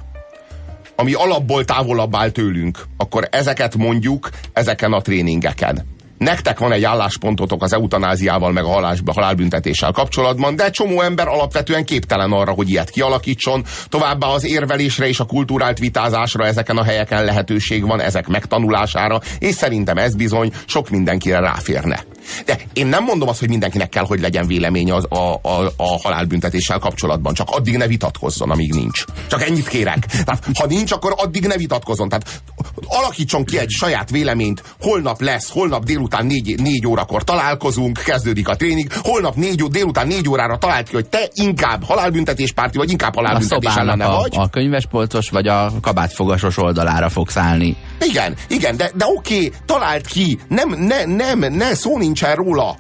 ami 0.95 1.13
alapból 1.13 1.65
távolabb 1.65 2.15
áll 2.15 2.29
tőlünk, 2.29 2.85
akkor 2.97 3.27
ezeket 3.31 3.75
mondjuk 3.75 4.29
ezeken 4.53 4.93
a 4.93 5.01
tréningeken. 5.01 5.85
Nektek 6.17 6.59
van 6.59 6.71
egy 6.71 6.83
álláspontotok 6.83 7.63
az 7.63 7.73
eutanáziával, 7.73 8.51
meg 8.51 8.63
a 8.63 8.69
halás, 8.69 8.99
halálbüntetéssel 9.05 9.91
kapcsolatban, 9.91 10.55
de 10.55 10.69
csomó 10.69 11.01
ember 11.01 11.27
alapvetően 11.27 11.85
képtelen 11.85 12.31
arra, 12.31 12.51
hogy 12.51 12.69
ilyet 12.69 12.89
kialakítson. 12.89 13.63
Továbbá 13.89 14.27
az 14.27 14.45
érvelésre 14.45 15.07
és 15.07 15.19
a 15.19 15.25
kulturált 15.25 15.79
vitázásra 15.79 16.45
ezeken 16.45 16.77
a 16.77 16.83
helyeken 16.83 17.23
lehetőség 17.23 17.85
van, 17.85 18.01
ezek 18.01 18.27
megtanulására, 18.27 19.19
és 19.39 19.55
szerintem 19.55 19.97
ez 19.97 20.15
bizony 20.15 20.51
sok 20.65 20.89
mindenkire 20.89 21.39
ráférne. 21.39 22.03
De 22.45 22.57
én 22.73 22.87
nem 22.87 23.03
mondom 23.03 23.27
azt, 23.27 23.39
hogy 23.39 23.49
mindenkinek 23.49 23.89
kell, 23.89 24.05
hogy 24.05 24.19
legyen 24.19 24.47
véleménye 24.47 24.95
az, 24.95 25.05
a, 25.09 25.33
a, 25.33 25.71
a 25.77 25.99
halálbüntetéssel 26.01 26.79
kapcsolatban. 26.79 27.33
Csak 27.33 27.49
addig 27.49 27.77
ne 27.77 27.87
vitatkozzon, 27.87 28.51
amíg 28.51 28.73
nincs. 28.73 29.03
Csak 29.27 29.41
ennyit 29.41 29.67
kérek. 29.67 30.05
Tehát, 30.05 30.45
ha 30.59 30.65
nincs, 30.65 30.91
akkor 30.91 31.13
addig 31.17 31.47
ne 31.47 31.57
vitatkozzon. 31.57 32.09
Tehát 32.09 32.41
alakítson 32.85 33.45
ki 33.45 33.57
egy 33.57 33.69
saját 33.69 34.09
véleményt. 34.09 34.63
Holnap 34.79 35.21
lesz, 35.21 35.49
holnap 35.49 35.83
délután 35.83 36.25
négy, 36.25 36.61
négy 36.61 36.87
órakor 36.87 37.23
találkozunk, 37.23 37.97
kezdődik 38.03 38.47
a 38.47 38.55
tréning. 38.55 38.91
Holnap 39.01 39.35
négy, 39.35 39.63
délután 39.63 40.07
négy 40.07 40.29
órára 40.29 40.57
talált 40.57 40.87
ki, 40.87 40.95
hogy 40.95 41.09
te 41.09 41.29
inkább 41.33 41.83
halálbüntetéspárti 41.83 42.77
vagy, 42.77 42.91
inkább 42.91 43.15
halálbüntetés 43.15 43.75
ellene 43.75 44.05
a, 44.05 44.17
vagy. 44.19 44.33
a 44.35 44.49
könyvespolcos 44.49 45.29
vagy 45.29 45.47
a 45.47 45.71
kabátfogasos 45.81 46.57
oldalára 46.57 47.09
fogsz 47.09 47.37
állni. 47.37 47.75
Igen, 48.01 48.35
igen, 48.47 48.77
de, 48.77 48.91
de 48.95 49.05
oké, 49.07 49.51
talált 49.65 50.05
ki, 50.05 50.39
nem, 50.47 50.69
ne, 50.69 51.05
nem, 51.05 51.39
ne, 51.39 51.75
szó 51.75 51.97
nincsen 52.19 52.45
róla. 52.45 52.75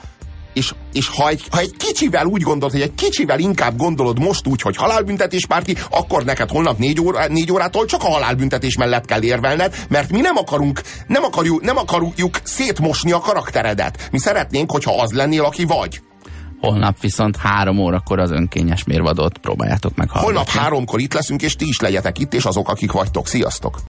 És, 0.53 0.73
és 0.93 1.07
ha, 1.07 1.27
egy, 1.27 1.43
ha 1.51 1.59
egy 1.59 1.75
kicsivel 1.77 2.25
úgy 2.25 2.41
gondolod, 2.41 2.71
hogy 2.71 2.81
egy 2.81 2.95
kicsivel 2.95 3.39
inkább 3.39 3.77
gondolod 3.77 4.19
most 4.19 4.47
úgy, 4.47 4.61
hogy 4.61 4.75
halálbüntetéspárti, 4.75 5.77
akkor 5.89 6.23
neked 6.23 6.49
holnap 6.49 6.77
négy, 6.77 7.01
óra, 7.01 7.27
négy 7.27 7.51
órától 7.51 7.85
csak 7.85 8.03
a 8.03 8.09
halálbüntetés 8.09 8.77
mellett 8.77 9.05
kell 9.05 9.23
érvelned, 9.23 9.85
mert 9.89 10.11
mi 10.11 10.19
nem 10.19 10.37
akarunk, 10.37 10.81
nem 11.07 11.23
akarjuk, 11.23 11.61
nem 11.61 11.77
akarjuk 11.77 12.39
szétmosni 12.43 13.11
a 13.11 13.19
karakteredet. 13.19 14.07
Mi 14.11 14.19
szeretnénk, 14.19 14.71
hogyha 14.71 15.01
az 15.01 15.11
lennél, 15.11 15.43
aki 15.43 15.65
vagy. 15.65 16.01
Holnap 16.59 16.99
viszont 16.99 17.37
három 17.37 17.79
órakor 17.79 18.19
az 18.19 18.31
önkényes 18.31 18.83
mérvadót 18.83 19.37
próbáljátok 19.37 19.95
meg. 19.95 20.09
Holnap 20.09 20.47
háromkor 20.47 20.99
itt 20.99 21.13
leszünk, 21.13 21.41
és 21.41 21.55
ti 21.55 21.67
is 21.67 21.79
legyetek 21.79 22.19
itt, 22.19 22.33
és 22.33 22.43
azok, 22.43 22.69
akik 22.69 22.91
vagytok. 22.91 23.27
Sziasztok! 23.27 23.88